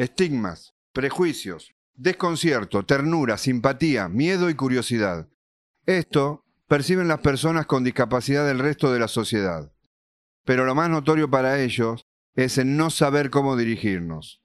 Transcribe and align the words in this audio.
estigmas, 0.00 0.74
prejuicios, 0.94 1.74
desconcierto, 1.94 2.86
ternura, 2.86 3.36
simpatía, 3.36 4.08
miedo 4.08 4.48
y 4.48 4.54
curiosidad. 4.54 5.28
Esto 5.84 6.46
perciben 6.66 7.06
las 7.06 7.20
personas 7.20 7.66
con 7.66 7.84
discapacidad 7.84 8.46
del 8.46 8.60
resto 8.60 8.90
de 8.94 8.98
la 8.98 9.08
sociedad. 9.08 9.74
Pero 10.46 10.64
lo 10.64 10.74
más 10.74 10.88
notorio 10.88 11.28
para 11.28 11.60
ellos 11.60 12.06
es 12.34 12.56
el 12.56 12.78
no 12.78 12.88
saber 12.88 13.28
cómo 13.28 13.58
dirigirnos. 13.58 14.42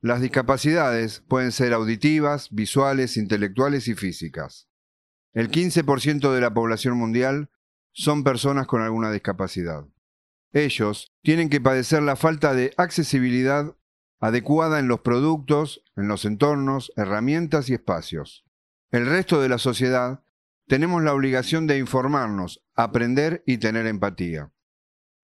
Las 0.00 0.22
discapacidades 0.22 1.20
pueden 1.28 1.52
ser 1.52 1.74
auditivas, 1.74 2.48
visuales, 2.50 3.18
intelectuales 3.18 3.88
y 3.88 3.94
físicas. 3.94 4.66
El 5.34 5.50
15% 5.50 6.32
de 6.32 6.40
la 6.40 6.54
población 6.54 6.96
mundial 6.96 7.50
son 7.92 8.24
personas 8.24 8.66
con 8.66 8.80
alguna 8.80 9.12
discapacidad. 9.12 9.84
Ellos 10.54 11.12
tienen 11.22 11.50
que 11.50 11.60
padecer 11.60 12.02
la 12.02 12.16
falta 12.16 12.54
de 12.54 12.72
accesibilidad 12.78 13.76
adecuada 14.20 14.78
en 14.78 14.88
los 14.88 15.00
productos, 15.00 15.82
en 15.96 16.08
los 16.08 16.24
entornos, 16.24 16.92
herramientas 16.96 17.68
y 17.68 17.74
espacios. 17.74 18.44
El 18.90 19.06
resto 19.06 19.40
de 19.40 19.48
la 19.48 19.58
sociedad 19.58 20.22
tenemos 20.66 21.02
la 21.02 21.14
obligación 21.14 21.66
de 21.66 21.78
informarnos, 21.78 22.64
aprender 22.74 23.42
y 23.46 23.58
tener 23.58 23.86
empatía. 23.86 24.52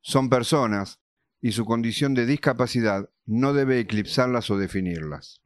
Son 0.00 0.28
personas 0.28 1.00
y 1.40 1.52
su 1.52 1.64
condición 1.64 2.14
de 2.14 2.26
discapacidad 2.26 3.10
no 3.26 3.52
debe 3.52 3.80
eclipsarlas 3.80 4.50
o 4.50 4.58
definirlas. 4.58 5.42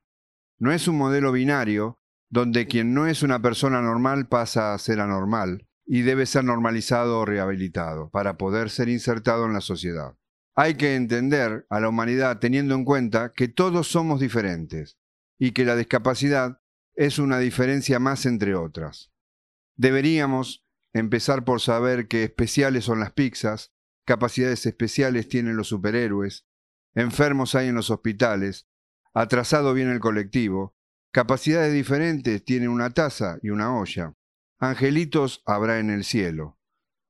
No 0.59 0.73
es 0.73 0.89
un 0.89 0.97
modelo 0.97 1.33
binario 1.33 1.99
donde 2.29 2.67
quien 2.67 2.95
no 2.95 3.07
es 3.07 3.23
una 3.23 3.41
persona 3.41 3.81
normal 3.81 4.29
pasa 4.29 4.75
a 4.75 4.79
ser 4.79 5.01
anormal 5.01 5.67
y 5.87 6.03
debe 6.03 6.27
ser 6.27 6.45
normalizado 6.45 7.21
o 7.21 7.25
rehabilitado 7.25 8.11
para 8.11 8.37
poder 8.37 8.71
ser 8.71 8.89
insertado 8.89 9.47
en 9.47 9.53
la 9.53 9.61
sociedad. 9.61 10.17
Hay 10.59 10.77
que 10.77 10.97
entender 10.97 11.67
a 11.69 11.81
la 11.81 11.91
humanidad 11.91 12.39
teniendo 12.39 12.75
en 12.75 12.87
cuenta 12.87 13.35
que 13.35 13.47
todos 13.47 13.89
somos 13.89 14.21
diferentes 14.21 14.99
y 15.39 15.53
que 15.53 15.67
la 15.67 15.77
discapacidad 15.77 16.63
es 16.95 17.19
una 17.19 17.39
diferencia 17.39 17.99
más 17.99 18.25
entre 18.25 18.55
otras. 18.55 19.13
Deberíamos 19.77 20.67
empezar 20.95 21.45
por 21.45 21.61
saber 21.61 22.09
que 22.09 22.25
especiales 22.25 22.87
son 22.87 23.01
las 23.01 23.13
pizzas, 23.13 23.75
capacidades 24.07 24.65
especiales 24.65 25.29
tienen 25.29 25.59
los 25.59 25.69
superhéroes, 25.69 26.47
enfermos 26.95 27.55
hay 27.55 27.69
en 27.69 27.75
los 27.75 27.91
hospitales, 27.91 28.67
atrasado 29.13 29.75
viene 29.75 29.93
el 29.93 30.01
colectivo, 30.01 30.75
capacidades 31.13 31.75
diferentes 31.75 32.43
tienen 32.47 32.71
una 32.71 32.89
taza 32.89 33.39
y 33.43 33.51
una 33.51 33.77
olla, 33.77 34.15
angelitos 34.59 35.43
habrá 35.45 35.81
en 35.81 35.91
el 35.91 36.03
cielo. 36.03 36.59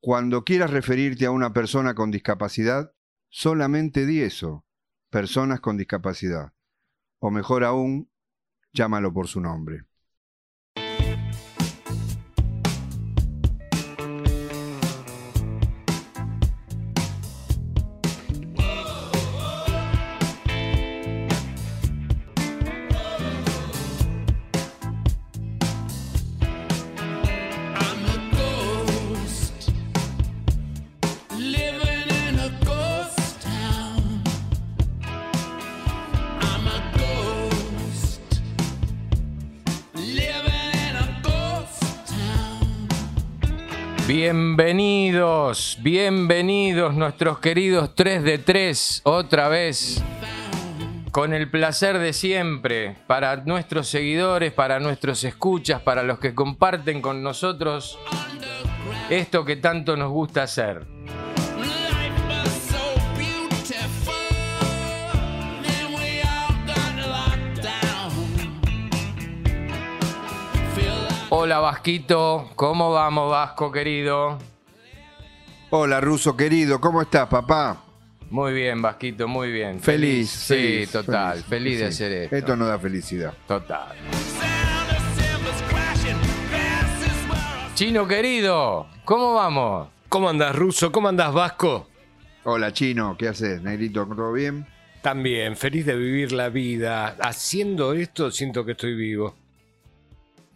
Cuando 0.01 0.45
quieras 0.45 0.73
referirte 0.73 1.27
a 1.27 1.31
una 1.31 1.53
persona 1.53 1.95
con 1.95 2.11
discapacidad, 2.11 2.96
solamente 3.37 4.07
di 4.07 4.23
eso, 4.23 4.65
personas 5.11 5.61
con 5.61 5.77
discapacidad. 5.77 6.55
O 7.19 7.31
mejor 7.31 7.65
aún, 7.65 8.11
llámalo 8.73 9.13
por 9.13 9.29
su 9.29 9.43
nombre. 9.43 9.86
Bienvenidos, 44.19 45.77
bienvenidos 45.83 46.95
nuestros 46.95 47.39
queridos 47.39 47.95
3 47.95 48.25
de 48.25 48.39
3, 48.39 49.03
otra 49.05 49.49
vez, 49.49 50.03
con 51.13 51.35
el 51.35 51.51
placer 51.51 51.99
de 51.99 52.15
siempre, 52.15 52.97
para 53.07 53.37
nuestros 53.45 53.89
seguidores, 53.89 54.55
para 54.55 54.81
nuestros 54.81 55.23
escuchas, 55.23 55.83
para 55.83 56.03
los 56.03 56.19
que 56.19 56.35
comparten 56.35 57.03
con 57.03 57.23
nosotros 57.23 57.99
esto 59.11 59.45
que 59.45 59.57
tanto 59.57 59.99
nos 59.99 60.11
gusta 60.11 60.45
hacer. 60.45 60.96
Hola 71.31 71.59
Vasquito, 71.59 72.51
¿cómo 72.55 72.93
vamos 72.93 73.31
Vasco 73.31 73.73
querido? 73.73 74.39
Hola, 75.71 76.01
Ruso 76.01 76.37
querido, 76.37 76.81
¿cómo 76.81 77.03
estás, 77.03 77.29
papá? 77.29 77.83
Muy 78.31 78.53
bien, 78.53 78.81
Vasquito, 78.81 79.27
muy 79.29 79.51
bien. 79.53 79.81
Feliz, 79.81 80.31
Sí, 80.31 80.55
feliz, 80.55 80.93
total, 80.93 81.43
feliz, 81.43 81.79
de 81.81 81.85
Sí. 81.93 82.05
hacer 82.05 82.13
esto. 82.13 82.37
Esto 82.37 82.57
nos 82.57 82.69
da 82.69 82.79
felicidad. 82.79 83.35
Total. 83.47 83.89
Chino 87.75 88.07
querido, 88.09 88.87
¿cómo 89.05 89.35
vamos? 89.35 89.89
¿Cómo 90.09 90.29
andás, 90.29 90.55
Ruso? 90.57 90.91
¿Cómo 90.93 91.09
andás, 91.09 91.33
Vasco? 91.35 91.89
Hola, 92.45 92.73
Chino, 92.73 93.17
¿qué 93.19 93.29
haces? 93.29 93.61
Negrito, 93.61 94.07
¿todo 94.07 94.33
bien? 94.33 94.67
También, 95.03 95.57
feliz 95.57 95.85
de 95.87 95.97
vivir 95.97 96.33
la 96.33 96.49
vida. 96.49 97.17
Haciendo 97.21 97.93
esto, 97.93 98.31
siento 98.31 98.65
que 98.65 98.73
estoy 98.73 98.95
vivo. 98.95 99.35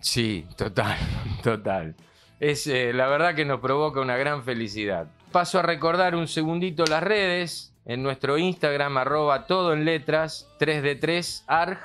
Sí, 0.00 0.46
total, 0.56 0.96
total. 1.42 1.94
Es 2.40 2.66
eh, 2.66 2.92
la 2.92 3.06
verdad 3.06 3.34
que 3.34 3.44
nos 3.44 3.60
provoca 3.60 4.00
una 4.00 4.16
gran 4.16 4.42
felicidad. 4.42 5.08
Paso 5.30 5.58
a 5.58 5.62
recordar 5.62 6.14
un 6.14 6.26
segundito 6.26 6.84
las 6.86 7.02
redes. 7.02 7.74
En 7.86 8.02
nuestro 8.02 8.38
Instagram, 8.38 8.98
arroba 8.98 9.46
todo 9.46 9.72
en 9.72 9.84
letras, 9.84 10.48
3D3ARG. 10.58 11.78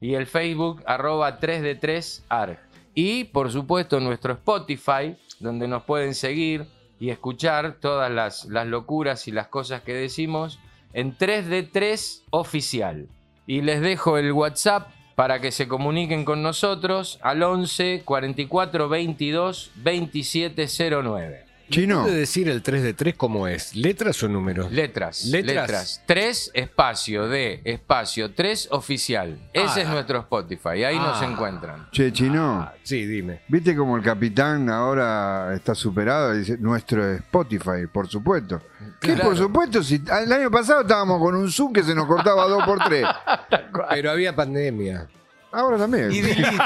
Y 0.00 0.14
el 0.14 0.26
Facebook, 0.26 0.82
arroba 0.86 1.40
3D3ARG. 1.40 2.58
Y, 2.94 3.24
por 3.24 3.50
supuesto, 3.50 4.00
nuestro 4.00 4.32
Spotify, 4.34 5.16
donde 5.40 5.68
nos 5.68 5.84
pueden 5.84 6.14
seguir 6.14 6.66
y 7.00 7.10
escuchar 7.10 7.76
todas 7.80 8.10
las, 8.10 8.46
locuras 8.46 9.28
y 9.28 9.32
las 9.32 9.48
cosas 9.48 9.82
que 9.82 9.94
decimos 9.94 10.58
en 10.92 11.16
3D3 11.16 12.22
Oficial. 12.30 13.08
Y 13.46 13.62
les 13.62 13.80
dejo 13.80 14.18
el 14.18 14.32
WhatsApp 14.32 14.88
para 15.18 15.40
que 15.40 15.50
se 15.50 15.66
comuniquen 15.66 16.24
con 16.24 16.44
nosotros 16.44 17.18
al 17.22 17.42
11 17.42 18.02
44 18.04 18.88
22 18.88 19.72
2709. 19.74 21.47
Chino, 21.70 22.02
¿Puede 22.04 22.16
decir 22.20 22.48
el 22.48 22.62
3 22.62 22.82
de 22.82 22.94
3 22.94 23.14
cómo 23.16 23.46
es? 23.46 23.74
¿Letras 23.76 24.22
o 24.22 24.28
números? 24.28 24.72
Letras, 24.72 25.24
Letras. 25.26 25.54
letras. 25.68 26.02
3 26.06 26.50
espacio 26.54 27.28
de 27.28 27.60
espacio 27.64 28.32
3 28.32 28.68
oficial. 28.70 29.38
Ese 29.52 29.80
Ah. 29.80 29.82
es 29.82 29.88
nuestro 29.88 30.20
Spotify, 30.20 30.84
ahí 30.84 30.96
nos 30.96 31.20
Ah. 31.20 31.26
encuentran. 31.26 31.88
che, 31.92 32.12
Chino, 32.12 32.60
Ah, 32.62 32.74
sí, 32.82 33.04
dime. 33.06 33.42
¿viste 33.48 33.76
como 33.76 33.96
el 33.96 34.02
capitán 34.02 34.70
ahora 34.70 35.54
está 35.54 35.74
superado? 35.74 36.32
Dice, 36.34 36.56
nuestro 36.58 37.04
Spotify, 37.14 37.86
por 37.92 38.08
supuesto. 38.08 38.60
¿Qué 39.00 39.08
Claro. 39.14 39.24
por 39.24 39.36
supuesto? 39.36 39.82
Si 39.82 40.02
el 40.22 40.32
año 40.32 40.50
pasado 40.50 40.80
estábamos 40.82 41.18
con 41.20 41.34
un 41.34 41.50
Zoom 41.50 41.72
que 41.72 41.82
se 41.82 41.94
nos 41.94 42.06
cortaba 42.06 42.46
dos 42.48 42.64
por 42.64 42.78
tres. 42.84 43.04
Pero 43.90 44.10
había 44.10 44.34
pandemia. 44.34 45.06
Ahora 45.52 45.78
también. 45.78 46.12
Y 46.12 46.20
delete. 46.20 46.56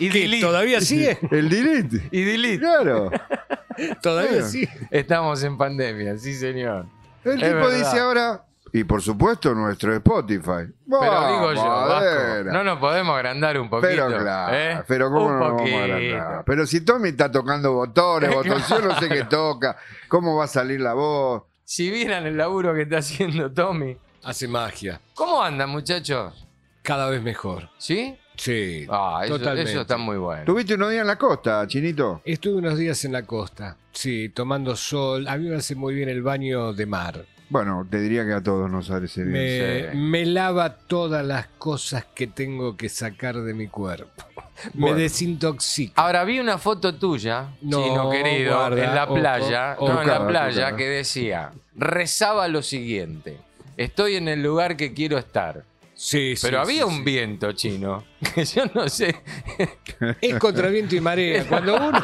y 0.00 0.08
¿Qué, 0.10 0.18
delete. 0.20 0.46
¿Todavía 0.46 0.80
sigue? 0.80 1.18
El 1.30 1.48
delete. 1.48 2.08
Y 2.10 2.22
delete. 2.22 2.58
Claro. 2.60 3.10
¿Todavía 4.02 4.30
Bueno. 4.32 4.46
sigue? 4.46 4.70
Estamos 4.90 5.42
en 5.42 5.56
pandemia, 5.58 6.16
sí 6.18 6.34
señor. 6.34 6.86
El 7.24 7.32
Es 7.32 7.38
tipo 7.38 7.54
verdad. 7.66 7.70
dice 7.76 7.98
ahora, 8.00 8.44
y 8.72 8.84
por 8.84 9.02
supuesto 9.02 9.54
nuestro 9.54 9.94
Spotify. 9.94 10.72
Pero 10.88 11.32
digo 11.32 11.52
yo, 11.54 11.64
Vasco, 11.64 12.50
no 12.52 12.64
nos 12.64 12.78
podemos 12.78 13.14
agrandar 13.16 13.58
un 13.58 13.68
poquito. 13.68 13.88
Pero 13.88 14.06
claro, 14.18 14.56
¿eh? 14.56 14.84
pero 14.86 15.10
cómo 15.10 15.26
Un 15.26 15.32
no 15.32 15.38
nos 15.38 15.48
vamos 15.56 15.72
a 15.72 15.84
agrandar? 15.84 16.44
Pero 16.46 16.66
si 16.66 16.80
Tommy 16.82 17.08
está 17.10 17.30
tocando 17.30 17.72
botones, 17.72 18.30
botones, 18.34 18.68
yo 18.68 18.78
no 18.80 18.98
sé 18.98 19.08
qué 19.08 19.24
toca, 19.24 19.76
cómo 20.08 20.36
va 20.36 20.44
a 20.44 20.48
salir 20.48 20.80
la 20.80 20.94
voz. 20.94 21.42
Si 21.64 21.90
vieran 21.90 22.26
el 22.26 22.36
laburo 22.36 22.74
que 22.74 22.82
está 22.82 22.98
haciendo 22.98 23.50
Tommy. 23.52 23.96
Hace 24.22 24.46
magia. 24.48 25.00
¿Cómo 25.14 25.42
andan, 25.42 25.70
muchachos? 25.70 26.46
Cada 26.82 27.08
vez 27.10 27.22
mejor. 27.22 27.68
¿Sí? 27.78 28.16
Sí, 28.40 28.86
Ah, 28.88 29.20
eso, 29.24 29.38
totalmente. 29.38 29.70
eso 29.70 29.82
está 29.82 29.98
muy 29.98 30.16
bueno. 30.16 30.44
¿Tuviste 30.46 30.72
unos 30.74 30.90
días 30.90 31.02
en 31.02 31.06
la 31.08 31.16
costa, 31.16 31.66
Chinito? 31.66 32.22
Estuve 32.24 32.54
unos 32.56 32.78
días 32.78 33.04
en 33.04 33.12
la 33.12 33.22
costa. 33.24 33.76
Sí, 33.92 34.30
tomando 34.30 34.74
sol. 34.76 35.28
A 35.28 35.36
mí 35.36 35.46
me 35.50 35.56
hace 35.56 35.74
muy 35.74 35.94
bien 35.94 36.08
el 36.08 36.22
baño 36.22 36.72
de 36.72 36.86
mar. 36.86 37.26
Bueno, 37.50 37.86
te 37.90 38.00
diría 38.00 38.24
que 38.24 38.32
a 38.32 38.42
todos 38.42 38.70
nos 38.70 38.88
hace 38.90 39.24
bien. 39.24 39.32
Me, 39.32 39.90
sí. 39.92 39.96
me 39.98 40.24
lava 40.24 40.74
todas 40.74 41.22
las 41.26 41.48
cosas 41.58 42.06
que 42.14 42.28
tengo 42.28 42.78
que 42.78 42.88
sacar 42.88 43.36
de 43.42 43.52
mi 43.54 43.66
cuerpo. 43.68 44.24
Bueno. 44.74 44.96
Me 44.96 45.02
desintoxica. 45.02 46.02
Ahora 46.02 46.22
vi 46.24 46.38
una 46.38 46.58
foto 46.58 46.94
tuya, 46.94 47.48
No, 47.62 47.82
chino 47.82 48.10
querido, 48.10 48.56
guarda, 48.58 48.84
en 48.84 48.94
la 48.94 49.04
ojo, 49.04 49.14
playa, 49.14 49.74
ojo. 49.78 49.88
no, 49.94 50.00
en 50.02 50.06
la 50.06 50.12
Tocada, 50.18 50.28
playa 50.28 50.54
tocada. 50.64 50.76
que 50.76 50.84
decía, 50.88 51.50
rezaba 51.76 52.46
lo 52.46 52.60
siguiente, 52.62 53.38
estoy 53.78 54.16
en 54.16 54.28
el 54.28 54.42
lugar 54.42 54.76
que 54.76 54.92
quiero 54.92 55.16
estar, 55.16 55.64
Sí, 56.02 56.34
sí, 56.34 56.46
Pero 56.46 56.64
sí, 56.64 56.70
había 56.70 56.88
sí. 56.90 56.96
un 56.96 57.04
viento 57.04 57.52
chino. 57.52 58.06
Que 58.34 58.42
yo 58.46 58.62
no 58.74 58.88
sé. 58.88 59.14
Es 60.22 60.38
contra 60.38 60.68
viento 60.68 60.96
y 60.96 61.00
marea. 61.00 61.46
Cuando 61.46 61.76
uno, 61.76 62.02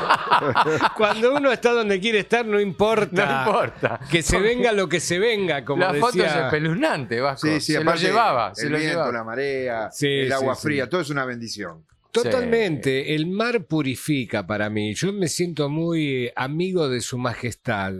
cuando 0.98 1.34
uno 1.34 1.50
está 1.50 1.72
donde 1.72 1.98
quiere 1.98 2.18
estar, 2.18 2.44
no 2.44 2.60
importa. 2.60 3.24
No 3.24 3.50
importa. 3.50 4.00
Que 4.10 4.20
se 4.22 4.38
venga 4.38 4.72
lo 4.72 4.86
que 4.86 5.00
se 5.00 5.18
venga, 5.18 5.64
como 5.64 5.80
la 5.80 5.94
foto 5.94 6.22
es 6.22 6.30
espeluznante, 6.30 7.22
Vasco. 7.22 7.46
Sí, 7.46 7.58
sí, 7.58 7.72
se 7.72 7.82
lo 7.82 7.94
llevaba. 7.94 8.54
Se 8.54 8.66
el 8.66 8.72
lo 8.72 8.78
viento, 8.78 8.96
llevaba. 8.98 9.12
la 9.12 9.24
marea, 9.24 9.90
Sí, 9.90 10.06
el 10.08 10.32
agua 10.32 10.54
sí. 10.56 10.62
fría, 10.68 10.90
todo 10.90 11.00
es 11.00 11.08
una 11.08 11.24
bendición. 11.24 11.86
Totalmente. 12.12 13.14
El 13.14 13.26
mar 13.28 13.64
purifica 13.64 14.46
para 14.46 14.68
mí. 14.68 14.92
Yo 14.94 15.10
me 15.10 15.28
siento 15.28 15.70
muy 15.70 16.26
eh, 16.26 16.32
amigo 16.36 16.90
de 16.90 17.00
su 17.00 17.16
majestad. 17.16 17.94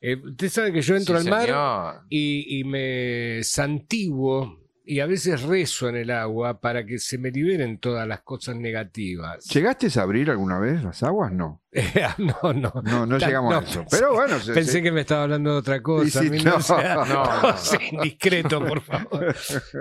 Eh, 0.00 0.16
usted 0.24 0.48
sabe 0.48 0.72
que 0.72 0.82
yo 0.82 0.94
entro 0.94 1.20
Sí, 1.20 1.26
al 1.28 1.30
mar 1.48 2.02
y, 2.08 2.60
y 2.60 2.64
me 2.64 3.42
santiguo 3.42 4.59
y 4.90 5.00
a 5.00 5.06
veces 5.06 5.42
rezo 5.42 5.88
en 5.88 5.96
el 5.96 6.10
agua 6.10 6.60
para 6.60 6.84
que 6.84 6.98
se 6.98 7.16
me 7.18 7.30
liberen 7.30 7.78
todas 7.78 8.08
las 8.08 8.22
cosas 8.22 8.56
negativas. 8.56 9.44
¿Llegaste 9.46 9.88
a 9.98 10.02
abrir 10.02 10.30
alguna 10.30 10.58
vez 10.58 10.82
las 10.82 11.02
aguas? 11.02 11.30
No. 11.32 11.62
no, 12.18 12.52
no. 12.52 12.72
No, 12.82 13.06
no 13.06 13.18
llegamos 13.18 13.54
a 13.54 13.60
no, 13.60 13.66
eso. 13.66 13.84
Pero 13.90 14.14
bueno, 14.14 14.38
se- 14.40 14.52
Pensé 14.52 14.72
se- 14.72 14.82
que 14.82 14.90
me 14.90 15.02
estaba 15.02 15.22
hablando 15.24 15.52
de 15.52 15.58
otra 15.58 15.80
cosa. 15.82 16.22
Mí 16.22 16.38
no. 16.42 16.60
sea- 16.60 16.94
No, 17.08 17.42
no. 17.42 17.56
sea 17.56 17.80
indiscreto, 17.92 18.64
por 18.66 18.80
favor. 18.80 19.34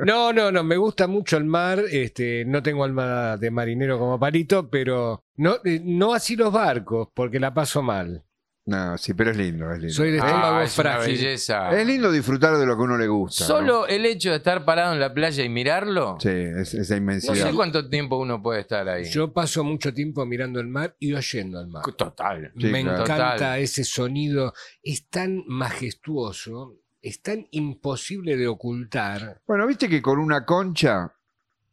No, 0.05 0.31
no, 0.31 0.51
no, 0.51 0.63
me 0.63 0.77
gusta 0.77 1.07
mucho 1.07 1.37
el 1.37 1.45
mar. 1.45 1.81
Este, 1.91 2.45
no 2.45 2.61
tengo 2.61 2.83
alma 2.83 3.37
de 3.37 3.49
marinero 3.51 3.97
como 3.97 4.19
palito, 4.19 4.69
pero 4.69 5.23
no, 5.37 5.55
eh, 5.65 5.81
no 5.83 6.13
así 6.13 6.35
los 6.35 6.53
barcos, 6.53 7.07
porque 7.13 7.39
la 7.39 7.53
paso 7.53 7.81
mal. 7.81 8.23
No, 8.69 8.97
sí, 8.99 9.13
pero 9.15 9.31
es 9.31 9.37
lindo, 9.37 9.71
es 9.71 9.79
lindo. 9.79 9.93
Soy 9.95 10.11
de 10.11 10.19
Ah, 10.21 10.25
estómago 10.27 10.61
es 10.61 10.77
una 10.77 10.83
frágil. 10.91 11.15
belleza. 11.15 11.69
Es 11.71 11.87
lindo 11.87 12.11
disfrutar 12.11 12.55
de 12.57 12.65
lo 12.67 12.75
que 12.75 12.81
a 12.81 12.85
uno 12.85 12.97
le 12.99 13.07
gusta. 13.07 13.43
¿no? 13.43 13.47
Solo 13.47 13.87
el 13.87 14.05
hecho 14.05 14.29
de 14.29 14.35
estar 14.37 14.63
parado 14.63 14.93
en 14.93 14.99
la 14.99 15.11
playa 15.13 15.43
y 15.43 15.49
mirarlo. 15.49 16.17
Sí, 16.21 16.29
es- 16.29 16.75
esa 16.75 16.93
No 16.93 16.97
inmensidad. 16.99 17.33
sé 17.49 17.53
cuánto 17.55 17.89
tiempo 17.89 18.17
uno 18.17 18.41
puede 18.43 18.61
estar 18.61 18.87
ahí. 18.87 19.05
Yo 19.05 19.33
paso 19.33 19.63
mucho 19.63 19.91
tiempo 19.93 20.23
mirando 20.25 20.59
el 20.59 20.67
mar 20.67 20.95
y 20.99 21.13
oyendo 21.13 21.59
el 21.59 21.67
mar. 21.67 21.83
Total. 21.97 22.51
Sí, 22.57 22.67
me 22.67 22.83
claro. 22.83 23.01
encanta 23.01 23.33
Total. 23.33 23.59
ese 23.59 23.83
sonido. 23.83 24.53
Es 24.83 25.07
tan 25.09 25.43
majestuoso, 25.47 26.75
es 27.01 27.21
tan 27.21 27.47
imposible 27.51 28.37
de 28.37 28.47
ocultar. 28.47 29.41
Bueno, 29.47 29.65
viste 29.65 29.89
que 29.89 30.01
con 30.01 30.19
una 30.19 30.45
concha 30.45 31.11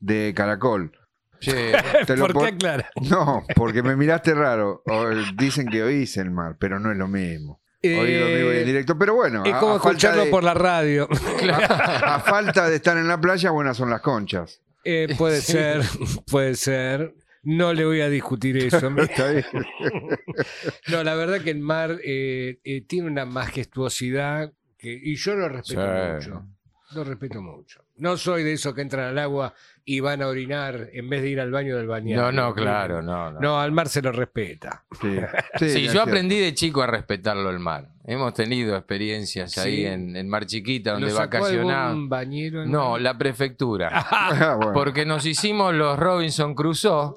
de 0.00 0.32
caracol. 0.34 0.92
Te 2.06 2.16
lo 2.16 2.26
¿Por 2.28 2.38
qué 2.42 2.46
aclara? 2.48 2.90
No, 3.10 3.44
porque 3.54 3.82
me 3.82 3.96
miraste 3.96 4.34
raro. 4.34 4.82
O, 4.86 5.08
dicen 5.36 5.66
que 5.68 5.82
oís 5.82 6.16
el 6.16 6.30
mar, 6.30 6.56
pero 6.58 6.78
no 6.78 6.90
es 6.90 6.96
lo 6.96 7.08
mismo. 7.08 7.60
En 7.82 8.04
vivo 8.04 8.52
y 8.52 8.58
en 8.58 8.66
directo. 8.66 8.98
Pero 8.98 9.14
bueno, 9.14 9.44
Eh, 9.44 9.50
es 9.50 9.56
como 9.56 9.74
a, 9.74 9.76
escucharlo 9.76 10.24
de, 10.24 10.30
por 10.30 10.42
la 10.42 10.54
radio. 10.54 11.08
a 12.02 12.20
falta 12.20 12.68
de 12.68 12.76
estar 12.76 12.96
en 12.96 13.06
la 13.06 13.20
playa, 13.20 13.50
buenas 13.50 13.76
son 13.76 13.90
las 13.90 14.00
conchas. 14.00 14.60
Eh, 14.84 15.14
puede 15.16 15.40
ser, 15.40 15.82
puede 16.30 16.54
ser. 16.54 17.14
No 17.42 17.72
le 17.72 17.84
voy 17.84 18.00
a 18.00 18.08
discutir 18.08 18.56
eso. 18.56 18.88
Está 18.98 19.30
bien. 19.30 19.44
No, 20.88 21.04
la 21.04 21.14
verdad 21.14 21.40
que 21.42 21.50
el 21.50 21.60
mar 21.60 21.98
eh, 22.04 22.58
eh, 22.64 22.80
tiene 22.86 23.08
una 23.08 23.24
majestuosidad 23.24 24.52
que, 24.78 24.98
y 25.00 25.14
yo 25.16 25.34
lo 25.34 25.48
respeto 25.48 25.80
Sí. 25.82 26.30
mucho. 26.30 26.46
Lo 26.92 27.04
respeto 27.04 27.42
mucho. 27.42 27.85
No 27.98 28.16
soy 28.16 28.42
de 28.44 28.52
esos 28.52 28.74
que 28.74 28.82
entran 28.82 29.06
al 29.08 29.18
agua 29.18 29.54
y 29.84 30.00
van 30.00 30.20
a 30.20 30.26
orinar 30.26 30.88
en 30.92 31.08
vez 31.08 31.22
de 31.22 31.30
ir 31.30 31.40
al 31.40 31.50
baño 31.50 31.76
del 31.76 31.86
bañero. 31.86 32.20
No, 32.22 32.32
no, 32.32 32.54
claro, 32.54 33.00
no. 33.02 33.30
No, 33.30 33.40
No, 33.40 33.60
al 33.60 33.72
mar 33.72 33.88
se 33.88 34.02
lo 34.02 34.12
respeta. 34.12 34.84
Sí, 35.00 35.16
Sí, 35.58 35.82
yo 35.84 35.92
cierto. 35.92 36.02
aprendí 36.02 36.38
de 36.38 36.52
chico 36.54 36.82
a 36.82 36.86
respetarlo 36.86 37.48
el 37.50 37.58
mar. 37.58 37.88
Hemos 38.04 38.34
tenido 38.34 38.76
experiencias 38.76 39.56
ahí 39.58 39.84
en, 39.86 40.14
en 40.16 40.28
Mar 40.28 40.46
Chiquita 40.46 40.92
donde 40.92 41.08
¿Lo 41.08 41.14
sacó 41.16 41.38
vacacionábamos. 41.38 41.90
algún 41.90 42.08
bañero? 42.08 42.62
en- 42.62 42.70
No, 42.70 42.98
la 42.98 43.16
prefectura. 43.18 43.90
Ah, 44.10 44.54
bueno. 44.56 44.72
Porque 44.74 45.04
nos 45.06 45.24
hicimos 45.26 45.74
los 45.74 45.98
Robinson 45.98 46.54
Crusoe 46.54 47.14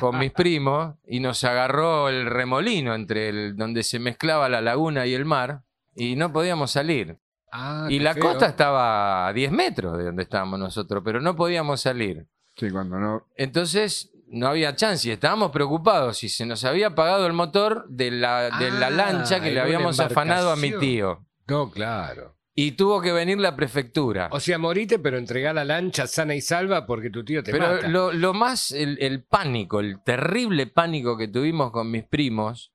con 0.00 0.18
mis 0.18 0.32
primos 0.32 0.94
y 1.06 1.20
nos 1.20 1.42
agarró 1.44 2.08
el 2.08 2.26
remolino 2.26 2.94
entre 2.94 3.28
el 3.30 3.56
donde 3.56 3.82
se 3.82 3.98
mezclaba 3.98 4.48
la 4.48 4.60
laguna 4.60 5.06
y 5.06 5.14
el 5.14 5.24
mar 5.24 5.62
y 5.94 6.14
no 6.16 6.32
podíamos 6.32 6.70
salir. 6.72 7.16
Ah, 7.52 7.86
y 7.88 7.98
la 7.98 8.14
feo. 8.14 8.22
costa 8.22 8.46
estaba 8.46 9.26
a 9.28 9.32
10 9.32 9.50
metros 9.52 9.98
de 9.98 10.04
donde 10.04 10.22
estábamos 10.22 10.58
nosotros, 10.58 11.02
pero 11.04 11.20
no 11.20 11.34
podíamos 11.36 11.80
salir. 11.80 12.26
Sí, 12.56 12.70
cuando 12.70 12.98
no. 12.98 13.26
Entonces 13.36 14.12
no 14.28 14.46
había 14.48 14.76
chance 14.76 15.08
y 15.08 15.10
estábamos 15.12 15.50
preocupados 15.50 16.22
y 16.22 16.28
se 16.28 16.46
nos 16.46 16.64
había 16.64 16.88
apagado 16.88 17.26
el 17.26 17.32
motor 17.32 17.86
de 17.88 18.10
la, 18.12 18.50
de 18.58 18.70
la 18.70 18.86
Ah, 18.86 18.90
lancha 18.90 19.40
que 19.40 19.50
le 19.50 19.60
habíamos 19.60 19.98
afanado 19.98 20.50
a 20.52 20.56
mi 20.56 20.72
tío. 20.78 21.24
No, 21.48 21.70
claro. 21.70 22.36
Y 22.54 22.72
tuvo 22.72 23.00
que 23.00 23.10
venir 23.12 23.38
la 23.38 23.56
prefectura. 23.56 24.28
O 24.32 24.38
sea, 24.38 24.58
morite, 24.58 24.98
pero 24.98 25.16
entregá 25.18 25.52
la 25.52 25.64
lancha 25.64 26.06
sana 26.06 26.34
y 26.34 26.40
salva 26.40 26.84
porque 26.86 27.08
tu 27.10 27.24
tío 27.24 27.42
te 27.42 27.52
Pero 27.52 27.68
mata. 27.74 27.88
lo, 27.88 28.12
lo 28.12 28.34
más, 28.34 28.70
el, 28.72 28.98
el 29.00 29.24
pánico, 29.24 29.80
el 29.80 30.02
terrible 30.04 30.66
pánico 30.66 31.16
que 31.16 31.28
tuvimos 31.28 31.70
con 31.70 31.90
mis 31.90 32.04
primos, 32.04 32.72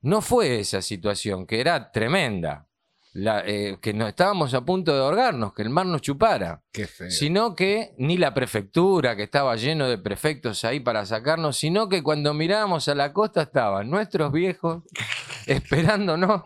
no 0.00 0.20
fue 0.22 0.58
esa 0.60 0.82
situación, 0.82 1.46
que 1.46 1.60
era 1.60 1.92
tremenda. 1.92 2.66
La, 3.14 3.42
eh, 3.44 3.76
que 3.82 3.92
no, 3.92 4.08
estábamos 4.08 4.54
a 4.54 4.62
punto 4.64 4.94
de 4.94 5.00
ahorgarnos, 5.00 5.52
que 5.52 5.60
el 5.62 5.68
mar 5.68 5.84
nos 5.84 6.00
chupara. 6.00 6.62
Qué 6.72 6.86
feo. 6.86 7.10
Sino 7.10 7.54
que 7.54 7.92
ni 7.98 8.16
la 8.16 8.32
prefectura, 8.32 9.14
que 9.16 9.24
estaba 9.24 9.54
lleno 9.56 9.86
de 9.86 9.98
prefectos 9.98 10.64
ahí 10.64 10.80
para 10.80 11.04
sacarnos, 11.04 11.58
sino 11.58 11.90
que 11.90 12.02
cuando 12.02 12.32
mirábamos 12.32 12.88
a 12.88 12.94
la 12.94 13.12
costa 13.12 13.42
estaban 13.42 13.90
nuestros 13.90 14.32
viejos 14.32 14.82
esperándonos. 15.46 16.42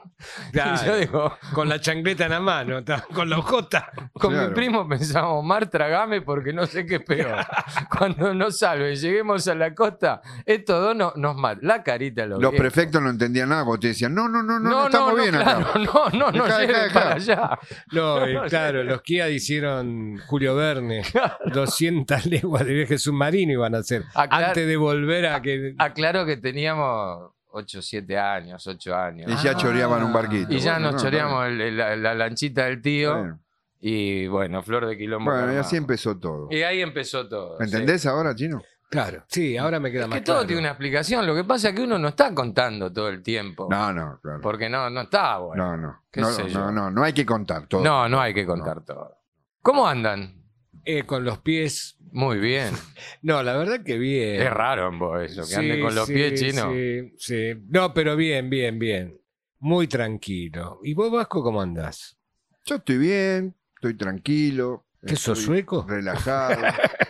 Claro. 0.53 0.83
Y 0.83 0.87
yo 0.87 0.97
digo, 0.97 1.39
Con 1.55 1.69
la 1.69 1.81
chancleta 1.81 2.25
en 2.25 2.31
la 2.33 2.41
mano, 2.41 2.81
con 3.15 3.31
la 3.31 3.39
ojota. 3.39 3.91
con 4.13 4.33
Claro. 4.33 4.49
mi 4.49 4.55
primo 4.55 4.89
pensábamos, 4.89 5.45
Mar, 5.45 5.69
tragame 5.71 6.23
porque 6.23 6.53
no 6.53 6.67
sé 6.67 6.85
qué 6.87 6.97
es 6.97 7.03
peor. 7.05 7.37
Cuando 7.97 8.35
nos 8.35 8.59
salven, 8.59 8.97
lleguemos 8.97 9.47
a 9.49 9.55
la 9.55 9.75
costa, 9.75 10.21
estos 10.45 10.83
dos 10.83 10.97
no, 10.97 11.13
nos 11.17 11.37
matan. 11.37 11.61
La 11.63 11.83
carita 11.83 12.23
de 12.23 12.29
los, 12.29 12.41
Los 12.43 12.55
prefectos 12.55 13.01
no 13.01 13.11
entendían 13.11 13.51
nada, 13.51 13.65
porque 13.65 13.83
te 13.83 13.89
decían, 13.89 14.15
no, 14.15 14.29
no, 14.29 14.43
no, 14.43 14.59
no, 14.59 14.61
no, 14.61 14.71
No, 14.71 14.81
no, 14.81 14.87
estamos 14.87 15.11
no, 15.15 15.23
bien 15.23 15.35
claro, 15.35 15.61
acá. 15.61 15.79
no, 15.79 16.09
no, 16.11 16.33
no, 16.33 16.56
Dejá, 16.59 16.83
dejá, 16.85 16.85
lleven 16.85 16.89
dejá. 16.89 17.01
para 17.01 17.15
allá. 17.15 17.59
No, 17.93 18.27
eh, 18.45 18.49
claro, 18.49 18.85
los 18.85 19.03
Kia 19.03 19.29
hicieron 19.31 20.19
Julio 20.27 20.55
Verne. 20.55 21.03
200 21.53 22.27
leguas 22.27 22.65
de 22.67 22.75
viaje 22.75 22.99
submarino 22.99 23.53
iban 23.53 23.75
a 23.75 23.79
hacer. 23.79 24.03
Aclar- 24.15 24.45
Antes 24.49 24.67
de 24.67 24.77
volver 24.77 25.27
a 25.27 25.41
que. 25.43 25.75
Aclaro 25.79 26.27
que 26.27 26.37
teníamos 26.37 27.33
8, 27.51 27.81
7 27.83 28.19
años, 28.19 28.67
8 28.67 28.95
años. 28.95 29.31
Y 29.31 29.45
ya 29.45 29.53
Ah. 29.53 29.57
choreaban 29.57 30.03
un 30.05 30.13
barquito. 30.13 30.53
Y 30.53 30.59
ya 30.59 30.73
Bueno, 30.75 30.93
nos 30.93 31.03
no, 31.03 31.09
choreamos 31.09 31.47
el- 31.47 31.77
la, 31.77 31.97
la 31.97 32.15
lanchita 32.15 32.65
del 32.67 32.83
tío. 32.83 33.39
Y 33.81 34.27
bueno, 34.27 34.63
Flor 34.63 34.87
de 34.87 34.97
Quilombo. 34.97 35.31
Bueno, 35.31 35.53
y 35.53 35.57
así 35.57 35.77
empezó 35.77 36.19
todo. 36.19 36.49
Y 36.51 36.63
ahí 36.63 36.81
empezó 36.81 37.29
todo. 37.29 37.59
¿Me 37.61 37.67
sí. 37.69 37.73
entendés 37.75 38.07
ahora, 38.07 38.35
chino? 38.35 38.61
Claro, 38.89 39.25
sí, 39.29 39.57
ahora 39.57 39.81
me 39.81 39.91
queda 39.91 40.05
Es 40.05 40.09
más 40.09 40.19
que 40.21 40.25
todo 40.25 40.47
tiene 40.47 40.61
una 40.61 40.71
explicación. 40.71 41.27
Lo 41.27 41.35
que 41.35 41.45
pasa 41.45 41.71
es 41.71 41.75
que 41.75 41.83
uno 41.83 41.99
no 41.99 42.09
está 42.09 42.33
contando 42.33 42.93
todo 42.93 43.09
el 43.09 43.23
tiempo. 43.23 43.67
No, 43.71 43.93
no, 43.93 44.21
claro. 44.23 44.41
Porque 44.41 44.69
no, 44.69 44.89
no 44.91 45.03
está 45.03 45.39
bueno. 45.39 45.73
No, 45.73 45.77
no. 45.77 46.03
qué 46.11 46.21
No, 46.21 46.31
sé 46.31 46.49
yo. 46.49 46.61
no, 46.61 46.71
no, 46.73 46.91
no 46.91 47.03
hay 47.03 47.13
que 47.13 47.27
contar 47.27 47.67
todo. 47.67 47.83
No, 47.83 48.09
no 48.09 48.21
hay 48.21 48.33
que 48.33 48.47
contar 48.47 48.85
todo. 48.85 49.19
¿Cómo 49.61 49.89
andan? 49.89 50.43
Eh, 50.85 51.05
con 51.05 51.25
los 51.25 51.39
pies. 51.39 51.97
Muy 52.13 52.39
bien. 52.39 52.73
No, 53.23 53.43
la 53.43 53.57
verdad 53.57 53.83
que 53.83 53.99
bien. 53.99 54.41
Es 54.41 54.51
raro 54.53 54.89
en 54.89 54.99
vos 55.01 55.21
eso, 55.21 55.41
que 55.43 55.47
Sí, 55.49 55.55
ande 55.57 55.81
con 55.81 55.95
los 55.95 56.07
sí, 56.07 56.15
pies 56.15 56.41
chinos. 56.41 56.73
Sí, 56.73 57.15
sí. 57.19 57.63
No, 57.69 57.93
pero 57.93 58.15
bien, 58.15 58.49
bien, 58.49 58.79
bien. 58.79 59.21
Muy 59.59 59.89
tranquilo. 59.89 60.79
¿Y 60.85 60.95
vos, 60.95 61.11
Vasco, 61.11 61.43
cómo 61.43 61.61
andás? 61.61 62.17
Yo 62.65 62.77
estoy 62.77 62.99
bien, 62.99 63.57
estoy 63.75 63.95
tranquilo. 63.95 64.85
¿Qué 65.05 65.17
sos, 65.17 65.41
sueco? 65.43 65.85
Relajado. 65.89 66.61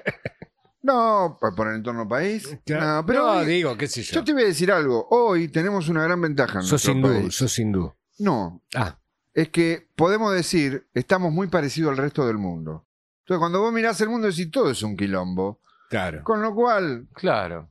no, 0.87 1.37
por 1.41 1.55
por 1.55 1.69
el 1.69 1.77
entorno 1.77 2.09
país. 2.09 2.49
No, 2.67 3.05
pero 3.07 3.25
no, 3.25 3.31
hoy- 3.41 3.47
digo, 3.47 3.77
qué 3.77 3.87
sé 3.89 4.03
yo. 4.03 4.15
yo 4.15 4.25
te 4.25 4.33
voy 4.33 4.43
a 4.43 4.47
decir 4.47 4.71
algo. 4.73 5.07
Hoy 5.11 5.49
tenemos 5.49 5.89
una 5.89 6.03
gran 6.05 6.21
ventaja 6.21 6.61
en 6.61 6.65
sos 6.65 6.85
hindú, 6.87 7.09
país. 7.09 7.35
sos 7.35 7.59
hindú. 7.59 7.93
No, 8.19 8.63
Ah, 8.75 8.97
es 9.35 9.49
que 9.51 9.89
podemos 9.97 10.33
decir, 10.33 10.87
estamos 10.95 11.33
muy 11.33 11.49
parecidos 11.49 11.91
al 11.91 11.97
resto 11.99 12.27
del 12.27 12.39
mundo. 12.39 12.87
Entonces, 13.21 13.41
cuando 13.41 13.61
vos 13.61 13.73
mirás 13.73 14.01
el 14.01 14.09
mundo, 14.09 14.29
decís, 14.29 14.51
todo 14.51 14.71
es 14.71 14.83
un 14.83 14.97
quilombo. 14.97 15.61
claro. 15.91 16.23
Con 16.25 16.41
lo 16.43 16.55
cual, 16.55 17.07
Claro. 17.15 17.69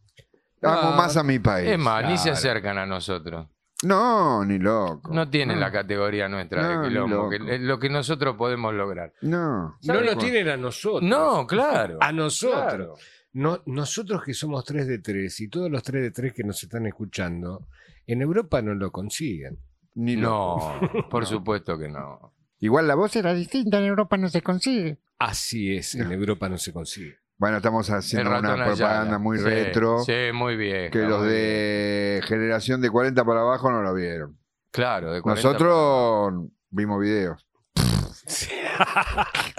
amo 0.61 0.91
más 0.95 1.15
a 1.17 1.23
mi 1.23 1.39
país. 1.39 1.69
Es 1.71 1.79
más, 1.79 2.05
ni 2.09 2.17
se 2.17 2.29
acercan 2.29 2.77
a 2.77 2.85
nosotros. 2.85 3.47
No, 3.85 4.43
ni 4.45 4.57
loco. 4.59 5.13
No 5.13 5.29
tienen 5.29 5.55
No. 5.59 5.65
la 5.65 5.71
categoría 5.71 6.27
nuestra 6.27 6.61
No, 6.61 6.69
de 6.69 6.77
ni 6.77 6.87
quilombo, 6.89 7.29
que 7.29 7.39
loco. 7.39 7.51
es 7.51 7.61
lo 7.61 7.79
que 7.79 7.89
nosotros 7.89 8.35
podemos 8.37 8.73
lograr. 8.73 9.13
No. 9.21 9.77
No 9.83 10.01
lo 10.01 10.17
tienen 10.17 10.49
a 10.49 10.57
nosotros. 10.57 11.03
No, 11.03 11.45
claro. 11.45 11.97
A 12.01 12.11
nosotros. 12.11 12.63
Claro. 12.63 12.95
No, 13.33 13.61
nosotros 13.65 14.23
que 14.23 14.33
somos 14.33 14.63
tres 14.63 14.87
de 14.87 14.99
tres 14.99 15.39
y 15.41 15.49
todos 15.49 15.69
los 15.69 15.83
tres 15.83 16.01
de 16.03 16.11
tres 16.11 16.33
que 16.33 16.43
nos 16.43 16.63
están 16.63 16.85
escuchando, 16.85 17.67
en 18.07 18.21
Europa 18.21 18.61
no 18.61 18.73
lo 18.73 18.91
consiguen. 18.91 19.59
Ni 19.95 20.15
loco. 20.15 20.79
No, 20.81 20.89
por 21.09 21.23
No. 21.23 21.27
supuesto 21.29 21.77
que 21.77 21.89
no. 21.89 22.33
Igual 22.59 22.87
la 22.87 22.95
voz 22.95 23.15
era 23.15 23.33
distinta, 23.33 23.77
en 23.79 23.85
Europa 23.85 24.15
no 24.17 24.29
se 24.29 24.41
consigue. 24.41 24.97
Así 25.19 25.75
es, 25.75 25.95
en 25.95 26.11
Europa 26.11 26.47
no 26.49 26.57
se 26.57 26.71
consigue. 26.73 27.17
Bueno, 27.37 27.57
estamos 27.57 27.89
haciendo 27.89 28.29
una 28.39 28.55
propaganda 28.55 29.19
muy 29.19 29.37
Sí, 29.37 29.43
retro. 29.43 29.99
Sí, 29.99 30.13
muy 30.33 30.55
bien. 30.55 30.89
que 30.91 30.99
los 30.99 31.23
de 31.23 32.21
generación 32.25 32.79
de 32.81 32.89
40 32.89 33.25
para 33.25 33.41
abajo 33.41 33.69
no 33.71 33.81
lo 33.81 33.93
vieron. 33.93 34.37
Claro, 34.71 35.11
de 35.13 35.21
40 35.21 35.47
Nosotros 35.47 36.33
vimos 36.69 36.99
videos. 37.01 37.45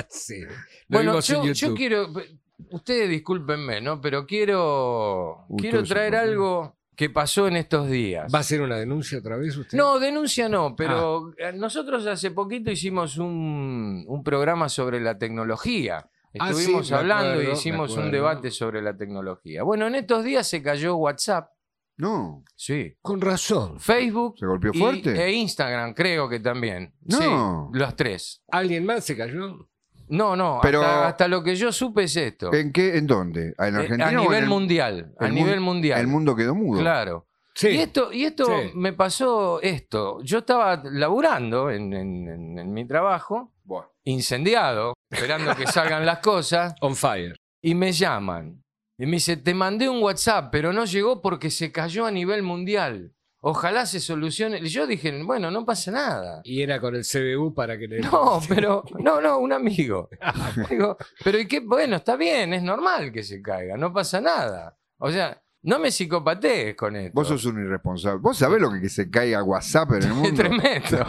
Sí. 0.09 0.42
Bueno, 0.88 1.21
yo, 1.21 1.75
quiero. 1.75 2.09
Ustedes 2.71 3.09
discúlpenme, 3.09 3.80
¿no? 3.80 4.00
Pero 4.00 4.26
quiero. 4.26 5.47
Quiero 5.56 5.83
traer 5.85 6.16
algo 6.16 6.76
que 6.95 7.11
pasó 7.11 7.49
en 7.49 7.56
estos 7.56 7.88
días. 7.88 8.33
¿Va 8.35 8.38
a 8.38 8.40
hacer 8.40 8.61
una 8.62 8.76
denuncia 8.76 9.18
otra 9.18 9.37
vez 9.37 9.56
usted? 9.56 9.76
No, 9.76 9.99
denuncia 9.99 10.49
no, 10.49 10.75
pero 10.76 11.33
Ah. 11.38 11.49
eh, 11.49 11.52
nosotros 11.54 12.06
hace 12.06 12.30
poquito 12.30 12.71
hicimos 12.71 13.18
un, 13.18 14.04
un 14.09 14.25
programa 14.25 14.68
sobre 14.68 15.00
la 15.00 15.18
tecnología. 15.18 16.09
Ah, 16.38 16.52
sí, 16.52 16.59
Estuvimos 16.61 16.90
me 16.90 16.97
hablando 16.97 17.30
acuerdo, 17.33 17.50
y 17.50 17.52
hicimos 17.54 17.97
un 17.97 18.11
debate 18.11 18.50
sobre 18.50 18.83
la 18.83 18.97
tecnología. 18.97 19.62
Bueno, 19.62 19.87
en 19.87 19.95
estos 19.95 20.23
días 20.25 20.47
se 20.47 20.62
cayó 20.62 20.97
WhatsApp, 20.97 21.50
No, 21.99 22.45
sí. 22.54 22.95
Con 23.00 23.23
razón. 23.23 23.80
Facebook 23.80 24.37
¿se 24.38 24.45
golpeó 24.47 24.71
y- 24.75 24.78
fuerte? 24.78 25.25
e 25.25 25.33
Instagram, 25.33 25.95
creo 25.95 26.28
que 26.28 26.40
también. 26.40 26.92
No. 27.02 27.71
Sí, 27.73 27.78
los 27.78 27.97
tres. 27.97 28.42
¿Alguien 28.49 28.85
más 28.85 29.02
se 29.04 29.16
cayó? 29.16 29.66
No, 30.09 30.37
no, 30.37 30.59
Pero- 30.62 30.83
hasta, 30.83 31.09
hasta 31.09 31.26
lo 31.28 31.42
que 31.42 31.56
yo 31.56 31.73
supe 31.73 32.04
es 32.04 32.14
esto. 32.16 32.52
¿En 32.52 32.71
qué? 32.73 32.97
¿En 32.99 33.06
dónde? 33.06 33.54
¿En 33.59 33.75
Eh, 33.75 33.78
Argentina? 33.78 34.04
a 34.04 34.09
o 34.09 34.11
en 34.12 34.16
nivel 34.21 34.42
el- 34.45 34.49
mundial. 34.50 35.14
A 35.18 35.26
el 35.26 35.35
nivel 35.35 35.61
mun- 35.61 35.75
mundial. 35.75 36.00
El 36.00 36.06
mundo 36.06 36.37
quedó 36.37 36.54
mudo. 36.54 36.80
Claro. 36.80 37.26
Sí. 37.54 37.68
Y 37.68 37.78
esto, 37.78 38.12
y 38.12 38.25
esto 38.25 38.45
Sí. 38.45 38.71
me 38.75 38.92
pasó 38.92 39.61
esto. 39.62 40.21
Yo 40.23 40.38
estaba 40.38 40.83
laburando 40.85 41.71
en, 41.71 41.95
en- 41.95 42.28
en- 42.28 42.59
en 42.59 42.73
mi 42.75 42.87
trabajo, 42.87 43.54
Buah. 43.66 43.85
incendiado, 44.04 44.94
esperando 45.11 45.54
que 45.56 45.66
salgan 45.66 46.06
las 46.06 46.18
cosas, 46.20 46.75
On 46.80 46.94
fire. 46.94 47.37
y 47.62 47.75
me 47.75 47.92
llaman. 47.92 48.62
Y 48.99 49.06
me 49.06 49.12
dice, 49.12 49.37
te 49.37 49.52
mandé 49.52 49.88
un 49.88 50.02
WhatsApp, 50.02 50.49
pero 50.50 50.73
no 50.73 50.85
llegó 50.87 51.20
porque 51.20 51.50
se 51.50 51.70
cayó 51.73 52.06
a 52.06 52.11
nivel 52.11 52.42
mundial. 52.42 53.12
Ojalá 53.42 53.85
se 53.87 54.00
solucione. 54.00 54.58
Y 54.58 54.68
yo 54.68 54.87
dije, 54.87 55.23
bueno, 55.23 55.50
no 55.50 55.64
pasa 55.66 55.90
nada. 55.90 56.40
Y 56.44 56.62
era 56.62 56.80
con 56.80 56.96
el 56.96 57.02
CBU 57.04 57.54
para 57.54 57.76
que 57.78 57.87
le. 57.87 58.00
No, 58.11 58.40
pero, 58.49 58.82
no, 58.99 59.20
no, 59.20 59.38
un 59.38 59.52
amigo. 59.52 60.08
Digo, 60.70 60.96
pero 61.23 61.38
¿y 61.38 61.46
qué? 61.46 61.61
Bueno, 61.61 61.96
está 61.96 62.16
bien, 62.16 62.54
es 62.54 62.62
normal 62.62 63.12
que 63.12 63.23
se 63.23 63.42
caiga, 63.42 63.76
no 63.76 63.92
pasa 63.92 64.20
nada. 64.20 64.78
O 64.99 65.11
sea, 65.11 65.42
no 65.66 65.78
me 65.78 65.90
psicopatees 65.90 66.75
con 66.76 66.96
esto. 66.96 67.12
Vos 67.14 67.28
sos 67.28 67.44
un 67.44 67.61
irresponsable. 67.62 68.20
¿Vos 68.20 68.38
sabés 68.38 68.61
lo 68.61 68.73
que, 68.73 68.80
que 68.80 68.88
se 68.88 69.11
caiga 69.11 69.42
WhatsApp 69.42 69.92
en 69.92 70.02
el 70.04 70.08
mundo? 70.14 70.28
Es 70.28 70.35
tremendo. 70.35 71.06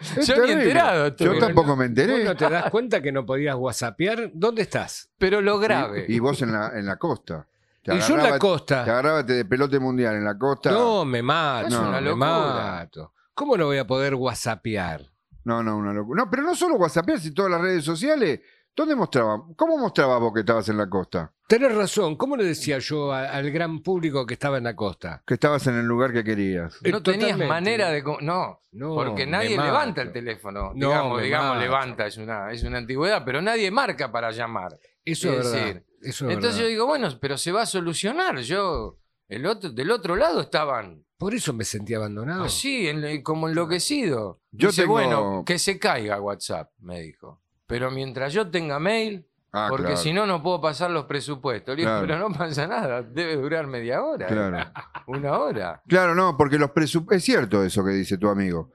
Es 0.16 0.26
Yo 0.26 0.44
ni 0.44 0.52
enterado 0.52 1.06
estuve. 1.06 1.34
Yo 1.34 1.38
tampoco 1.38 1.76
me 1.76 1.84
¿Vos 1.84 1.98
enteré. 1.98 2.24
no 2.24 2.36
te 2.36 2.50
das 2.50 2.70
cuenta 2.70 3.00
que 3.00 3.12
no 3.12 3.24
podías 3.24 3.54
whatsappear? 3.56 4.30
¿Dónde 4.34 4.62
estás? 4.62 5.08
Pero 5.18 5.40
lo 5.40 5.58
grave. 5.58 6.04
Y, 6.08 6.16
y 6.16 6.18
vos 6.18 6.42
en 6.42 6.52
la, 6.52 6.78
en 6.78 6.84
la 6.84 6.96
costa. 6.96 7.46
Te 7.82 7.94
Y 7.94 8.00
yo 8.00 8.14
en 8.16 8.22
la 8.24 8.38
costa. 8.38 8.84
Te 8.84 8.90
agarrábate 8.90 9.32
de 9.34 9.44
pelote 9.44 9.78
mundial 9.78 10.16
en 10.16 10.24
la 10.24 10.36
costa. 10.36 10.70
No, 10.70 11.04
me 11.04 11.22
mato. 11.22 11.68
Es 11.68 11.74
una 11.74 11.92
me 11.92 12.00
locura. 12.02 12.26
mato. 12.26 13.14
¿Cómo 13.34 13.56
no 13.56 13.66
voy 13.66 13.78
a 13.78 13.86
poder 13.86 14.14
whatsappear? 14.14 15.06
No, 15.44 15.62
no, 15.62 15.78
una 15.78 15.92
locura. 15.94 16.24
No, 16.24 16.30
pero 16.30 16.42
no 16.42 16.54
solo 16.54 16.74
WhatsApp, 16.76 17.08
si 17.18 17.32
todas 17.32 17.50
las 17.52 17.60
redes 17.60 17.84
sociales. 17.84 18.40
¿Dónde 18.80 18.96
mostraba? 18.96 19.44
¿Cómo 19.56 19.76
mostrabas 19.76 20.18
vos 20.20 20.32
que 20.32 20.40
estabas 20.40 20.66
en 20.70 20.78
la 20.78 20.88
costa? 20.88 21.30
Tenés 21.46 21.74
razón. 21.74 22.16
¿Cómo 22.16 22.34
le 22.34 22.44
decía 22.44 22.78
yo 22.78 23.12
a- 23.12 23.28
al 23.28 23.50
gran 23.50 23.80
público 23.82 24.24
que 24.24 24.34
estaba 24.34 24.56
en 24.56 24.64
la 24.64 24.74
costa? 24.74 25.22
Que 25.26 25.34
estabas 25.34 25.66
en 25.66 25.74
el 25.76 25.84
lugar 25.84 26.12
que 26.14 26.24
querías. 26.24 26.76
Eh, 26.82 26.90
no 26.90 27.02
tenías 27.02 27.32
totalmente. 27.32 27.46
manera 27.46 27.90
de... 27.90 28.02
co- 28.02 28.18
No, 28.22 28.60
No, 28.72 28.94
porque 28.94 29.26
me 29.26 29.32
nadie 29.32 29.56
mato. 29.56 29.66
levanta 29.66 30.00
el 30.02 30.12
teléfono. 30.12 30.72
No, 30.74 30.88
digamos, 30.88 31.16
me 31.18 31.24
digamos 31.24 31.48
mato. 31.50 31.60
levanta, 31.60 32.06
es 32.06 32.16
una, 32.16 32.50
es 32.52 32.62
una 32.62 32.78
antigüedad, 32.78 33.22
pero 33.24 33.42
nadie 33.42 33.70
marca 33.70 34.10
para 34.10 34.30
llamar. 34.30 34.78
Eso 35.04 35.30
es 35.32 35.38
Es 35.46 35.52
verdad. 35.52 35.66
decir, 35.66 35.84
Eso 36.02 36.26
es 36.28 36.34
Entonces 36.34 36.60
yo 36.62 36.66
digo, 36.66 36.86
bueno, 36.86 37.08
pero 37.20 37.36
se 37.36 37.52
va 37.52 37.62
a 37.62 37.66
solucionar. 37.66 38.38
Yo, 38.38 38.96
el 39.28 39.44
otro, 39.44 39.68
del 39.70 39.90
otro 39.90 40.16
lado 40.16 40.40
estaban 40.40 41.04
Por 41.18 41.34
eso 41.34 41.52
me 41.52 41.64
sentí 41.64 41.92
abandonado. 41.92 42.44
así, 42.44 42.88
en- 42.88 43.22
como 43.22 43.46
enloquecido. 43.50 44.40
Yo 44.52 44.68
Dice, 44.68 44.82
tengo- 44.82 44.94
bueno, 44.94 45.42
que 45.44 45.58
se 45.58 45.78
caiga 45.78 46.18
WhatsApp, 46.20 46.70
me 46.78 47.00
dijo. 47.02 47.39
Pero 47.70 47.90
mientras 47.90 48.32
yo 48.34 48.50
tenga 48.50 48.78
mail, 48.78 49.26
Ah, 49.52 49.66
porque 49.68 49.86
claro, 49.86 49.96
si 50.00 50.12
no, 50.12 50.26
no 50.26 50.42
puedo 50.44 50.60
pasar 50.60 50.92
los 50.92 51.06
presupuestos. 51.06 51.74
Le 51.74 51.82
digo, 51.82 51.90
Claro. 51.90 52.06
pero 52.06 52.18
no 52.28 52.32
pasa 52.36 52.68
nada, 52.68 53.02
debe 53.02 53.34
durar 53.36 53.66
media 53.66 54.00
hora, 54.00 54.26
Claro. 54.28 54.58
una 55.08 55.38
hora. 55.38 55.82
Claro, 55.88 56.14
no, 56.14 56.36
porque 56.36 56.56
los 56.56 56.70
presupuestos. 56.70 57.16
Es 57.16 57.24
cierto 57.24 57.64
eso 57.64 57.84
que 57.84 57.90
dice 57.90 58.16
tu 58.16 58.28
amigo. 58.28 58.70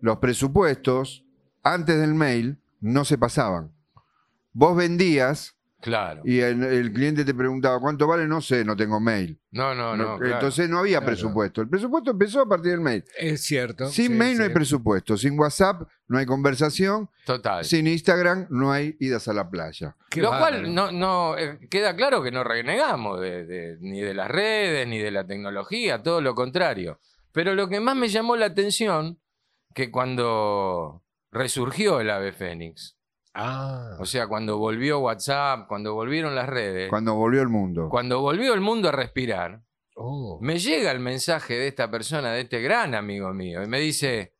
Los 0.00 0.16
presupuestos, 0.18 1.26
antes 1.62 2.00
del 2.00 2.14
mail, 2.14 2.58
no 2.80 3.04
se 3.04 3.18
pasaban. 3.18 3.72
Vos 4.54 4.74
vendías 4.76 5.56
Claro. 5.84 6.22
y 6.24 6.40
el, 6.40 6.62
el 6.64 6.92
cliente 6.94 7.26
te 7.26 7.34
preguntaba, 7.34 7.78
¿cuánto 7.78 8.06
vale? 8.06 8.26
No 8.26 8.40
sé, 8.40 8.64
no 8.64 8.74
tengo 8.74 8.98
mail. 9.00 9.38
No, 9.50 9.74
no, 9.74 9.94
no. 9.94 10.12
No, 10.12 10.18
claro. 10.18 10.34
Entonces 10.36 10.66
no 10.70 10.78
había 10.78 10.96
Claro. 11.00 11.06
presupuesto. 11.12 11.60
El 11.60 11.68
presupuesto 11.68 12.10
empezó 12.12 12.40
a 12.40 12.48
partir 12.48 12.70
del 12.70 12.80
mail. 12.80 13.04
Es 13.18 13.42
cierto. 13.44 13.86
Sin 13.88 14.06
sí, 14.06 14.12
mail 14.14 14.38
no 14.38 14.44
hay 14.44 14.48
presupuesto. 14.50 15.18
Sin 15.18 15.38
WhatsApp 15.38 15.82
no 16.08 16.16
hay 16.16 16.24
conversación. 16.24 17.10
Total. 17.26 17.62
Sin 17.66 17.86
Instagram 17.86 18.46
no 18.48 18.72
hay 18.72 18.96
idas 18.98 19.28
a 19.28 19.34
la 19.34 19.50
playa. 19.50 19.94
Qué 20.08 20.22
Lo 20.22 20.30
bárbaro. 20.30 20.56
cual 20.62 20.74
no, 20.74 20.90
no 20.90 21.36
eh, 21.36 21.58
queda 21.68 21.94
claro 21.94 22.22
que 22.22 22.30
no 22.30 22.44
renegamos 22.44 23.20
de, 23.20 23.44
de- 23.44 23.76
ni 23.80 24.00
de 24.00 24.14
las 24.14 24.30
redes 24.30 24.88
ni 24.88 24.98
de 24.98 25.10
la 25.10 25.26
tecnología, 25.26 26.02
todo 26.02 26.22
lo 26.22 26.34
contrario. 26.34 26.98
Pero 27.32 27.54
lo 27.54 27.68
que 27.68 27.80
más 27.80 27.94
me 27.94 28.08
llamó 28.08 28.36
la 28.36 28.46
atención, 28.46 29.18
que 29.74 29.90
cuando 29.90 31.02
resurgió 31.30 32.00
el 32.00 32.08
ave 32.10 32.32
fénix, 32.32 32.96
Ah. 33.34 33.96
o 33.98 34.06
sea, 34.06 34.26
cuando 34.28 34.58
volvió 34.58 35.00
WhatsApp, 35.00 35.66
cuando 35.66 35.92
volvieron 35.94 36.34
las 36.34 36.48
redes, 36.48 36.88
Cuando 36.88 37.14
volvió 37.14 37.42
el 37.42 37.48
mundo. 37.48 37.88
cuando 37.90 38.20
volvió 38.20 38.54
el 38.54 38.60
mundo 38.60 38.88
a 38.88 38.92
respirar, 38.92 39.60
Oh. 39.96 40.38
me 40.40 40.58
llega 40.58 40.90
el 40.92 41.00
mensaje 41.00 41.54
de 41.54 41.66
esta 41.68 41.90
persona, 41.90 42.32
de 42.32 42.42
este 42.42 42.60
gran 42.60 42.94
amigo 42.94 43.32
mío, 43.32 43.62
y 43.62 43.66
me 43.66 43.78
dice, 43.80 44.32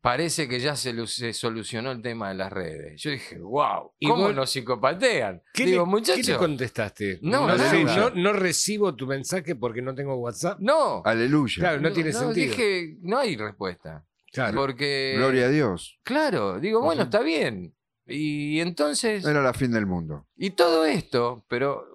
parece 0.00 0.48
que 0.48 0.58
ya 0.58 0.74
se, 0.74 0.92
lu- 0.92 1.06
se 1.06 1.32
solucionó 1.32 1.92
el 1.92 2.02
tema 2.02 2.28
de 2.30 2.34
las 2.34 2.52
redes. 2.52 3.00
Yo 3.00 3.10
dije, 3.10 3.38
wow, 3.38 3.92
¿Y 3.98 4.08
¿cómo 4.08 4.24
vos- 4.24 4.34
nos 4.34 4.50
psicopatean? 4.50 5.42
¿Qué, 5.54 5.64
Digo, 5.66 5.84
le, 5.84 5.90
muchachos, 5.90 6.26
¿Qué 6.26 6.32
le 6.32 6.38
contestaste? 6.38 7.18
No, 7.22 7.46
no, 7.46 7.56
nada. 7.56 7.72
no, 7.96 8.10
no 8.10 8.32
recibo 8.32 8.94
tu 8.96 9.06
mensaje 9.06 9.54
porque 9.54 9.80
no 9.80 9.94
tengo 9.94 10.14
WhatsApp. 10.16 10.58
no. 10.60 11.02
Aleluya. 11.04 11.56
Claro, 11.60 11.80
no 11.80 11.92
tiene 11.92 12.12
sentido. 12.12 12.34
Dije, 12.48 12.96
no 13.02 13.18
hay 13.18 13.36
respuesta. 13.36 14.04
Claro. 14.32 14.56
Porque. 14.56 15.14
Gloria 15.16 15.44
a 15.46 15.48
Dios. 15.50 15.98
Claro, 16.02 16.58
digo, 16.58 16.80
bueno, 16.82 17.02
está 17.02 17.20
bien. 17.20 17.74
Y 18.06 18.60
entonces. 18.60 19.24
Era 19.24 19.42
la 19.42 19.52
fin 19.54 19.70
del 19.72 19.86
mundo. 19.86 20.26
Y 20.36 20.50
todo 20.50 20.84
esto, 20.84 21.44
pero. 21.48 21.88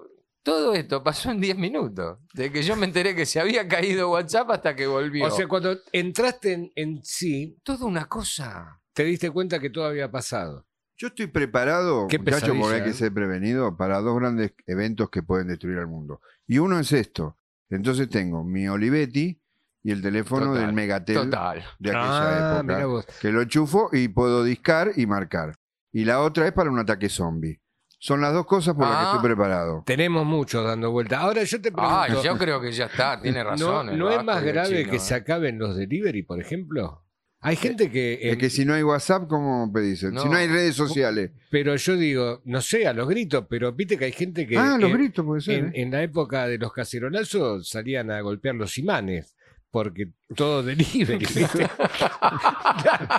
Todo 0.44 0.74
esto 0.74 1.04
pasó 1.04 1.30
en 1.32 1.42
10 1.42 1.58
minutos. 1.58 2.20
De 2.34 2.50
que 2.50 2.64
yo 2.64 2.78
me 2.78 2.86
enteré 2.86 3.14
que 3.14 3.26
se 3.26 3.38
había 3.42 3.68
caído 3.68 4.12
WhatsApp 4.12 4.50
hasta 4.52 4.74
que 4.78 4.88
volvió. 4.88 5.26
O 5.26 5.30
sea, 5.32 5.46
cuando 5.46 5.78
entraste 5.92 6.54
en, 6.54 6.72
en 6.76 7.04
sí, 7.04 7.60
toda 7.64 7.86
una 7.86 8.06
cosa. 8.06 8.80
te 8.94 9.04
diste 9.04 9.30
cuenta 9.30 9.60
que 9.60 9.70
todo 9.70 9.84
había 9.86 10.10
pasado. 10.10 10.66
Yo 10.96 11.10
estoy 11.10 11.28
preparado, 11.28 12.08
Qué 12.08 12.18
muchachos, 12.18 12.56
porque 12.58 12.76
hay 12.78 12.84
que 12.84 12.90
¿eh? 12.92 12.94
ser 12.94 13.14
prevenido 13.14 13.76
para 13.76 14.00
dos 14.00 14.18
grandes 14.18 14.54
eventos 14.66 15.10
que 15.10 15.22
pueden 15.22 15.50
destruir 15.50 15.80
al 15.80 15.88
mundo. 15.88 16.22
Y 16.48 16.60
uno 16.60 16.80
es 16.80 16.94
esto. 16.94 17.36
Entonces 17.70 18.08
tengo 18.10 18.46
mi 18.46 18.70
Olivetti 18.70 19.38
y 19.84 19.92
el 19.92 20.02
teléfono 20.02 20.46
Total, 20.48 20.62
del 20.66 20.74
Megatel 20.74 21.16
Total. 21.16 21.66
de 21.78 21.90
aquella 21.90 22.58
Ah, 22.58 22.60
época. 22.62 22.86
vos. 22.86 23.06
Que 23.22 23.32
lo 23.34 23.42
enchufo 23.42 23.90
y 23.92 24.08
puedo 24.08 24.46
discar 24.46 24.92
y 24.96 25.06
marcar. 25.06 25.56
Y 25.98 26.06
la 26.06 26.22
otra 26.22 26.46
es 26.46 26.54
para 26.54 26.70
un 26.70 26.78
ataque 26.78 27.10
zombie. 27.10 27.60
Son 28.00 28.22
las 28.22 28.32
dos 28.32 28.46
cosas 28.46 28.76
por 28.76 28.84
las 28.88 28.92
que 28.98 29.04
Ah. 29.04 29.12
estoy 29.16 29.28
preparado. 29.30 29.84
Tenemos 29.84 30.26
muchos 30.28 30.64
dando 30.64 30.92
vuelta. 30.92 31.20
Ahora 31.20 31.44
yo 31.44 31.60
te 31.60 31.72
pregunto, 31.72 31.96
Ah, 31.96 32.08
yo 32.24 32.38
creo 32.38 32.62
que 32.62 32.72
ya 32.72 32.86
está, 32.86 33.20
tiene 33.20 33.44
¿no, 33.44 33.50
razón. 33.50 33.98
no 33.98 34.12
es 34.12 34.24
más 34.24 34.44
grave 34.44 34.78
chino, 34.82 34.92
que 34.92 34.98
¿eh? 34.98 35.00
se 35.00 35.16
acaben 35.16 35.58
los 35.58 35.76
delivery, 35.76 36.22
por 36.22 36.40
ejemplo? 36.40 37.04
Hay 37.40 37.56
gente 37.56 37.90
que... 37.90 38.14
Es 38.22 38.34
en- 38.34 38.40
que 38.40 38.50
si 38.52 38.66
no 38.66 38.76
hay 38.76 38.84
WhatsApp, 38.84 39.28
¿cómo 39.28 39.72
pedís? 39.74 40.00
Si 40.02 40.06
No. 40.08 40.26
no 40.26 40.34
hay 40.36 40.48
redes 40.48 40.76
sociales. 40.76 41.32
Pero 41.50 41.76
yo 41.76 41.96
digo, 41.96 42.42
no 42.46 42.62
sé, 42.62 42.86
a 42.88 42.94
los 42.94 43.08
gritos, 43.08 43.46
pero 43.50 43.72
viste 43.74 43.98
que 43.98 44.06
hay 44.06 44.12
gente 44.12 44.46
que... 44.46 44.58
ah, 44.58 44.78
los 44.80 44.92
en- 44.92 44.98
gritos 44.98 45.26
puede 45.26 45.42
ser. 45.42 45.60
En, 45.60 45.66
¿eh? 45.68 45.72
en 45.76 45.92
la 45.92 46.04
época 46.04 46.48
de 46.48 46.60
los 46.60 46.72
cacerolazos 46.74 47.70
salían 47.70 48.12
a 48.12 48.22
golpear 48.22 48.54
los 48.56 48.78
imanes, 48.78 49.36
porque 49.72 50.08
todo 50.36 50.64
delivery, 50.64 51.18
¿viste? 51.26 51.46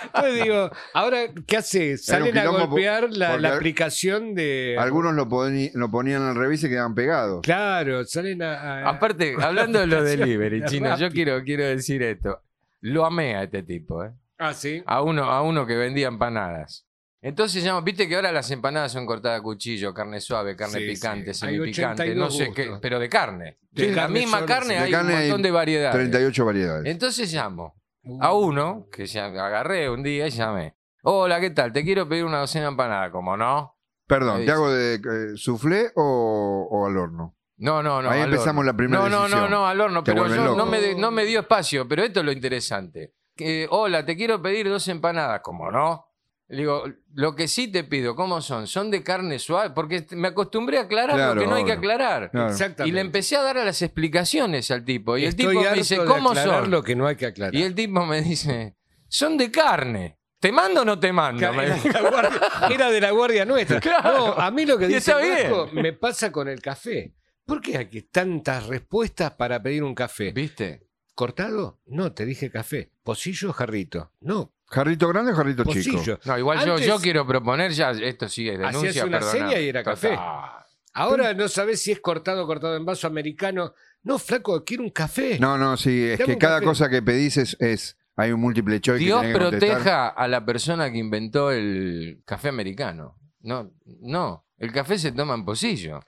Entonces 0.05 0.43
digo, 0.43 0.71
ahora, 0.95 1.19
¿qué 1.47 1.57
hace? 1.59 1.97
Salen 1.99 2.37
a 2.38 2.47
golpear 2.47 3.09
la, 3.11 3.35
aplicación 3.55 4.35
de... 4.35 4.76
Algunos 4.78 5.14
lo, 5.14 5.26
poni- 5.28 5.71
lo 5.75 5.90
ponían 5.90 6.23
al 6.23 6.35
revés 6.37 6.61
y 6.61 6.62
se 6.62 6.69
quedaban 6.69 6.95
pegados. 6.95 7.43
Claro, 7.43 8.05
salen 8.05 8.43
a... 8.43 8.55
a- 8.55 8.88
Aparte, 8.88 9.37
hablando 9.40 9.81
de 9.81 9.87
los 9.87 10.05
delivery, 10.05 10.64
chino, 10.64 10.97
yo 10.97 11.11
quiero, 11.11 11.43
quiero 11.45 11.64
decir 11.64 12.02
esto. 12.02 12.43
Lo 12.81 13.05
amé 13.05 13.35
a 13.37 13.43
este 13.45 13.62
tipo, 13.62 14.05
¿eh? 14.05 14.12
Ah, 14.38 14.55
sí. 14.55 14.83
a 14.87 15.02
uno, 15.02 15.25
a 15.25 15.43
uno 15.43 15.67
que 15.67 15.75
vendía 15.76 16.07
empanadas. 16.09 16.87
Entonces 17.21 17.65
llama, 17.65 17.81
viste 17.81 18.09
que 18.09 18.15
ahora 18.15 18.31
las 18.31 18.49
empanadas 18.51 18.93
son 18.93 19.05
cortadas 19.05 19.41
a 19.41 19.43
cuchillo, 19.43 19.93
carne 19.93 20.21
suave, 20.21 20.55
carne 20.55 20.79
Sí, 20.79 20.87
picante, 20.87 21.35
sí. 21.35 21.47
Hay 21.47 21.55
semipicante, 21.57 22.15
no 22.15 22.27
82 22.27 22.37
sé 22.37 22.53
qué, 22.55 22.63
gustos. 22.65 22.79
pero 22.81 22.99
de 23.01 23.09
carne. 23.09 23.59
De 23.73 23.87
De 23.87 23.91
la 23.93 24.03
carne 24.03 24.21
misma 24.21 24.37
solo, 24.39 24.47
carne 24.47 24.69
sí. 24.69 24.75
De 24.75 24.79
hay 24.85 24.91
carne 24.93 25.13
un 25.13 25.19
hay 25.19 25.27
montón 25.29 25.43
de 25.43 25.51
variedades. 25.51 25.95
38 25.95 26.45
variedades. 26.45 26.87
Entonces 26.87 27.33
llamo 27.33 27.75
a 28.21 28.33
uno 28.33 28.87
que 28.93 29.07
ya 29.07 29.27
agarré 29.27 29.91
un 29.91 30.03
día 30.05 30.29
y 30.29 30.31
llamé. 30.31 30.77
Hola, 31.03 31.41
¿qué 31.41 31.51
tal? 31.51 31.73
Te 31.73 31.83
quiero 31.85 32.09
pedir 32.09 32.25
una 32.25 32.39
docena 32.39 32.67
de 32.67 32.71
empanadas. 32.71 33.11
Como 33.11 33.37
no? 33.37 33.77
Perdón, 34.07 34.45
¿te 34.45 34.51
hago 34.53 34.71
de 34.71 34.95
eh, 34.95 35.37
soufflé 35.37 35.91
o, 35.97 36.69
o 36.71 36.87
al 36.87 36.97
horno? 36.97 37.37
No, 37.57 37.83
no, 37.83 38.01
no. 38.01 38.11
Ahí 38.11 38.21
al 38.21 38.27
empezamos 38.33 38.61
horno. 38.61 38.73
la 38.73 38.77
primera 38.77 39.03
No, 39.03 39.09
no, 39.09 39.17
no, 39.17 39.23
decisión. 39.25 39.51
no, 39.51 39.67
al 39.67 39.81
horno. 39.81 40.05
Te 40.05 40.13
Pero 40.13 40.23
vuelven 40.23 40.39
yo, 40.39 40.45
no, 40.53 40.57
loco. 40.59 40.71
me, 40.71 40.81
de- 40.81 40.95
no 40.95 41.11
me 41.11 41.25
dio 41.25 41.41
espacio. 41.41 41.89
Pero 41.89 42.05
esto 42.05 42.21
es 42.21 42.27
lo 42.27 42.33
interesante. 42.33 43.15
Que, 43.37 43.67
hola, 43.71 44.05
te 44.07 44.17
quiero 44.17 44.41
pedir 44.41 44.69
dos 44.69 44.87
empanadas. 44.89 45.41
Como 45.41 45.71
no? 45.71 46.05
Le 46.49 46.59
digo, 46.59 46.85
lo 47.12 47.35
que 47.37 47.47
sí 47.47 47.69
te 47.69 47.85
pido, 47.85 48.17
¿cómo 48.17 48.40
son? 48.40 48.67
¿Son 48.67 48.90
de 48.90 49.02
carne 49.02 49.38
suave? 49.38 49.71
Porque 49.75 50.07
me 50.12 50.28
acostumbré 50.28 50.78
a 50.78 50.83
aclarar 50.83 51.14
Claro, 51.14 51.35
lo 51.35 51.40
que 51.43 51.47
no 51.47 51.57
hay 51.57 51.64
que 51.67 51.73
aclarar. 51.73 52.31
Claro. 52.31 52.50
Exactamente. 52.50 52.88
Y 52.88 52.93
le 52.93 53.02
empecé 53.02 53.37
a 53.37 53.43
dar 53.43 53.59
a 53.59 53.64
las 53.67 53.83
explicaciones 53.83 54.71
al 54.71 54.83
tipo. 54.83 55.19
Y 55.19 55.26
el 55.26 55.37
tipo 55.37 55.52
me 55.52 55.73
dice, 55.75 55.99
¿cómo 56.07 56.35
son? 56.35 56.71
lo 56.71 56.83
que 56.83 56.97
no 56.97 57.07
hay 57.07 57.17
que 57.17 57.26
aclarar. 57.26 57.55
Y 57.55 57.62
el 57.62 57.75
tipo 57.75 58.07
me 58.07 58.23
dice, 58.23 58.76
son 59.09 59.37
de 59.37 59.50
carne. 59.50 60.19
¿Te 60.40 60.52
mando 60.52 60.83
o 60.83 60.85
no 60.85 60.99
te 60.99 61.12
mando? 61.12 61.45
Era 61.47 61.75
dice. 61.75 61.88
de 61.88 61.95
la 62.00 62.09
guardia, 62.09 62.40
era 62.71 62.90
de 62.90 63.00
la 63.00 63.11
guardia 63.11 63.45
nuestra. 63.45 63.81
Claro. 63.81 64.19
No, 64.19 64.33
a 64.35 64.50
mí 64.50 64.64
lo 64.64 64.78
que 64.78 64.87
dice 64.87 65.12
Vasco 65.12 65.69
me 65.73 65.93
pasa 65.93 66.33
con 66.33 66.49
el 66.49 66.62
café. 66.62 67.14
¿Por 67.45 67.61
qué 67.61 67.76
hay 67.76 68.02
tantas 68.02 68.67
respuestas 68.67 69.33
para 69.33 69.62
pedir 69.62 69.83
un 69.83 69.95
café? 69.95 70.33
¿Viste? 70.33 70.87
¿Cortado? 71.14 71.81
No, 71.87 72.12
te 72.12 72.25
dije 72.25 72.50
café. 72.50 72.93
¿Pocillo 73.02 73.50
o 73.50 73.52
jarrito? 73.52 74.12
No, 74.21 74.55
¿Jarrito 74.71 75.09
grande 75.09 75.33
o 75.33 75.35
jarrito 75.35 75.65
chico? 75.65 75.97
pocillo. 75.97 76.19
No, 76.25 76.39
igual 76.39 76.65
yo, 76.65 76.73
Antes- 76.75 76.87
yo 76.87 76.99
quiero 76.99 77.27
proponer 77.27 77.73
ya, 77.73 77.91
esto 77.93 78.29
sí 78.29 78.49
es 78.49 78.59
denuncia, 78.59 78.91
Hacías 78.91 79.05
una 79.07 79.23
seña 79.23 79.59
y 79.59 79.69
era 79.69 79.83
café. 79.83 80.11
Total. 80.11 80.65
Ahora 80.95 81.33
no 81.35 81.49
sabes 81.49 81.81
si 81.81 81.93
es 81.93 82.01
cortado 82.01 82.45
o 82.45 82.47
cortado 82.47 82.77
en 82.77 82.85
vaso 82.85 83.07
americano. 83.07 83.73
No, 84.03 84.19
flaco, 84.19 84.65
quiero 84.65 84.83
un 84.83 84.91
café. 84.91 85.39
No, 85.39 85.57
no, 85.59 85.77
sí, 85.77 86.05
es 86.05 86.19
que 86.21 86.37
cada 86.39 86.57
café. 86.57 86.65
cosa 86.67 86.89
que 86.89 87.03
pedís 87.03 87.37
es, 87.37 87.57
es- 87.61 87.97
hay 88.17 88.33
un 88.33 88.41
múltiple 88.41 88.81
choice 88.81 89.05
Dios 89.05 89.23
que 89.23 89.29
que 89.33 89.35
proteja 89.39 90.09
a 90.09 90.27
la 90.29 90.45
persona 90.45 90.91
que 90.91 90.99
inventó 90.99 91.53
el 91.53 92.21
café 92.25 92.49
americano. 92.49 93.17
No, 93.41 93.71
no, 94.01 94.45
el 94.59 94.73
café 94.73 94.99
se 94.99 95.13
toma 95.13 95.35
en 95.35 95.45
pocillo. 95.45 96.01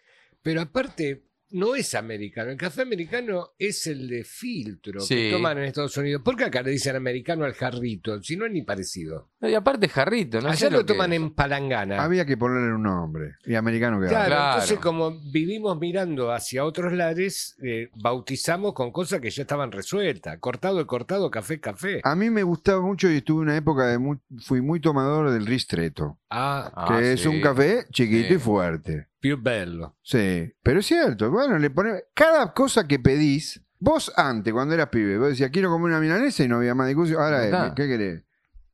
Pero 0.43 0.61
aparte, 0.63 1.23
no 1.51 1.75
es 1.75 1.95
americano. 1.95 2.51
El 2.51 2.57
café 2.57 2.83
americano 2.83 3.55
es 3.59 3.87
el 3.87 4.09
de 4.09 4.25
filtro 4.25 5.01
Sí. 5.01 5.15
que 5.15 5.31
toman 5.33 5.59
en 5.59 5.65
Estados 5.65 5.97
Unidos. 5.97 6.23
¿Por 6.25 6.37
qué 6.37 6.45
acá 6.45 6.63
le 6.63 6.71
dicen 6.71 6.97
americano 6.97 7.45
al 7.45 7.55
jarrito? 7.55 8.23
Si 8.23 8.37
no 8.37 8.47
es 8.47 8.53
ni 8.53 8.63
parecido. 8.63 9.30
No, 9.41 9.49
Y 9.49 9.55
aparte 9.55 9.89
jarrito, 9.89 10.41
no 10.43 10.49
Allá 10.49 10.57
sé 10.57 10.71
lo, 10.71 10.85
toman 10.85 11.13
en 11.15 11.31
palangana. 11.31 12.03
Había 12.03 12.27
que 12.27 12.37
ponerle 12.37 12.75
un 12.75 12.83
nombre. 12.83 13.37
Y 13.47 13.55
americano 13.55 13.99
que 13.99 14.09
Claro, 14.09 14.27
Claro. 14.27 14.53
entonces 14.55 14.79
como 14.79 15.13
vivimos 15.33 15.79
mirando 15.79 16.31
hacia 16.31 16.65
otros 16.65 16.93
lares, 16.93 17.57
eh, 17.63 17.89
bautizamos 17.95 18.75
con 18.75 18.93
cosas 18.93 19.21
que 19.21 19.31
ya 19.31 19.43
estaban 19.43 19.73
resueltas. 19.73 20.37
Cortado, 20.41 20.87
cortado, 20.87 21.31
café, 21.31 21.59
café. 21.59 22.01
A 22.05 22.15
mí 22.15 22.29
me 22.29 22.43
gustaba 22.43 22.83
mucho 22.83 23.11
y 23.11 23.17
estuve 23.17 23.41
una 23.43 23.57
época 23.57 23.87
de 23.87 23.97
muy- 23.99 24.19
fui 24.41 24.61
muy 24.61 24.79
tomador 24.81 25.31
del 25.31 25.47
ristretto, 25.47 26.19
Ah, 26.29 26.71
Ah, 26.77 26.99
que 26.99 27.13
es 27.15 27.21
sí. 27.23 27.29
un 27.29 27.41
café 27.41 27.87
chiquito 27.91 28.29
Sí. 28.29 28.35
y 28.35 28.39
fuerte. 28.39 29.07
più 29.21 29.37
bello. 29.41 29.97
Sí, 30.03 30.51
pero 30.63 30.81
es 30.81 30.87
cierto. 30.87 31.31
Bueno, 31.31 31.59
le 31.59 31.69
pone 31.71 32.05
cada 32.15 32.53
cosa 32.55 32.87
que 32.89 32.99
pedís, 32.99 33.63
vos 33.79 34.11
antes, 34.17 34.51
cuando 34.53 34.73
eras 34.75 34.89
pibe, 34.89 35.19
vos 35.19 35.29
decías, 35.31 35.51
quiero 35.51 35.69
comer 35.71 35.89
una 35.91 36.01
milanesa 36.01 36.43
y 36.45 36.49
no 36.49 36.57
había 36.57 36.75
más 36.75 36.87
discusión. 36.89 37.21
Ahora, 37.23 37.75
¿qué 37.77 37.87
querés? 37.87 38.23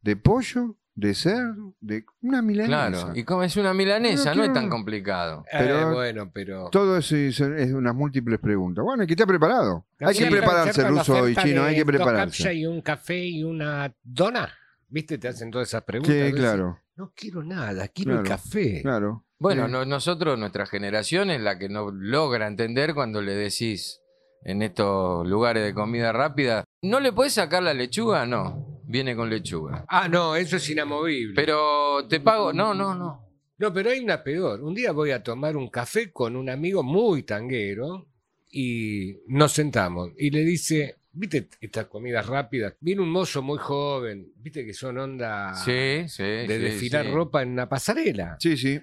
¿De 0.06 0.16
pollo? 0.16 0.76
¿De 0.94 1.12
cerdo? 1.14 1.74
¿De 1.80 2.04
una 2.22 2.40
milanesa? 2.40 2.90
Claro, 3.02 3.12
y 3.14 3.24
como 3.24 3.42
es 3.42 3.54
una 3.56 3.74
milanesa, 3.74 4.30
No 4.30 4.36
no 4.36 4.44
es 4.44 4.52
tan 4.54 4.70
complicado. 4.70 5.44
Pero- 5.52 5.90
Eh, 5.90 5.92
bueno, 5.94 6.30
pero... 6.32 6.70
Todo 6.70 6.96
eso 6.96 7.16
es, 7.16 7.38
es 7.40 7.72
unas 7.72 7.94
múltiples 7.94 8.38
preguntas. 8.38 8.82
Bueno, 8.82 9.02
hay 9.02 9.06
que 9.06 9.12
estar 9.12 9.26
preparado. 9.26 9.84
Hay 10.00 10.14
que 10.16 10.26
prepararse, 10.26 10.88
ruso 10.88 11.28
y 11.28 11.36
chino, 11.36 11.64
hay 11.64 11.74
que 11.74 11.84
prepararse. 11.84 12.54
y 12.54 12.64
un 12.64 12.80
café 12.80 13.18
y 13.26 13.44
una 13.44 13.92
dona. 14.02 14.48
¿Viste? 14.88 15.18
Te 15.18 15.28
hacen 15.28 15.50
todas 15.50 15.68
esas 15.68 15.82
preguntas. 15.82 16.14
Sí, 16.14 16.32
claro, 16.32 16.78
No 16.94 17.12
quiero 17.14 17.42
nada, 17.42 17.88
quiero 17.88 18.20
el 18.20 18.26
café. 18.26 18.80
claro. 18.82 19.24
Bueno, 19.38 19.68
no- 19.68 19.84
nosotros, 19.84 20.38
nuestra 20.38 20.64
generación 20.64 21.30
es 21.30 21.42
la 21.42 21.58
que 21.58 21.68
no 21.68 21.90
logra 21.90 22.46
entender 22.46 22.94
cuando 22.94 23.20
le 23.20 23.34
decís 23.34 24.00
en 24.44 24.62
estos 24.62 25.26
lugares 25.28 25.62
de 25.64 25.74
comida 25.74 26.12
rápida, 26.12 26.64
¿no 26.80 27.00
le 27.00 27.12
puedes 27.12 27.34
sacar 27.34 27.62
la 27.64 27.74
lechuga? 27.74 28.24
No, 28.24 28.75
viene 28.86 29.14
con 29.16 29.28
lechuga. 29.28 29.84
Ah, 29.88 30.08
no, 30.08 30.34
eso 30.36 30.56
es 30.56 30.70
inamovible. 30.70 31.34
Pero 31.34 32.06
te 32.08 32.20
pago, 32.20 32.52
no, 32.52 32.72
no, 32.74 32.94
no. 32.94 33.22
No, 33.58 33.72
pero 33.72 33.90
hay 33.90 34.00
una 34.00 34.22
peor. 34.22 34.62
Un 34.62 34.74
día 34.74 34.92
voy 34.92 35.10
a 35.12 35.22
tomar 35.22 35.56
un 35.56 35.68
café 35.68 36.12
con 36.12 36.36
un 36.36 36.48
amigo 36.50 36.82
muy 36.82 37.22
tanguero 37.22 38.06
y 38.50 39.16
nos 39.28 39.52
sentamos 39.52 40.10
y 40.18 40.30
le 40.30 40.44
dice, 40.44 40.96
viste 41.12 41.48
estas 41.60 41.86
comidas 41.86 42.26
rápidas, 42.26 42.74
viene 42.80 43.00
un 43.02 43.10
mozo 43.10 43.42
muy 43.42 43.58
joven, 43.58 44.30
viste 44.36 44.64
que 44.64 44.74
son 44.74 44.98
onda 44.98 45.54
Sí, 45.54 46.06
sí. 46.08 46.22
de 46.22 46.46
sí, 46.46 46.58
desfilar 46.58 47.06
sí. 47.06 47.12
ropa 47.12 47.42
en 47.42 47.50
una 47.52 47.68
pasarela. 47.68 48.36
Sí, 48.38 48.56
sí. 48.56 48.78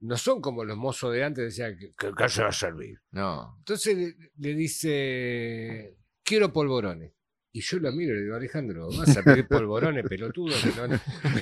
No 0.00 0.16
son 0.16 0.40
como 0.40 0.64
los 0.64 0.76
mozos 0.76 1.12
de 1.12 1.22
antes, 1.24 1.44
decían, 1.44 1.76
¿qué, 1.78 1.92
qué- 1.96 2.12
qué 2.16 2.28
se 2.28 2.42
va 2.42 2.48
a 2.48 2.52
servir? 2.52 2.98
No. 3.12 3.54
Entonces 3.58 3.96
le, 3.96 4.14
le 4.38 4.54
dice, 4.54 5.96
quiero 6.22 6.52
polvorones. 6.52 7.12
Y 7.56 7.60
yo 7.60 7.78
lo 7.78 7.92
miro 7.92 8.12
y 8.12 8.16
le 8.16 8.22
digo, 8.24 8.34
Alejandro, 8.34 8.88
vas 8.98 9.16
a 9.16 9.22
pedir 9.22 9.46
polvorones, 9.46 10.04
pelotudo. 10.08 10.52
que 10.60 10.88
no- 10.88 10.98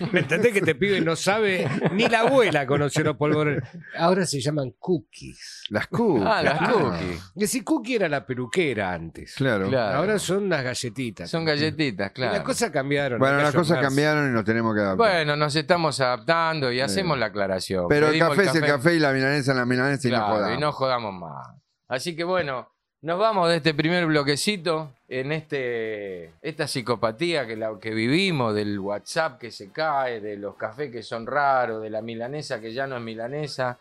¿Me 0.13 0.21
entendés 0.21 0.53
que 0.53 0.59
este 0.59 0.75
pibe 0.75 1.01
no 1.01 1.17
sabe? 1.17 1.67
Ni 1.93 2.07
la 2.07 2.21
abuela 2.21 2.67
conoció 2.67 3.03
los 3.03 3.17
polvorones. 3.17 3.63
Ahora 3.97 4.27
se 4.27 4.39
llaman 4.39 4.73
cookies. 4.79 5.65
Las 5.71 5.87
cookies. 5.87 6.27
Ah, 6.27 6.43
las 6.43 6.71
cookies. 6.71 7.33
Y 7.35 7.47
si 7.47 7.63
cookie 7.63 7.95
era 7.95 8.11
la 8.11 8.27
peluquera 8.27 8.93
antes. 8.93 9.35
Claro. 9.37 9.71
Claro. 9.71 9.97
Ahora 10.01 10.19
son 10.19 10.45
unas 10.45 10.63
galletitas. 10.63 11.31
Son 11.31 11.47
galletitas, 11.47 12.11
Y 12.11 12.15
claro. 12.15 12.33
las 12.35 12.43
cosas 12.43 12.71
cambiaron. 12.71 13.19
Bueno, 13.19 13.39
las 13.39 13.55
cosas 13.55 13.79
cambiaron 13.81 14.29
y 14.31 14.35
nos 14.35 14.45
tenemos 14.45 14.75
que 14.75 14.81
adaptar. 14.83 14.99
Bueno, 14.99 15.35
nos 15.35 15.57
estamos 15.57 15.99
adaptando 15.99 16.71
y 16.71 16.81
hacemos 16.81 17.19
la 17.19 17.27
aclaración. 17.27 17.87
Pero 17.89 18.09
el 18.09 18.19
café 18.19 18.43
es 18.43 18.55
el 18.55 18.67
café 18.67 18.97
y 18.97 18.99
la 18.99 19.13
milanesa 19.15 19.53
es 19.53 19.57
la 19.57 19.65
milanesa 19.65 20.09
y 20.09 20.11
no 20.11 20.27
jodamos. 20.27 20.59
y 20.59 20.61
no 20.61 20.73
jodamos 20.73 21.15
más. 21.15 21.49
Así 21.89 22.15
que 22.15 22.25
bueno, 22.25 22.69
nos 23.03 23.19
vamos 23.19 23.49
de 23.49 23.57
este 23.57 23.75
primer 23.75 24.07
bloquecito 24.07 24.93
en 25.09 25.33
este 25.33 26.33
esta 26.41 26.67
psicopatía 26.69 27.47
que, 27.47 27.57
la, 27.57 27.79
que 27.81 27.91
vivimos, 27.91 28.55
del 28.55 28.79
WhatsApp 28.79 29.39
que 29.41 29.51
se 29.51 29.71
cae, 29.71 30.21
de 30.21 30.37
los 30.37 30.55
cafés 30.55 30.91
que 30.91 31.03
son 31.03 31.27
raros, 31.27 31.83
de 31.83 31.91
la 31.91 32.01
milanesa 32.01 32.61
que 32.61 32.73
ya 32.73 32.87
no 32.87 32.97
es 32.97 33.03
milanesa. 33.03 33.79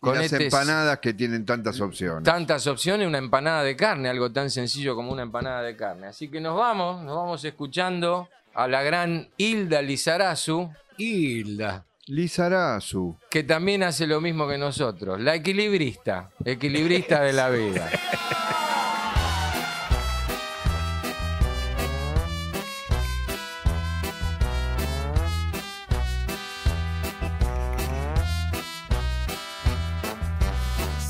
Y 0.00 0.06
las 0.06 0.32
este- 0.32 0.44
empanadas 0.44 0.98
que 0.98 1.14
tienen 1.14 1.44
tantas 1.44 1.80
opciones. 1.80 2.24
tantas 2.24 2.66
opciones, 2.66 3.06
una 3.06 3.18
empanada 3.18 3.62
de 3.62 3.76
carne, 3.76 4.08
algo 4.08 4.32
tan 4.32 4.50
sencillo 4.50 4.96
como 4.96 5.12
una 5.12 5.22
empanada 5.22 5.62
de 5.62 5.76
carne. 5.76 6.08
Así 6.08 6.28
que 6.28 6.40
nos 6.40 6.56
vamos, 6.56 7.02
nos 7.02 7.16
vamos 7.16 7.44
escuchando 7.44 8.28
a 8.54 8.66
la 8.66 8.82
gran 8.82 9.28
Hilda 9.36 9.82
Lizarazu, 9.82 10.70
Hilda. 10.96 11.84
Lizarazu. 12.06 13.16
que 13.30 13.44
también 13.44 13.84
hace 13.84 14.08
lo 14.08 14.20
mismo 14.20 14.48
que 14.48 14.58
nosotros, 14.58 15.20
la 15.20 15.36
equilibrista, 15.36 16.30
equilibrista 16.44 17.20
de 17.22 17.32
la 17.32 17.48
vida. 17.48 17.88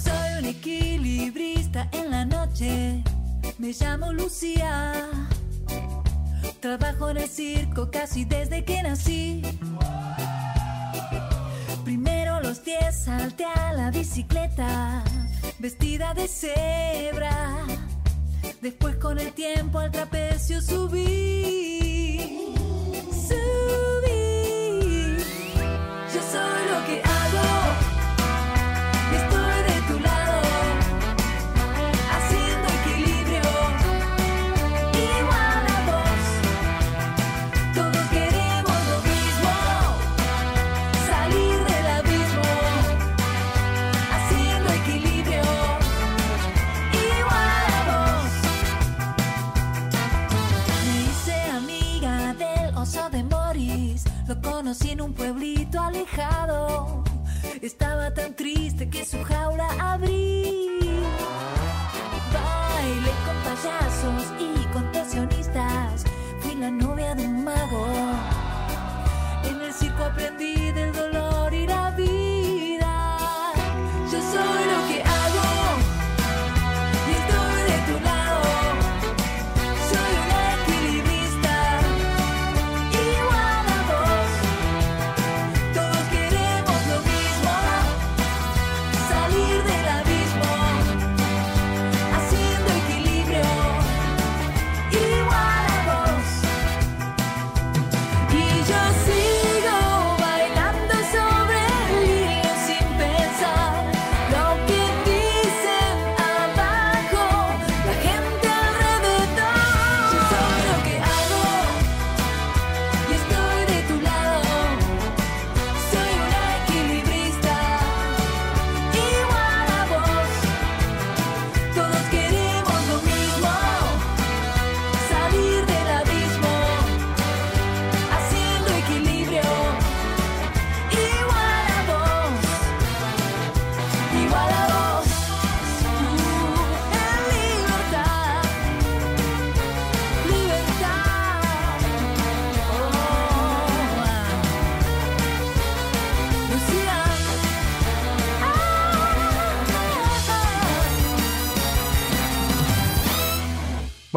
Soy 0.05 0.39
un 0.41 0.45
equilibrista 0.45 1.89
en 1.93 2.11
la 2.11 2.27
noche. 2.27 3.03
Me 3.59 3.73
llamo 3.73 4.13
Lucía. 4.13 5.09
Trabajo 6.61 7.09
en 7.09 7.17
el 7.17 7.29
circo 7.29 7.91
casi 7.91 8.27
desde 8.27 8.63
que 8.63 8.83
nací. 8.83 9.43
Primero 11.93 12.41
los 12.41 12.65
10 12.65 13.05
salté 13.05 13.45
a 13.45 13.75
la 13.75 13.91
bicicleta, 13.91 15.05
vestida 15.59 16.15
de 16.15 16.27
cebra. 16.27 17.67
Después 18.63 18.97
con 18.97 19.19
el 19.19 19.35
tiempo 19.35 19.79
al 19.79 19.91
trapecio 19.91 20.63
subí. 20.63 21.92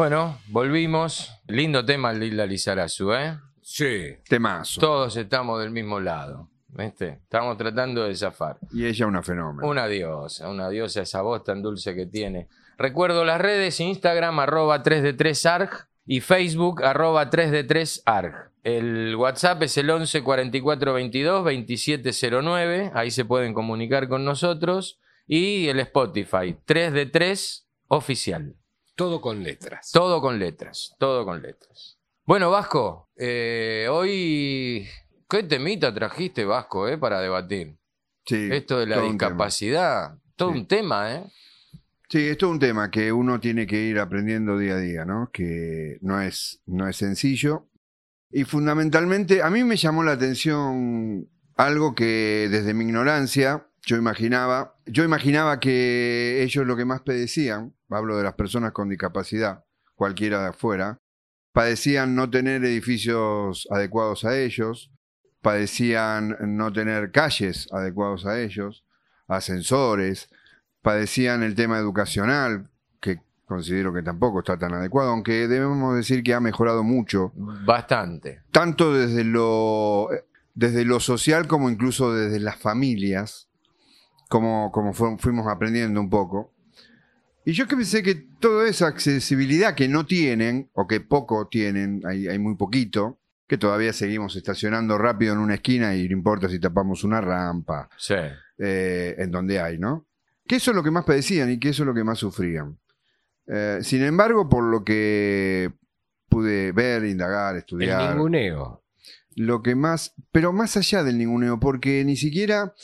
Bueno, 0.08 0.38
volvimos. 0.50 1.32
Lindo 1.48 1.84
tema 1.84 2.12
Lila 2.12 2.46
Lizarazu, 2.46 3.12
¿eh? 3.12 3.40
Sí. 3.60 4.14
Temazo. 4.28 4.80
Todos 4.80 5.16
estamos 5.16 5.58
del 5.60 5.72
mismo 5.72 5.98
lado. 5.98 6.48
¿Viste? 6.68 7.18
Estamos 7.24 7.56
tratando 7.56 8.04
de 8.04 8.14
zafar. 8.14 8.56
Y 8.72 8.86
ella 8.86 9.04
una 9.08 9.24
fenómeno. 9.24 9.68
Una 9.68 9.88
diosa, 9.88 10.48
una 10.48 10.68
diosa 10.68 11.02
esa 11.02 11.22
voz 11.22 11.42
tan 11.42 11.60
dulce 11.60 11.96
que 11.96 12.06
tiene. 12.06 12.46
Recuerdo 12.78 13.24
las 13.24 13.40
redes, 13.40 13.80
Instagram 13.80 14.38
arroba 14.38 14.84
3D3ARG 14.84 15.88
y 16.06 16.20
Facebook 16.20 16.84
arroba 16.84 17.28
3D3ARG. 17.28 18.50
El 18.62 19.16
WhatsApp 19.16 19.64
es 19.64 19.76
el 19.76 19.90
11 19.90 20.22
44 20.22 20.92
22 20.92 21.44
2709, 21.44 22.92
ahí 22.94 23.10
se 23.10 23.24
pueden 23.24 23.54
comunicar 23.54 24.06
con 24.06 24.24
nosotros. 24.24 25.00
Y 25.26 25.66
el 25.66 25.80
Spotify, 25.80 26.56
3D3 26.64 27.64
oficial. 27.88 28.54
Todo 28.96 29.20
con 29.20 29.42
letras. 29.42 29.90
Todo 29.92 30.20
con 30.22 30.38
letras, 30.38 30.94
todo 30.98 31.24
con 31.26 31.42
letras. 31.42 31.98
Bueno, 32.24 32.50
Vasco, 32.50 33.10
eh, 33.16 33.86
hoy, 33.90 34.88
¿qué 35.28 35.42
temita 35.42 35.92
trajiste, 35.94 36.44
Vasco, 36.46 36.88
eh, 36.88 36.96
para 36.96 37.20
debatir? 37.20 37.76
Sí, 38.24 38.48
Esto 38.50 38.78
de 38.80 38.86
la 38.86 38.96
todo 38.96 39.06
un 39.06 39.12
discapacidad, 39.12 40.18
todo 40.34 40.52
Sí. 40.52 40.58
un 40.60 40.66
tema, 40.66 41.14
¿eh? 41.14 41.24
Sí, 42.08 42.26
esto 42.26 42.46
es 42.46 42.52
un 42.52 42.58
tema 42.58 42.90
que 42.90 43.12
uno 43.12 43.38
tiene 43.38 43.66
que 43.66 43.76
ir 43.82 43.98
aprendiendo 43.98 44.56
día 44.58 44.74
a 44.74 44.78
día, 44.78 45.04
¿no? 45.04 45.30
Que 45.30 45.98
no 46.00 46.20
es, 46.22 46.62
no 46.66 46.88
es 46.88 46.96
sencillo. 46.96 47.68
Y 48.30 48.44
fundamentalmente, 48.44 49.42
a 49.42 49.50
mí 49.50 49.62
me 49.62 49.76
llamó 49.76 50.02
la 50.04 50.12
atención 50.12 51.28
algo 51.56 51.94
que 51.94 52.48
desde 52.50 52.74
mi 52.74 52.84
ignorancia 52.84 53.68
yo 53.86 53.96
imaginaba. 53.96 54.74
Yo 54.84 55.04
imaginaba 55.04 55.60
que 55.60 56.42
ellos 56.42 56.66
lo 56.66 56.76
que 56.76 56.84
más 56.84 57.00
padecían, 57.02 57.72
hablo 57.88 58.18
de 58.18 58.24
las 58.24 58.34
personas 58.34 58.72
con 58.72 58.88
discapacidad, 58.88 59.64
cualquiera 59.94 60.42
de 60.42 60.48
afuera, 60.48 61.00
padecían 61.52 62.14
no 62.14 62.28
tener 62.28 62.64
edificios 62.64 63.66
adecuados 63.70 64.24
a 64.24 64.36
ellos, 64.36 64.90
padecían 65.40 66.36
no 66.40 66.72
tener 66.72 67.12
calles 67.12 67.68
adecuados 67.72 68.26
a 68.26 68.40
ellos, 68.40 68.84
ascensores, 69.28 70.28
padecían 70.82 71.44
el 71.44 71.54
tema 71.54 71.78
educacional, 71.78 72.68
que 73.00 73.20
considero 73.44 73.94
que 73.94 74.02
tampoco 74.02 74.40
está 74.40 74.58
tan 74.58 74.74
adecuado, 74.74 75.10
aunque 75.10 75.46
debemos 75.46 75.94
decir 75.96 76.24
que 76.24 76.34
ha 76.34 76.40
mejorado 76.40 76.82
mucho, 76.82 77.32
Bastante. 77.36 78.42
tanto 78.50 78.92
desde 78.92 79.22
lo, 79.22 80.08
desde 80.54 80.84
lo 80.84 80.98
social 80.98 81.46
como 81.46 81.70
incluso 81.70 82.12
desde 82.12 82.40
las 82.40 82.56
familias, 82.56 83.45
como, 84.28 84.70
como 84.72 84.92
fu- 84.92 85.16
fuimos 85.18 85.46
aprendiendo 85.46 86.00
un 86.00 86.10
poco. 86.10 86.52
Y 87.44 87.52
yo 87.52 87.68
que 87.68 87.76
pensé 87.76 88.02
que 88.02 88.14
toda 88.40 88.68
esa 88.68 88.88
accesibilidad 88.88 89.74
que 89.74 89.88
no 89.88 90.04
tienen, 90.06 90.68
o 90.74 90.86
que 90.86 91.00
poco 91.00 91.46
tienen, 91.48 92.02
hay, 92.04 92.26
hay 92.26 92.38
muy 92.38 92.56
poquito, 92.56 93.20
que 93.46 93.56
todavía 93.58 93.92
seguimos 93.92 94.34
estacionando 94.34 94.98
rápido 94.98 95.32
en 95.34 95.38
una 95.38 95.54
esquina 95.54 95.94
y 95.94 96.08
no 96.08 96.12
importa 96.14 96.48
si 96.48 96.58
tapamos 96.58 97.04
una 97.04 97.20
rampa, 97.20 97.88
Sí. 97.96 98.14
eh, 98.58 99.14
en 99.18 99.30
donde 99.30 99.60
hay, 99.60 99.78
¿no? 99.78 100.06
Que 100.48 100.56
eso 100.56 100.72
es 100.72 100.76
lo 100.76 100.82
que 100.82 100.90
más 100.90 101.04
padecían 101.04 101.50
y 101.50 101.58
que 101.60 101.68
eso 101.68 101.84
es 101.84 101.86
lo 101.86 101.94
que 101.94 102.02
más 102.02 102.18
sufrían. 102.18 102.76
Eh, 103.46 103.78
sin 103.82 104.02
embargo, 104.02 104.48
por 104.48 104.64
lo 104.64 104.82
que 104.84 105.70
pude 106.28 106.72
ver, 106.72 107.04
indagar, 107.04 107.54
El 107.54 107.58
estudiar, 107.60 108.14
ninguneo. 108.16 108.82
lo 109.36 109.62
que 109.62 109.76
más, 109.76 110.14
pero 110.32 110.52
más 110.52 110.76
allá 110.76 111.04
del 111.04 111.16
ninguneo, 111.18 111.60
porque 111.60 112.04
ni 112.04 112.16
siquiera 112.16 112.74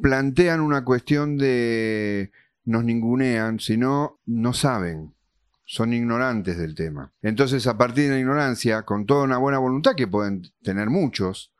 plantean 0.00 0.60
una 0.60 0.84
cuestión 0.84 1.36
de 1.36 2.30
nos 2.64 2.84
ningunean, 2.84 3.60
sino 3.60 4.20
no 4.26 4.52
saben, 4.52 5.14
son 5.64 5.92
ignorantes 5.92 6.58
del 6.58 6.74
tema. 6.74 7.12
Entonces, 7.22 7.66
a 7.66 7.78
partir 7.78 8.04
de 8.04 8.14
la 8.14 8.18
ignorancia, 8.20 8.82
con 8.82 9.06
toda 9.06 9.24
una 9.24 9.38
buena 9.38 9.58
voluntad 9.58 9.94
que 9.96 10.06
pueden 10.06 10.42
tener 10.62 10.90
muchos, 10.90 11.52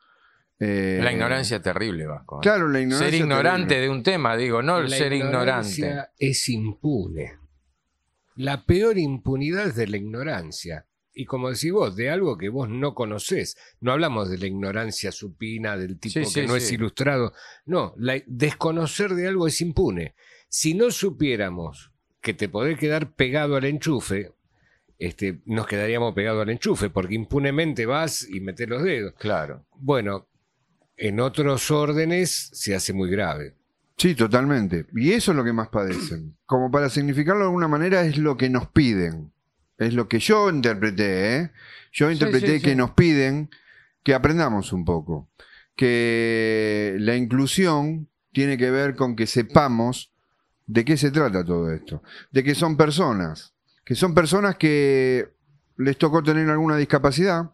eh, 0.58 1.00
La 1.02 1.12
ignorancia 1.12 1.58
es 1.58 1.62
terrible, 1.62 2.06
Vasco. 2.06 2.38
¿eh? 2.38 2.40
Claro, 2.42 2.68
la 2.68 2.80
ignorancia. 2.80 3.10
ser 3.10 3.20
ignorante 3.20 3.68
terrible. 3.74 3.82
de 3.82 3.90
un 3.90 4.02
tema, 4.02 4.36
digo, 4.36 4.62
no 4.62 4.78
el 4.78 4.90
La 4.90 4.96
ser 4.96 5.12
ignorante. 5.12 5.68
ignorancia 5.68 6.10
es 6.18 6.48
impune. 6.48 7.38
La 8.36 8.64
peor 8.64 8.96
impunidad 8.98 9.66
es 9.66 9.76
de 9.76 9.86
la 9.86 9.96
ignorancia. 9.96 10.86
Y 11.18 11.24
como 11.24 11.48
decís 11.50 11.72
vos, 11.72 11.96
de 11.96 12.10
algo 12.10 12.36
que 12.36 12.50
vos 12.50 12.68
no 12.68 12.94
conocés. 12.94 13.56
No 13.80 13.92
hablamos 13.92 14.28
de 14.28 14.36
la 14.36 14.46
ignorancia 14.46 15.10
supina, 15.10 15.74
del 15.76 15.98
tipo 15.98 16.12
Sí, 16.12 16.20
que 16.20 16.42
sí, 16.42 16.46
no 16.46 16.54
es 16.56 16.70
ilustrado. 16.70 17.32
No, 17.64 17.94
la- 17.96 18.22
desconocer 18.26 19.14
de 19.14 19.26
algo 19.26 19.46
es 19.46 19.60
impune. 19.62 20.14
Si 20.48 20.74
no 20.74 20.90
supiéramos 20.90 21.90
que 22.20 22.34
te 22.34 22.50
podés 22.50 22.78
quedar 22.78 23.14
pegado 23.14 23.56
al 23.56 23.64
enchufe, 23.64 24.32
este, 24.98 25.40
nos 25.46 25.66
quedaríamos 25.66 26.14
pegados 26.14 26.42
al 26.42 26.50
enchufe, 26.50 26.90
porque 26.90 27.14
impunemente 27.14 27.86
vas 27.86 28.28
y 28.28 28.40
metes 28.40 28.68
los 28.68 28.82
dedos. 28.82 29.14
Claro. 29.18 29.64
Bueno, 29.74 30.28
en 30.98 31.20
otros 31.20 31.70
órdenes 31.70 32.50
se 32.52 32.74
hace 32.74 32.92
muy 32.92 33.10
grave. 33.10 33.54
Sí, 33.96 34.14
totalmente. 34.14 34.84
Y 34.94 35.12
eso 35.12 35.30
es 35.32 35.36
lo 35.38 35.44
que 35.44 35.54
más 35.54 35.68
padecen. 35.68 36.36
Como 36.44 36.70
para 36.70 36.90
significarlo 36.90 37.40
de 37.40 37.46
alguna 37.46 37.68
manera, 37.68 38.04
es 38.04 38.18
lo 38.18 38.36
que 38.36 38.50
nos 38.50 38.68
piden. 38.68 39.32
Es 39.78 39.94
lo 39.94 40.08
que 40.08 40.18
yo 40.18 40.48
interpreté, 40.50 41.36
¿eh? 41.36 41.52
Yo 41.92 42.10
interpreté 42.10 42.56
sí, 42.56 42.62
que 42.62 42.70
sí. 42.70 42.76
nos 42.76 42.92
piden 42.92 43.50
que 44.02 44.14
aprendamos 44.14 44.72
un 44.72 44.84
poco. 44.84 45.28
Que 45.74 46.96
la 46.98 47.16
inclusión 47.16 48.08
tiene 48.32 48.56
que 48.56 48.70
ver 48.70 48.94
con 48.94 49.16
que 49.16 49.26
sepamos 49.26 50.12
de 50.66 50.84
qué 50.84 50.96
se 50.96 51.10
trata 51.10 51.44
todo 51.44 51.72
esto. 51.72 52.02
De 52.30 52.42
que 52.42 52.54
son 52.54 52.76
personas. 52.76 53.54
Que 53.84 53.94
son 53.94 54.14
personas 54.14 54.56
que 54.56 55.30
les 55.76 55.98
tocó 55.98 56.22
tener 56.22 56.48
alguna 56.48 56.76
discapacidad, 56.76 57.50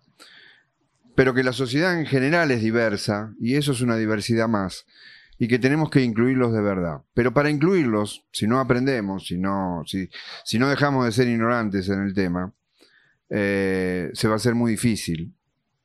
pero 1.14 1.34
que 1.34 1.42
la 1.42 1.52
sociedad 1.52 1.98
en 1.98 2.06
general 2.06 2.50
es 2.50 2.62
diversa, 2.62 3.34
y 3.40 3.56
eso 3.56 3.72
es 3.72 3.80
una 3.80 3.96
diversidad 3.96 4.48
más 4.48 4.86
y 5.42 5.48
que 5.48 5.58
tenemos 5.58 5.90
que 5.90 6.00
incluirlos 6.04 6.52
de 6.52 6.60
verdad. 6.60 7.02
Pero 7.14 7.34
para 7.34 7.50
incluirlos, 7.50 8.24
si 8.30 8.46
no 8.46 8.60
aprendemos, 8.60 9.26
si 9.26 9.38
no, 9.38 9.82
si, 9.84 10.08
no 10.56 10.68
dejamos 10.68 11.04
de 11.04 11.10
ser 11.10 11.26
ignorantes 11.26 11.88
en 11.88 12.00
el 12.00 12.14
tema, 12.14 12.54
eh, 13.28 14.12
se 14.14 14.28
va 14.28 14.34
a 14.34 14.36
hacer 14.36 14.54
muy 14.54 14.70
difícil, 14.70 15.34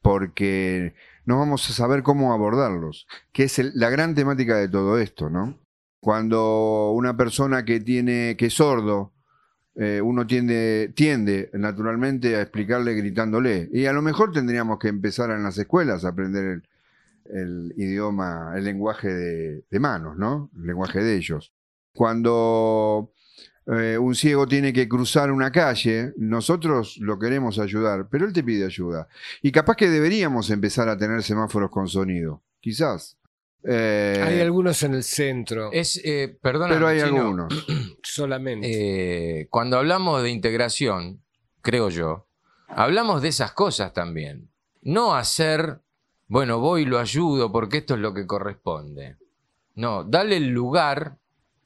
porque 0.04 0.94
no 1.26 1.40
vamos 1.40 1.68
a 1.68 1.74
saber 1.74 2.04
cómo 2.04 2.34
abordarlos, 2.34 3.08
que 3.32 3.46
es 3.46 3.58
la 3.74 3.90
gran 3.90 4.14
temática 4.14 4.58
de 4.58 4.70
todo 4.70 5.00
esto, 5.00 5.32
¿no? 5.32 5.58
Cuando 6.00 6.92
una 6.92 7.18
persona 7.18 7.66
que 7.66 7.80
tiene, 7.80 8.36
que 8.38 8.46
es 8.46 8.54
sordo, 8.54 9.16
eh, 9.74 10.02
uno 10.02 10.28
tiende, 10.28 10.94
tiende 10.96 11.50
naturalmente 11.54 12.36
a 12.36 12.44
explicarle 12.44 12.94
gritándole. 12.94 13.70
Y 13.74 13.88
a 13.88 13.94
lo 13.94 14.04
mejor 14.04 14.32
tendríamos 14.32 14.78
que 14.78 14.90
empezar 14.90 15.32
en 15.32 15.42
las 15.42 15.58
escuelas 15.58 16.06
a 16.06 16.10
aprender 16.10 16.46
el, 16.46 16.64
el 17.34 17.74
idioma, 17.78 18.54
el 18.56 18.64
lenguaje 18.64 19.10
de, 19.14 19.64
de 19.70 19.80
manos, 19.80 20.18
¿no? 20.18 20.50
El 20.56 20.68
lenguaje 20.68 21.04
de 21.04 21.16
ellos. 21.18 21.54
Cuando 21.94 23.12
eh, 23.68 23.98
un 23.98 24.16
ciego 24.16 24.48
tiene 24.48 24.72
que 24.72 24.88
cruzar 24.88 25.32
una 25.32 25.52
calle, 25.52 26.14
nosotros 26.18 26.98
lo 27.00 27.20
queremos 27.20 27.60
ayudar, 27.60 28.08
pero 28.10 28.26
él 28.26 28.34
te 28.34 28.44
pide 28.44 28.66
ayuda. 28.66 29.08
Y 29.42 29.52
capaz 29.52 29.76
que 29.76 29.90
deberíamos 29.90 30.50
empezar 30.50 30.88
a 30.90 30.98
tener 30.98 31.22
semáforos 31.24 31.70
con 31.70 31.88
sonido, 31.88 32.44
quizás. 32.60 33.18
Eh, 33.64 34.24
Hay 34.26 34.40
algunos 34.40 34.82
en 34.84 34.94
el 34.94 35.04
centro, 35.04 35.72
Es, 35.74 36.00
eh, 36.06 36.38
perdona, 36.42 36.74
pero 36.74 36.88
hay 36.88 37.00
algunos. 37.02 37.52
solamente. 38.04 39.42
eh, 39.42 39.48
cuando 39.50 39.78
hablamos 39.78 40.24
de 40.24 40.30
integración, 40.30 41.24
creo 41.62 41.90
yo, 41.90 42.30
hablamos 42.70 43.22
de 43.22 43.30
esas 43.30 43.52
cosas 43.52 43.92
también. 43.92 44.50
No 44.82 45.16
hacer, 45.16 45.82
bueno, 46.28 46.60
voy 46.60 46.84
y 46.84 46.86
lo 46.86 47.00
ayudo 47.00 47.52
porque 47.52 47.78
esto 47.78 47.96
es 47.96 48.00
lo 48.02 48.14
que 48.14 48.26
corresponde. 48.28 49.16
No, 49.76 50.04
dale 50.04 50.38
el 50.38 50.50
lugar 50.50 51.18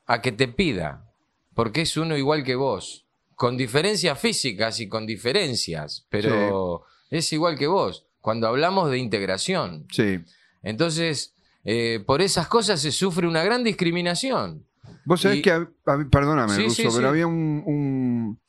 a 0.06 0.21
que 0.21 0.32
te 0.32 0.47
pida, 0.47 1.10
porque 1.54 1.82
es 1.82 1.95
uno 1.97 2.17
igual 2.17 2.43
que 2.43 2.56
vos, 2.56 3.06
con 3.36 3.58
diferencias 3.58 4.19
físicas 4.19 4.80
y 4.80 4.88
con 4.88 5.06
diferencias, 5.06 6.06
pero 6.10 6.84
es 7.10 7.32
igual 7.34 7.58
que 7.58 7.67
vos. 7.67 8.06
Cuando 8.19 8.47
hablamos 8.47 8.91
de 8.91 8.97
integración, 9.00 9.88
Sí. 9.91 10.19
entonces, 10.62 11.34
eh, 11.63 12.04
por 12.06 12.21
esas 12.21 12.47
cosas 12.47 12.82
se 12.82 12.91
sufre 12.91 13.28
una 13.28 13.43
gran 13.43 13.63
discriminación. 13.63 14.65
Vos 15.06 15.21
sabés 15.21 15.39
Y- 15.39 15.41
que, 15.41 15.67
perdóname, 16.12 16.56
Sí, 16.56 16.69
sí, 16.69 16.84
pero 16.93 17.10
había 17.10 17.26
un, 17.26 17.63
un- 17.65 18.39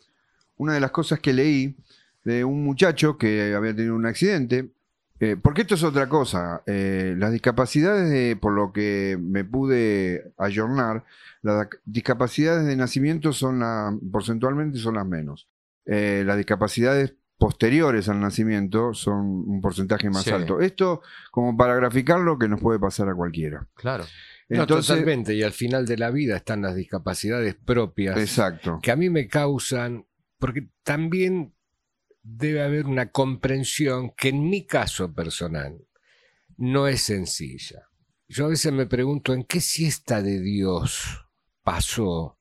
una 0.57 0.75
de 0.75 0.81
las 0.81 0.91
cosas 0.91 1.21
que 1.21 1.33
leí 1.33 1.75
de 2.25 2.45
un 2.45 2.63
muchacho 2.65 3.17
que 3.17 3.55
había 3.55 3.75
tenido 3.75 3.95
un 3.95 4.07
accidente, 4.07 4.71
eh, 5.25 5.37
porque 5.41 5.61
esto 5.63 5.77
es 5.77 5.85
otra 5.85 6.09
cosa, 6.09 6.63
eh, 6.67 7.15
las 7.17 7.31
discapacidades, 7.31 8.11
de- 8.11 8.35
por 8.37 8.53
lo 8.53 8.73
que 8.73 9.17
me 9.21 9.45
pude 9.45 10.33
ayornar, 10.37 11.05
las 11.43 11.69
discapacidades 11.85 12.67
de 12.67 12.75
nacimiento 12.77 13.33
son 13.33 13.61
la, 13.61 13.97
porcentualmente 14.11 14.79
son 14.79 14.95
las 14.97 15.07
menos. 15.07 15.49
Eh, 15.87 16.25
las 16.27 16.37
discapacidades 16.37 17.15
posteriores 17.39 18.09
al 18.09 18.21
nacimiento 18.21 18.95
son 18.95 19.19
un 19.49 19.61
porcentaje 19.61 20.09
más 20.11 20.25
Sí. 20.25 20.31
alto. 20.31 20.61
Esto, 20.61 21.03
como 21.31 21.57
para 21.57 21.75
graficarlo, 21.75 22.39
que 22.39 22.49
nos 22.49 22.61
puede 22.61 22.79
pasar 22.79 23.09
a 23.09 23.15
cualquiera. 23.15 23.67
Claro. 23.75 24.05
No, 24.49 24.63
Entonces, 24.63 24.89
totalmente. 24.89 25.35
Y 25.35 25.43
al 25.43 25.53
final 25.53 25.87
de 25.87 25.97
la 25.99 26.11
vida 26.11 26.37
están 26.37 26.63
las 26.63 26.75
discapacidades 26.77 27.55
propias 27.55 28.17
exacto. 28.19 28.79
que 28.83 28.91
a 28.93 28.97
mí 28.97 29.09
me 29.11 29.27
causan 29.29 30.05
porque 30.39 30.69
también 30.85 31.55
debe 32.23 32.63
haber 32.63 32.87
una 32.87 33.11
comprensión 33.11 34.11
que 34.17 34.29
en 34.29 34.49
mi 34.49 34.65
caso 34.65 35.13
personal 35.13 35.87
no 36.57 36.87
es 36.87 37.03
sencilla. 37.03 37.89
Yo 38.29 38.47
a 38.47 38.49
veces 38.49 38.73
me 38.73 38.87
pregunto 38.87 39.35
en 39.35 39.45
qué 39.45 39.61
siesta 39.61 40.23
de 40.23 40.41
Dios 40.41 41.27
pasó 41.63 42.39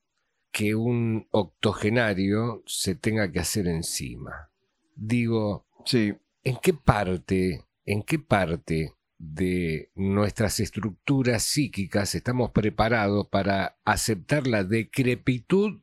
que 0.52 0.76
un 0.76 1.28
octogenario 1.32 2.64
se 2.66 2.96
tenga 2.96 3.32
que 3.32 3.40
hacer 3.40 3.68
encima. 3.68 4.52
Digo, 4.96 5.66
Sí, 5.86 6.14
¿en 6.44 6.58
qué 6.58 6.74
parte, 6.74 7.66
en 7.86 8.04
qué 8.04 8.20
parte 8.20 8.94
de 9.18 9.92
nuestras 9.96 10.60
estructuras 10.60 11.44
psíquicas 11.44 12.16
estamos 12.16 12.52
preparados 12.52 13.28
para 13.28 13.78
aceptar 13.86 14.48
la 14.48 14.64
decrepitud 14.64 15.82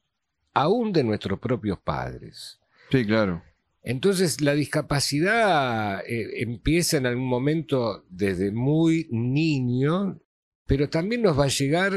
aún 0.54 0.92
de 0.92 1.04
nuestros 1.04 1.38
propios 1.38 1.78
padres? 1.80 2.60
sí, 2.90 3.04
claro. 3.04 3.42
Entonces 3.88 4.42
la 4.42 4.52
discapacidad 4.52 6.06
eh, 6.06 6.42
empieza 6.42 6.98
en 6.98 7.06
algún 7.06 7.26
momento 7.26 8.04
desde 8.10 8.52
muy 8.52 9.08
niño, 9.10 10.20
pero 10.66 10.90
también 10.90 11.22
nos 11.22 11.38
va 11.38 11.44
a 11.44 11.48
llegar 11.48 11.94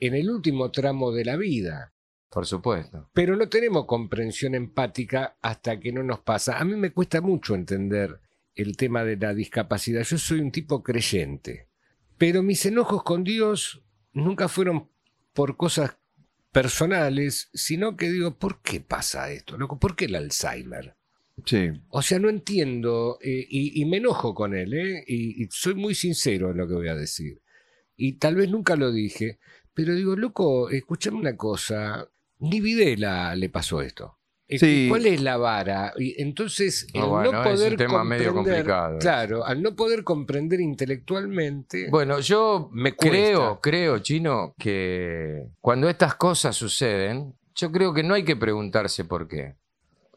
en 0.00 0.14
el 0.14 0.30
último 0.30 0.70
tramo 0.70 1.12
de 1.12 1.26
la 1.26 1.36
vida. 1.36 1.92
Por 2.30 2.46
supuesto. 2.46 3.10
Pero 3.12 3.36
no 3.36 3.50
tenemos 3.50 3.84
comprensión 3.84 4.54
empática 4.54 5.36
hasta 5.42 5.78
que 5.78 5.92
no 5.92 6.02
nos 6.02 6.20
pasa. 6.20 6.58
A 6.58 6.64
mí 6.64 6.76
me 6.76 6.92
cuesta 6.92 7.20
mucho 7.20 7.54
entender 7.54 8.22
el 8.54 8.78
tema 8.78 9.04
de 9.04 9.18
la 9.18 9.34
discapacidad. 9.34 10.04
Yo 10.04 10.16
soy 10.16 10.40
un 10.40 10.50
tipo 10.50 10.82
creyente, 10.82 11.68
pero 12.16 12.42
mis 12.42 12.64
enojos 12.64 13.02
con 13.02 13.22
Dios 13.22 13.82
nunca 14.14 14.48
fueron 14.48 14.88
por 15.34 15.58
cosas 15.58 15.98
personales, 16.52 17.50
sino 17.52 17.98
que 17.98 18.10
digo, 18.10 18.38
¿por 18.38 18.62
qué 18.62 18.80
pasa 18.80 19.30
esto? 19.30 19.58
loco? 19.58 19.78
¿Por 19.78 19.94
qué 19.94 20.06
el 20.06 20.14
Alzheimer? 20.14 20.96
Sí, 21.44 21.70
O 21.90 22.02
sea, 22.02 22.18
no 22.18 22.28
entiendo 22.28 23.18
eh, 23.22 23.46
y, 23.48 23.80
y 23.80 23.84
me 23.84 23.98
enojo 23.98 24.34
con 24.34 24.54
él, 24.54 24.74
¿eh? 24.74 25.04
y, 25.06 25.42
y 25.44 25.48
soy 25.50 25.74
muy 25.74 25.94
sincero 25.94 26.50
en 26.50 26.56
lo 26.58 26.66
que 26.68 26.74
voy 26.74 26.88
a 26.88 26.94
decir. 26.94 27.40
Y 27.96 28.14
tal 28.14 28.34
vez 28.36 28.48
nunca 28.50 28.76
lo 28.76 28.92
dije, 28.92 29.38
pero 29.74 29.94
digo, 29.94 30.16
loco, 30.16 30.68
escúchame 30.70 31.18
una 31.18 31.36
cosa, 31.36 32.08
ni 32.40 32.60
Videla 32.60 33.34
le 33.34 33.48
pasó 33.48 33.80
esto. 33.82 34.14
Eh, 34.50 34.58
Sí. 34.58 34.86
¿Cuál 34.88 35.04
es 35.06 35.20
la 35.20 35.36
vara? 35.36 35.92
Y 35.98 36.20
entonces, 36.22 36.86
el 36.94 37.02
no 37.02 37.08
bueno, 37.10 37.42
es 37.42 37.48
poder 37.50 37.72
un 37.72 37.76
tema 37.78 38.02
medio 38.04 38.32
comprender- 38.32 38.56
complicado. 38.64 38.98
Claro, 38.98 39.44
al 39.44 39.62
no 39.62 39.76
poder 39.76 40.04
comprender 40.04 40.60
intelectualmente, 40.60 41.88
Bueno, 41.90 42.20
yo 42.20 42.70
Me 42.72 42.92
cuesta. 42.92 43.10
creo, 43.16 43.60
creo, 43.60 43.98
Chino, 43.98 44.54
que 44.58 45.48
cuando 45.60 45.88
estas 45.88 46.14
cosas 46.14 46.56
suceden, 46.56 47.34
yo 47.54 47.70
creo 47.72 47.92
que 47.92 48.02
no 48.02 48.14
hay 48.14 48.24
que 48.24 48.36
preguntarse 48.36 49.04
por 49.04 49.28
qué. 49.28 49.56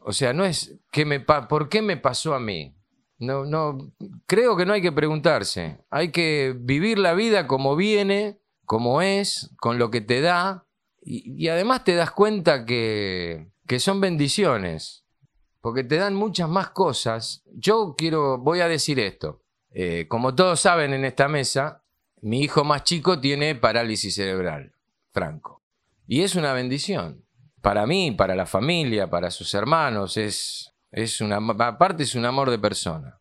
O 0.04 0.12
sea, 0.12 0.32
no 0.32 0.44
es 0.44 0.78
que 0.90 1.04
me 1.04 1.20
por 1.20 1.68
qué 1.68 1.82
me 1.82 1.96
pasó 1.96 2.34
a 2.34 2.40
mí. 2.40 2.76
No, 3.18 3.44
no, 3.44 3.92
creo 4.26 4.56
que 4.56 4.66
no 4.66 4.72
hay 4.72 4.82
que 4.82 4.90
preguntarse. 4.90 5.84
Hay 5.90 6.10
que 6.10 6.56
vivir 6.58 6.98
la 6.98 7.14
vida 7.14 7.46
como 7.46 7.76
viene, 7.76 8.40
como 8.64 9.00
es, 9.00 9.54
con 9.58 9.78
lo 9.78 9.90
que 9.90 10.00
te 10.00 10.20
da. 10.20 10.66
Y, 11.00 11.44
y 11.44 11.48
además 11.48 11.84
te 11.84 11.94
das 11.94 12.10
cuenta 12.10 12.64
que, 12.64 13.52
que 13.66 13.78
son 13.78 14.00
bendiciones. 14.00 15.04
Porque 15.60 15.84
te 15.84 15.96
dan 15.96 16.16
muchas 16.16 16.48
más 16.48 16.70
cosas. 16.70 17.44
Yo 17.54 17.94
quiero, 17.96 18.38
voy 18.38 18.60
a 18.60 18.68
decir 18.68 18.98
esto. 18.98 19.42
Eh, 19.70 20.06
como 20.08 20.34
todos 20.34 20.60
saben 20.60 20.92
en 20.92 21.04
esta 21.04 21.28
mesa, 21.28 21.84
mi 22.20 22.40
hijo 22.40 22.64
más 22.64 22.84
chico 22.84 23.20
tiene 23.20 23.54
parálisis 23.54 24.14
cerebral, 24.14 24.74
Franco. 25.12 25.62
Y 26.06 26.22
es 26.22 26.34
una 26.34 26.52
bendición. 26.52 27.24
Para 27.62 27.86
mí, 27.86 28.10
para 28.10 28.34
la 28.34 28.44
familia, 28.44 29.08
para 29.08 29.30
sus 29.30 29.54
hermanos, 29.54 30.16
es, 30.16 30.72
es 30.90 31.20
una, 31.20 31.36
aparte 31.36 32.02
es 32.02 32.16
un 32.16 32.26
amor 32.26 32.50
de 32.50 32.58
persona. 32.58 33.20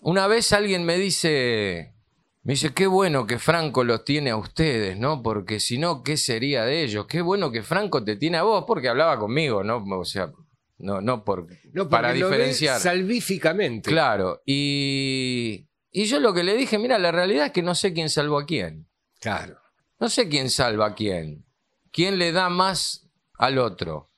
Una 0.00 0.26
vez 0.26 0.52
alguien 0.52 0.84
me 0.84 0.98
dice, 0.98 1.94
me 2.42 2.54
dice, 2.54 2.74
qué 2.74 2.88
bueno 2.88 3.26
que 3.26 3.38
Franco 3.38 3.84
los 3.84 4.04
tiene 4.04 4.30
a 4.30 4.36
ustedes, 4.36 4.98
¿no? 4.98 5.22
Porque 5.22 5.60
si 5.60 5.78
no, 5.78 6.02
¿qué 6.02 6.16
sería 6.16 6.64
de 6.64 6.82
ellos? 6.82 7.06
Qué 7.06 7.22
bueno 7.22 7.52
que 7.52 7.62
Franco 7.62 8.02
te 8.02 8.16
tiene 8.16 8.38
a 8.38 8.42
vos, 8.42 8.64
porque 8.66 8.88
hablaba 8.88 9.18
conmigo, 9.18 9.62
¿no? 9.62 9.84
O 9.98 10.04
sea, 10.04 10.32
no, 10.78 11.00
no 11.00 11.24
por, 11.24 11.46
no, 11.72 11.88
para 11.88 12.12
lo 12.12 12.28
diferenciar. 12.28 12.80
salvíficamente. 12.80 13.88
Claro, 13.88 14.42
y, 14.44 15.68
y 15.92 16.04
yo 16.06 16.18
lo 16.18 16.34
que 16.34 16.42
le 16.42 16.56
dije, 16.56 16.76
mira, 16.78 16.98
la 16.98 17.12
realidad 17.12 17.46
es 17.46 17.52
que 17.52 17.62
no 17.62 17.76
sé 17.76 17.92
quién 17.92 18.10
salvó 18.10 18.40
a 18.40 18.46
quién. 18.46 18.88
Claro. 19.20 19.58
No 20.00 20.08
sé 20.08 20.28
quién 20.28 20.50
salva 20.50 20.86
a 20.86 20.94
quién. 20.94 21.46
¿Quién 21.90 22.18
le 22.18 22.32
da 22.32 22.50
más 22.50 23.05
al 23.38 23.58
otro? 23.58 24.08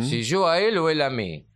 Si 0.00 0.22
yo 0.22 0.48
a 0.48 0.58
él 0.58 0.78
o 0.78 0.88
él 0.88 1.02
a 1.02 1.10
mí. 1.10 1.46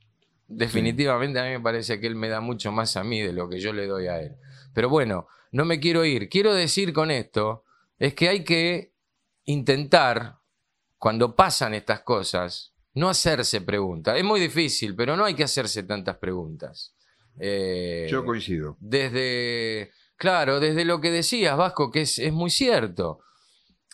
Definitivamente 0.46 1.38
a 1.38 1.44
mí 1.44 1.50
me 1.50 1.60
parece 1.60 2.00
que 2.00 2.06
él 2.06 2.16
me 2.16 2.28
da 2.28 2.40
mucho 2.40 2.70
más 2.70 2.96
a 2.96 3.04
mí 3.04 3.20
de 3.22 3.32
lo 3.32 3.48
que 3.48 3.60
yo 3.60 3.72
le 3.72 3.86
doy 3.86 4.08
a 4.08 4.20
él. 4.20 4.36
Pero 4.74 4.88
bueno, 4.90 5.26
no 5.52 5.64
me 5.64 5.80
quiero 5.80 6.04
ir. 6.04 6.28
Quiero 6.28 6.52
decir 6.52 6.92
con 6.92 7.10
esto 7.10 7.64
es 7.98 8.14
que 8.14 8.28
hay 8.28 8.44
que 8.44 8.92
intentar, 9.44 10.38
cuando 10.98 11.34
pasan 11.34 11.72
estas 11.74 12.00
cosas, 12.00 12.74
no 12.94 13.08
hacerse 13.08 13.60
preguntas. 13.62 14.18
Es 14.18 14.24
muy 14.24 14.40
difícil, 14.40 14.94
pero 14.94 15.16
no 15.16 15.24
hay 15.24 15.34
que 15.34 15.44
hacerse 15.44 15.84
tantas 15.84 16.18
preguntas. 16.18 16.94
Eh, 17.38 18.06
Yo 18.10 18.24
coincido. 18.24 18.76
desde, 18.80 19.92
claro, 20.16 20.60
desde 20.60 20.84
lo 20.84 21.00
que 21.00 21.10
decías, 21.10 21.56
Vasco, 21.56 21.90
que 21.90 22.02
es, 22.02 22.18
es 22.18 22.32
muy 22.32 22.50
cierto. 22.50 23.20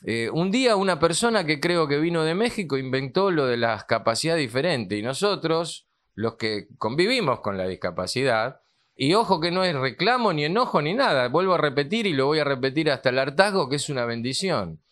Eh, 0.02 0.30
un 0.30 0.50
día 0.50 0.76
una 0.76 1.00
persona 1.00 1.44
que 1.44 1.58
creo 1.58 1.88
que 1.88 1.98
vino 1.98 2.22
de 2.22 2.34
México 2.34 2.76
inventó 2.76 3.30
lo 3.30 3.46
de 3.46 3.56
las 3.56 3.84
capacidades 3.84 4.42
diferentes 4.42 4.98
y 4.98 5.02
nosotros, 5.02 5.88
los 6.14 6.36
que 6.36 6.68
convivimos 6.78 7.40
con 7.40 7.56
la 7.56 7.66
discapacidad, 7.66 8.60
y 8.94 9.14
ojo 9.14 9.40
que 9.40 9.50
no 9.50 9.64
es 9.64 9.74
reclamo 9.74 10.32
ni 10.32 10.44
enojo 10.44 10.80
ni 10.80 10.94
nada, 10.94 11.28
vuelvo 11.28 11.54
a 11.54 11.58
repetir 11.58 12.06
y 12.06 12.12
lo 12.12 12.26
voy 12.26 12.38
a 12.38 12.44
repetir 12.44 12.90
hasta 12.90 13.10
el 13.10 13.18
hartazgo 13.18 13.68
que 13.68 13.76
es 13.76 13.88
una 13.88 14.04
bendición. 14.06 14.82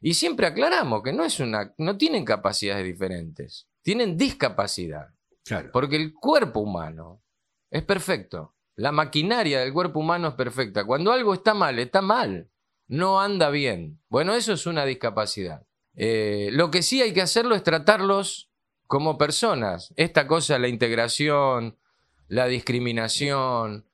Y 0.00 0.14
siempre 0.14 0.46
aclaramos 0.46 1.02
que 1.02 1.14
no 1.14 1.24
es 1.24 1.40
una, 1.40 1.72
no 1.78 1.96
tienen 1.96 2.24
capacidades 2.26 2.84
diferentes, 2.84 3.68
tienen 3.82 4.18
discapacidad. 4.18 5.08
Claro. 5.44 5.70
Porque 5.72 5.96
el 5.96 6.14
cuerpo 6.14 6.60
humano 6.60 7.22
es 7.70 7.82
perfecto. 7.82 8.54
La 8.76 8.92
maquinaria 8.92 9.60
del 9.60 9.72
cuerpo 9.72 10.00
humano 10.00 10.28
es 10.28 10.34
perfecta. 10.34 10.84
Cuando 10.84 11.12
algo 11.12 11.32
está 11.32 11.54
mal, 11.54 11.78
está 11.78 12.02
mal. 12.02 12.50
No 12.88 13.20
anda 13.20 13.50
bien. 13.50 14.00
Bueno, 14.08 14.34
eso 14.34 14.52
es 14.52 14.66
una 14.66 14.84
discapacidad. 14.84 15.62
Eh, 15.96 16.50
lo 16.52 16.70
que 16.70 16.82
sí 16.82 17.00
hay 17.02 17.12
que 17.12 17.22
hacerlo 17.22 17.54
es 17.54 17.62
tratarlos 17.62 18.50
como 18.86 19.16
personas. 19.16 19.92
Esta 19.96 20.26
cosa, 20.26 20.58
la 20.58 20.68
integración, 20.68 21.76
la 22.28 22.46
discriminación, 22.46 23.86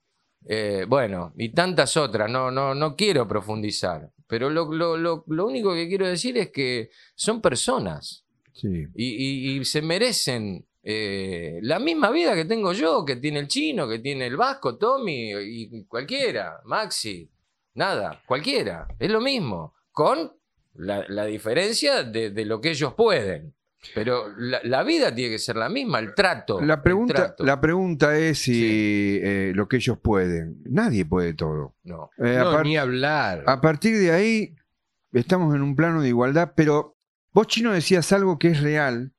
eh, 0.49 0.85
bueno, 0.89 1.33
y 1.37 1.51
tantas 1.51 1.97
otras. 1.97 2.31
No, 2.31 2.51
no, 2.51 2.75
no 2.75 2.97
quiero 2.97 3.27
profundizar. 3.29 4.11
Pero 4.27 4.49
lo, 4.51 4.73
lo- 4.73 4.97
lo- 4.97 5.25
lo 5.27 5.47
único 5.47 5.75
que 5.75 5.89
quiero 5.89 6.07
decir 6.07 6.37
es 6.39 6.51
que 6.51 6.91
son 7.15 7.41
personas 7.41 8.25
Sí. 8.53 8.69
y, 8.95 9.07
y- 9.55 9.59
y 9.61 9.65
se 9.65 9.81
merecen 9.83 10.67
eh, 10.83 11.59
la 11.63 11.79
misma 11.79 12.11
vida 12.11 12.35
que 12.35 12.45
tengo 12.47 12.73
yo, 12.73 13.05
que 13.05 13.17
tiene 13.17 13.39
el 13.41 13.49
chino, 13.49 13.87
que 13.89 13.99
tiene 13.99 14.27
el 14.27 14.37
vasco, 14.37 14.77
Tommy 14.79 15.33
y 15.35 15.85
cualquiera, 15.85 16.61
Maxi, 16.65 17.29
nada, 17.81 18.23
cualquiera, 18.27 18.87
es 18.99 19.11
lo 19.11 19.21
mismo, 19.21 19.75
con 19.91 20.33
la, 20.75 21.05
la 21.09 21.25
diferencia 21.25 22.05
de, 22.05 22.31
de 22.31 22.45
lo 22.45 22.61
que 22.61 22.71
ellos 22.71 22.95
pueden. 22.95 23.55
Pero 23.95 24.29
la, 24.37 24.61
la 24.63 24.83
vida 24.83 25.15
tiene 25.15 25.31
que 25.33 25.39
ser 25.39 25.57
la 25.57 25.71
misma, 25.71 26.01
el 26.01 26.15
trato. 26.15 26.61
La 26.61 26.83
pregunta, 26.83 27.15
trato. 27.15 27.45
la 27.47 27.59
pregunta 27.63 28.15
es 28.15 28.39
si 28.41 29.19
eh, 29.23 29.53
lo 29.55 29.69
que 29.69 29.79
ellos 29.79 29.97
pueden. 29.99 30.59
Nadie 30.67 31.07
puede 31.07 31.33
todo. 31.33 31.75
No. 31.85 32.11
Eh, 32.19 32.37
No, 32.39 32.63
ni 32.63 32.77
hablar. 32.77 33.43
a 33.47 33.59
partir 33.63 33.97
de 33.97 34.13
ahí 34.13 34.55
estamos 35.15 35.55
en 35.55 35.63
un 35.63 35.75
plano 35.77 36.03
de 36.03 36.09
igualdad, 36.09 36.53
pero 36.55 36.99
vos 37.33 37.47
chino 37.47 37.73
decías 37.73 38.13
algo 38.13 38.39
que 38.39 38.49
es 38.49 38.61
real 38.61 39.13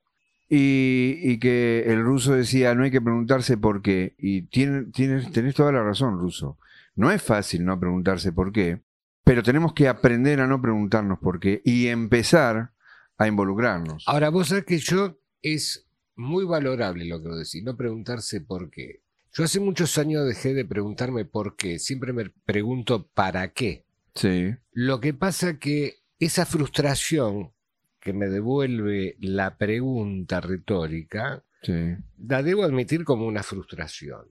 y, 0.48 1.18
y 1.24 1.40
que 1.40 1.86
el 1.88 2.04
ruso 2.04 2.36
decía 2.36 2.76
no 2.76 2.84
hay 2.84 2.92
que 2.92 3.02
preguntarse 3.02 3.58
por 3.58 3.82
qué. 3.82 4.14
Y 4.20 4.44
tiene- 4.44 4.84
tienes, 4.94 5.32
tenés 5.32 5.56
toda 5.56 5.72
la 5.72 5.82
razón, 5.82 6.20
ruso. 6.20 6.60
No 6.96 7.12
es 7.12 7.22
fácil 7.22 7.66
no 7.66 7.80
preguntarse 7.80 8.32
por 8.32 8.52
qué, 8.52 8.82
pero 9.24 9.44
tenemos 9.44 9.74
que 9.74 9.88
aprender 9.88 10.42
a 10.42 10.48
no 10.48 10.62
preguntarnos 10.62 11.20
por 11.20 11.40
qué 11.40 11.62
y 11.64 11.88
empezar 11.88 12.72
a 13.18 13.28
involucrarnos. 13.28 14.04
Ahora, 14.08 14.30
vos 14.30 14.50
sabés 14.50 14.66
que 14.66 14.80
yo 14.80 15.20
es 15.42 15.88
muy 16.16 16.46
valorable 16.46 17.06
lo 17.06 17.22
que 17.22 17.30
vos 17.30 17.38
decís, 17.38 17.64
no 17.64 17.78
preguntarse 17.78 18.42
por 18.42 18.70
qué. 18.70 19.02
Yo 19.34 19.44
hace 19.46 19.60
muchos 19.60 19.98
años 19.98 20.26
dejé 20.26 20.54
de 20.54 20.66
preguntarme 20.66 21.24
por 21.24 21.56
qué, 21.56 21.80
siempre 21.80 22.12
me 22.14 22.30
pregunto 22.46 23.08
para 23.14 23.54
qué. 23.54 23.86
Sí, 24.16 24.54
Lo 24.74 25.00
que 25.00 25.14
pasa 25.14 25.58
que 25.58 26.02
esa 26.20 26.46
frustración 26.46 27.54
que 28.02 28.12
me 28.12 28.28
devuelve 28.28 29.16
la 29.20 29.58
pregunta 29.58 30.42
retórica, 30.42 31.44
sí. 31.62 31.96
la 32.18 32.44
debo 32.44 32.64
admitir 32.64 33.06
como 33.06 33.26
una 33.26 33.44
frustración. 33.44 34.26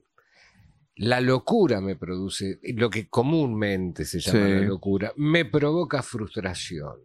La 1.03 1.19
locura 1.19 1.81
me 1.81 1.95
produce, 1.95 2.59
lo 2.75 2.89
que 2.91 3.07
comúnmente 3.09 4.05
se 4.05 4.19
llama 4.19 4.45
Sí. 4.45 4.51
la 4.53 4.61
locura, 4.61 5.13
me 5.17 5.45
provoca 5.45 6.03
frustración. 6.03 6.97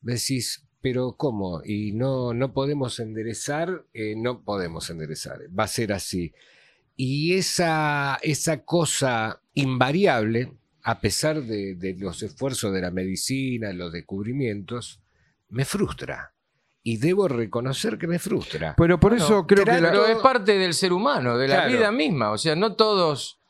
Decís, 0.00 0.66
pero 0.80 1.16
¿cómo? 1.18 1.60
Y 1.64 1.92
no, 1.92 2.32
no 2.32 2.54
podemos 2.54 2.98
enderezar, 2.98 3.84
eh, 3.92 4.14
no 4.16 4.42
podemos 4.42 4.88
enderezar, 4.88 5.40
va 5.58 5.64
a 5.64 5.68
ser 5.68 5.92
así. 5.92 6.32
Y 6.96 7.34
esa, 7.34 8.18
esa 8.22 8.64
cosa 8.64 9.42
invariable, 9.52 10.52
a 10.82 11.00
pesar 11.00 11.42
de, 11.42 11.74
de 11.74 11.94
los 11.98 12.22
esfuerzos 12.22 12.72
de 12.72 12.80
la 12.80 12.90
medicina, 12.90 13.72
los 13.74 13.92
descubrimientos, 13.92 15.02
me 15.50 15.66
frustra. 15.66 16.32
Y 16.88 16.98
debo 16.98 17.26
reconocer 17.26 17.98
que 17.98 18.06
me 18.06 18.20
frustra. 18.20 18.74
Pero 18.76 19.00
por 19.00 19.10
Bueno, 19.10 19.24
eso 19.24 19.44
creo 19.46 19.64
que 19.64 19.80
la- 19.80 19.90
Pero 19.90 20.06
es 20.06 20.18
parte 20.18 20.56
del 20.56 20.72
ser 20.72 20.92
humano, 20.92 21.36
de 21.36 21.48
la 21.48 21.54
Claro. 21.64 21.72
vida 21.72 21.90
misma. 21.90 22.30
O 22.30 22.38
sea, 22.38 22.54
no 22.54 22.76
todos, 22.76 23.40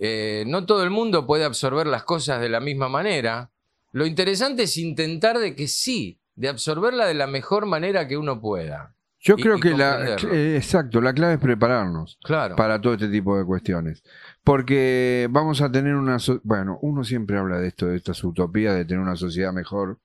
eh, 0.00 0.42
no 0.48 0.66
todo 0.66 0.82
el 0.82 0.90
mundo 0.90 1.24
puede 1.24 1.44
absorber 1.44 1.86
las 1.86 2.02
cosas 2.02 2.40
de 2.40 2.48
la 2.48 2.58
misma 2.58 2.88
manera. 2.88 3.52
Lo 3.92 4.06
interesante 4.06 4.64
es 4.64 4.76
intentar 4.76 5.38
de 5.38 5.54
que 5.54 5.68
sí, 5.68 6.20
de 6.34 6.48
absorberla 6.48 7.06
de 7.06 7.14
la 7.14 7.28
mejor 7.28 7.66
manera 7.66 8.08
que 8.08 8.16
uno 8.16 8.40
pueda. 8.40 8.96
yo 9.22 9.34
y- 9.36 9.42
creo 9.42 9.58
y 9.58 9.60
que 9.60 9.70
la 9.76 10.16
eh, 10.32 10.56
exacto, 10.56 11.00
la 11.00 11.12
clave 11.12 11.34
es 11.34 11.40
prepararnos. 11.40 12.18
Claro. 12.24 12.56
para 12.56 12.80
todo 12.80 12.94
este 12.94 13.08
tipo 13.08 13.36
de 13.38 13.44
cuestiones. 13.44 14.02
Porque 14.42 15.28
vamos 15.30 15.60
a 15.62 15.70
tener 15.70 15.94
una... 15.94 16.18
so- 16.18 16.40
bueno, 16.42 16.78
uno 16.82 17.04
siempre 17.04 17.38
habla 17.38 17.58
de 17.58 17.68
esto, 17.68 17.86
de 17.86 17.96
estas 17.98 18.24
utopías, 18.24 18.74
de 18.74 18.84
tener 18.84 19.00
una 19.02 19.16
sociedad 19.16 19.52
mejor, 19.52 19.98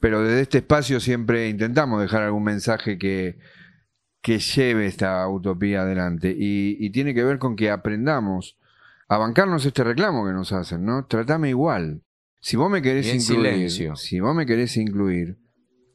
pero 0.00 0.22
desde 0.22 0.40
este 0.42 0.58
espacio 0.58 0.98
siempre 1.00 1.48
intentamos 1.48 2.00
dejar 2.00 2.22
algún 2.22 2.44
mensaje 2.44 2.98
que, 2.98 3.38
que 4.22 4.38
lleve 4.38 4.86
esta 4.86 5.28
utopía 5.28 5.82
adelante. 5.82 6.34
Y, 6.36 6.76
y 6.80 6.90
tiene 6.90 7.14
que 7.14 7.22
ver 7.24 7.38
con 7.38 7.54
que 7.56 7.70
aprendamos 7.70 8.56
a 9.08 9.18
bancarnos 9.18 9.64
este 9.66 9.84
reclamo 9.84 10.24
que 10.26 10.32
nos 10.32 10.52
hacen, 10.52 10.84
¿no? 10.84 11.06
Tratame 11.06 11.50
igual. 11.50 12.02
Si 12.40 12.56
vos 12.56 12.70
me 12.70 12.80
querés 12.80 13.06
incluir, 13.14 13.52
silencio. 13.52 13.96
si 13.96 14.18
vos 14.20 14.34
me 14.34 14.46
querés 14.46 14.76
incluir, 14.76 15.36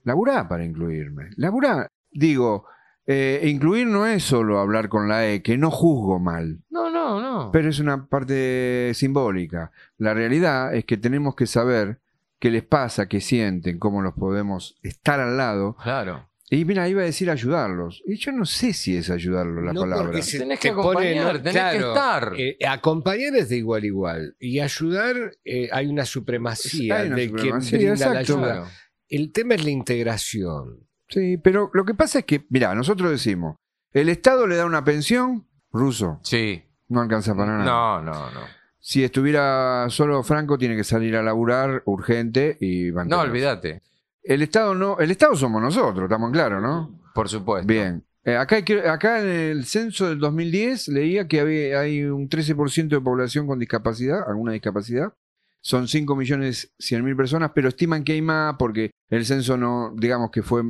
laburá 0.03 0.47
para 0.47 0.63
incluirme. 0.63 1.29
Laburá. 1.37 1.87
Digo, 2.11 2.65
eh, 3.07 3.41
incluir 3.45 3.87
no 3.87 4.05
es 4.05 4.23
solo 4.23 4.59
hablar 4.59 4.87
con 4.89 5.07
la 5.07 5.27
E, 5.27 5.41
que 5.41 5.57
no 5.57 5.71
juzgo 5.71 6.19
mal, 6.19 6.59
No, 6.69 6.89
no, 6.91 7.19
no. 7.21 7.51
pero 7.51 7.69
es 7.69 7.79
una 7.79 8.05
parte 8.05 8.91
simbólica. 8.93 9.71
La 9.97 10.13
realidad 10.13 10.75
es 10.75 10.85
que 10.85 10.97
tenemos 10.97 11.35
que 11.35 11.47
saber 11.47 11.99
qué 12.39 12.51
les 12.51 12.63
pasa, 12.63 13.07
qué 13.07 13.21
sienten, 13.21 13.79
cómo 13.79 14.01
los 14.01 14.13
podemos 14.13 14.77
estar 14.83 15.19
al 15.19 15.37
lado. 15.37 15.75
Claro. 15.81 16.29
Y 16.49 16.63
mira, 16.63 16.87
iba 16.87 17.01
a 17.01 17.05
decir 17.05 17.31
ayudarlos. 17.31 18.03
Y 18.05 18.17
yo 18.17 18.31
no 18.31 18.45
sé 18.45 18.71
si 18.73 18.95
es 18.95 19.09
ayudarlos 19.09 19.63
la 19.63 19.73
No, 19.73 19.81
palabra. 19.81 20.05
porque 20.05 20.21
se 20.21 20.37
Tenés 20.37 20.59
te 20.59 20.69
que 20.69 20.75
pone, 20.75 21.19
acompañar, 21.19 21.35
¿no? 21.35 21.41
tenés 21.41 21.71
que 21.71 21.77
estar. 21.87 22.33
eh, 22.37 22.57
acompañar 22.67 23.35
es 23.35 23.49
de 23.49 23.57
igual 23.57 23.81
a 23.81 23.85
igual. 23.87 24.35
Y 24.39 24.59
ayudar, 24.59 25.15
eh, 25.43 25.69
hay 25.71 25.87
una 25.87 26.05
supremacía 26.05 26.97
Hay 26.97 27.07
una 27.07 27.15
de 27.15 27.27
supremacía, 27.29 27.79
quien 27.79 27.91
brinda 27.93 28.13
la 28.13 28.19
ayuda. 28.19 28.39
Claro. 28.53 28.67
El 29.09 29.31
tema 29.31 29.55
es 29.55 29.63
la 29.63 29.69
integración. 29.71 30.87
Sí, 31.09 31.37
pero 31.37 31.69
lo 31.73 31.83
que 31.85 31.93
pasa 31.95 32.19
es 32.19 32.25
que, 32.25 32.45
mira, 32.49 32.73
nosotros 32.75 33.09
decimos, 33.11 33.55
el 33.91 34.09
Estado 34.09 34.45
le 34.47 34.55
da 34.55 34.65
una 34.65 34.83
pensión, 34.83 35.47
ruso, 35.71 36.19
Sí. 36.23 36.63
no 36.89 37.01
alcanza 37.01 37.35
para 37.35 37.57
nada. 37.57 37.65
No, 37.65 38.01
no, 38.03 38.31
no. 38.31 38.41
Si 38.87 39.03
estuviera 39.03 39.87
solo 39.89 40.21
Franco, 40.21 40.59
tiene 40.59 40.75
que 40.75 40.83
salir 40.83 41.15
a 41.15 41.23
laburar 41.23 41.81
urgente 41.85 42.55
y 42.61 42.89
No, 42.91 42.97
mantenerse. 42.97 43.29
olvídate. 43.31 43.81
El 44.21 44.43
Estado 44.43 44.75
no, 44.75 44.99
el 44.99 45.09
Estado 45.09 45.35
somos 45.35 45.59
nosotros, 45.59 46.03
estamos 46.03 46.31
claros, 46.31 46.61
¿no? 46.61 47.01
Por 47.15 47.27
supuesto. 47.27 47.65
Bien. 47.65 48.03
Eh, 48.23 48.37
acá, 48.37 48.57
hay 48.57 48.63
que- 48.63 48.87
acá 48.87 49.21
en 49.21 49.27
el 49.27 49.65
censo 49.65 50.07
del 50.07 50.19
2010 50.19 50.87
leía 50.89 51.27
que 51.27 51.39
había, 51.39 51.79
hay 51.79 52.03
un 52.03 52.29
13% 52.29 52.95
de 52.95 53.01
población 53.01 53.47
con 53.47 53.57
discapacidad, 53.57 54.19
alguna 54.29 54.51
discapacidad. 54.51 55.13
Son 55.61 55.87
5 55.87 56.15
millones 56.15 56.71
100 56.77 57.03
mil 57.03 57.15
personas, 57.15 57.53
pero 57.55 57.69
estiman 57.69 58.03
que 58.03 58.11
hay 58.13 58.21
más 58.21 58.53
porque 58.59 58.91
el 59.09 59.25
censo 59.25 59.57
no, 59.57 59.95
digamos 59.97 60.29
que 60.29 60.43
fue 60.43 60.61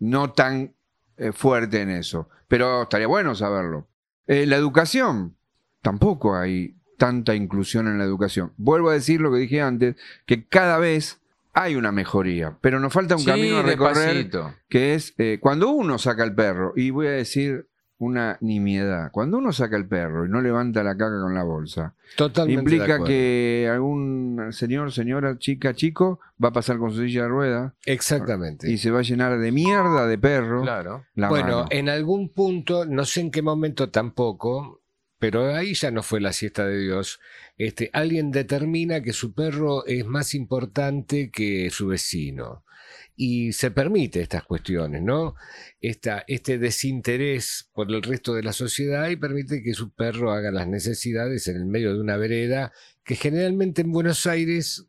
no 0.00 0.32
tan 0.32 0.74
eh, 1.16 1.32
fuerte 1.32 1.80
en 1.80 1.88
eso. 1.88 2.28
Pero 2.46 2.82
estaría 2.82 3.06
bueno 3.06 3.34
saberlo. 3.34 3.88
Eh, 4.26 4.44
la 4.44 4.56
educación, 4.56 5.34
tampoco 5.80 6.36
hay 6.36 6.76
tanta 6.96 7.34
inclusión 7.34 7.88
en 7.88 7.98
la 7.98 8.04
educación. 8.04 8.52
Vuelvo 8.56 8.90
a 8.90 8.94
decir 8.94 9.20
lo 9.20 9.32
que 9.32 9.38
dije 9.38 9.60
antes, 9.60 9.96
que 10.26 10.44
cada 10.46 10.78
vez 10.78 11.20
hay 11.52 11.76
una 11.76 11.92
mejoría, 11.92 12.56
pero 12.60 12.80
nos 12.80 12.92
falta 12.92 13.14
un 13.14 13.20
Sí, 13.20 13.26
camino 13.26 13.58
a 13.58 13.62
recorrer 13.62 14.14
despacito. 14.16 14.54
que 14.68 14.94
es 14.94 15.14
eh, 15.18 15.38
cuando 15.40 15.70
uno 15.70 15.98
saca 15.98 16.24
el 16.24 16.34
perro, 16.34 16.72
y 16.74 16.90
voy 16.90 17.06
a 17.06 17.10
decir 17.12 17.68
una 17.96 18.36
nimiedad, 18.40 19.10
cuando 19.12 19.38
uno 19.38 19.52
saca 19.52 19.76
el 19.76 19.86
perro 19.86 20.26
y 20.26 20.28
no 20.28 20.40
levanta 20.40 20.82
la 20.82 20.96
caca 20.96 21.20
con 21.22 21.32
la 21.32 21.44
bolsa, 21.44 21.94
Totalmente 22.16 22.60
implica 22.74 23.04
que 23.04 23.70
algún 23.72 24.48
señor, 24.50 24.90
señora, 24.92 25.38
chica, 25.38 25.74
chico 25.74 26.18
va 26.42 26.48
a 26.48 26.52
pasar 26.52 26.76
con 26.78 26.90
su 26.90 27.02
silla 27.02 27.22
de 27.22 27.28
rueda 27.28 27.74
Exactamente. 27.86 28.68
y 28.70 28.78
se 28.78 28.90
va 28.90 28.98
a 28.98 29.02
llenar 29.02 29.38
de 29.38 29.52
mierda 29.52 30.08
de 30.08 30.18
perro 30.18 30.62
Claro. 30.62 31.04
la 31.14 31.28
bueno, 31.28 31.46
mano. 31.58 31.66
en 31.70 31.88
algún 31.88 32.30
punto, 32.30 32.84
no 32.84 33.04
sé 33.04 33.20
en 33.20 33.30
qué 33.30 33.42
momento 33.42 33.88
tampoco, 33.90 34.80
pero 35.18 35.54
ahí 35.54 35.74
ya 35.74 35.90
no 35.90 36.02
fue 36.02 36.20
la 36.20 36.32
siesta 36.32 36.66
de 36.66 36.78
Dios. 36.78 37.20
Este, 37.56 37.90
alguien 37.92 38.30
determina 38.30 39.02
que 39.02 39.12
su 39.12 39.34
perro 39.34 39.86
es 39.86 40.04
más 40.04 40.34
importante 40.34 41.30
que 41.30 41.70
su 41.70 41.88
vecino. 41.88 42.64
Y 43.16 43.52
se 43.52 43.70
permite 43.70 44.20
estas 44.20 44.42
cuestiones, 44.42 45.02
¿no? 45.02 45.36
Esta, 45.80 46.24
este 46.26 46.58
desinterés 46.58 47.70
por 47.72 47.90
el 47.90 48.02
resto 48.02 48.34
de 48.34 48.42
la 48.42 48.52
sociedad 48.52 49.08
y 49.08 49.16
permite 49.16 49.62
que 49.62 49.72
su 49.72 49.94
perro 49.94 50.32
haga 50.32 50.50
las 50.50 50.66
necesidades 50.66 51.46
en 51.46 51.56
el 51.56 51.66
medio 51.66 51.94
de 51.94 52.00
una 52.00 52.16
vereda 52.16 52.72
que 53.04 53.14
generalmente 53.14 53.82
en 53.82 53.92
Buenos 53.92 54.26
Aires 54.26 54.88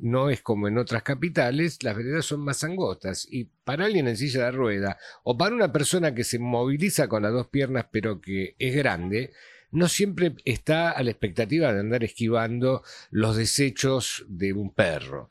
no 0.00 0.30
es 0.30 0.42
como 0.42 0.68
en 0.68 0.78
otras 0.78 1.02
capitales, 1.02 1.82
las 1.82 1.96
veredas 1.96 2.26
son 2.26 2.40
más 2.40 2.62
angostas 2.62 3.26
y 3.30 3.44
para 3.64 3.86
alguien 3.86 4.08
en 4.08 4.16
silla 4.16 4.44
de 4.44 4.50
rueda 4.50 4.98
o 5.22 5.36
para 5.36 5.54
una 5.54 5.72
persona 5.72 6.14
que 6.14 6.24
se 6.24 6.38
moviliza 6.38 7.08
con 7.08 7.22
las 7.22 7.32
dos 7.32 7.48
piernas 7.48 7.86
pero 7.90 8.20
que 8.20 8.54
es 8.58 8.74
grande, 8.74 9.32
no 9.74 9.88
siempre 9.88 10.36
está 10.44 10.90
a 10.90 11.02
la 11.02 11.10
expectativa 11.10 11.72
de 11.72 11.80
andar 11.80 12.04
esquivando 12.04 12.82
los 13.10 13.36
desechos 13.36 14.24
de 14.28 14.52
un 14.52 14.70
perro. 14.70 15.30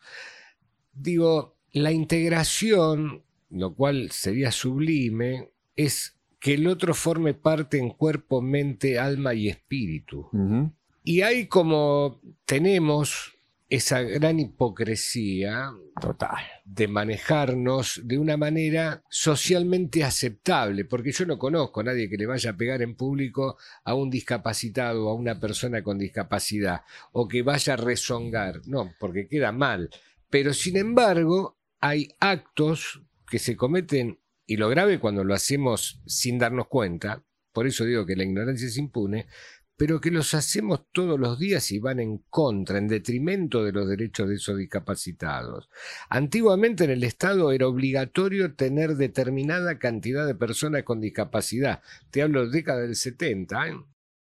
Digo, 0.91 1.55
la 1.71 1.91
integración, 1.91 3.23
lo 3.49 3.73
cual 3.73 4.11
sería 4.11 4.51
sublime, 4.51 5.49
es 5.77 6.17
que 6.39 6.55
el 6.55 6.67
otro 6.67 6.93
forme 6.93 7.33
parte 7.33 7.79
en 7.79 7.89
cuerpo, 7.89 8.41
mente, 8.41 8.99
alma 8.99 9.33
y 9.33 9.47
espíritu. 9.47 10.29
Y 11.05 11.21
hay 11.21 11.47
como 11.47 12.19
tenemos 12.45 13.32
esa 13.75 14.03
gran 14.03 14.39
hipocresía 14.39 15.73
Total. 15.99 16.37
de 16.63 16.87
manejarnos 16.87 18.01
de 18.03 18.19
una 18.19 18.37
manera 18.37 19.03
socialmente 19.09 20.03
aceptable, 20.03 20.85
porque 20.85 21.11
yo 21.11 21.25
no 21.25 21.39
conozco 21.39 21.79
a 21.79 21.85
nadie 21.85 22.07
que 22.07 22.17
le 22.17 22.27
vaya 22.27 22.51
a 22.51 22.55
pegar 22.55 22.83
en 22.83 22.93
público 22.95 23.57
a 23.83 23.95
un 23.95 24.11
discapacitado 24.11 25.07
o 25.07 25.09
a 25.09 25.15
una 25.15 25.39
persona 25.39 25.81
con 25.81 25.97
discapacidad, 25.97 26.81
o 27.13 27.27
que 27.27 27.41
vaya 27.41 27.73
a 27.73 27.77
rezongar, 27.77 28.61
no, 28.67 28.93
porque 28.99 29.27
queda 29.27 29.51
mal. 29.51 29.89
Pero 30.29 30.53
sin 30.53 30.77
embargo, 30.77 31.57
hay 31.79 32.09
actos 32.19 33.01
que 33.27 33.39
se 33.39 33.57
cometen, 33.57 34.19
y 34.45 34.57
lo 34.57 34.69
grave 34.69 34.99
cuando 34.99 35.23
lo 35.23 35.33
hacemos 35.33 35.99
sin 36.05 36.37
darnos 36.37 36.67
cuenta, 36.67 37.23
por 37.51 37.65
eso 37.65 37.85
digo 37.85 38.05
que 38.05 38.15
la 38.15 38.23
ignorancia 38.23 38.67
es 38.67 38.77
impune, 38.77 39.25
pero 39.77 39.99
que 39.99 40.11
los 40.11 40.33
hacemos 40.33 40.81
todos 40.91 41.19
los 41.19 41.39
días 41.39 41.71
y 41.71 41.79
van 41.79 41.99
en 41.99 42.19
contra, 42.29 42.77
en 42.77 42.87
detrimento 42.87 43.63
de 43.63 43.71
los 43.71 43.87
derechos 43.87 44.29
de 44.29 44.35
esos 44.35 44.57
discapacitados. 44.57 45.69
Antiguamente 46.09 46.83
en 46.83 46.91
el 46.91 47.03
Estado 47.03 47.51
era 47.51 47.67
obligatorio 47.67 48.55
tener 48.55 48.95
determinada 48.95 49.79
cantidad 49.79 50.27
de 50.27 50.35
personas 50.35 50.83
con 50.83 51.01
discapacidad. 51.01 51.81
Te 52.11 52.21
hablo 52.21 52.45
de 52.45 52.51
década 52.51 52.81
del 52.81 52.95
70. 52.95 53.67
¿eh? 53.67 53.73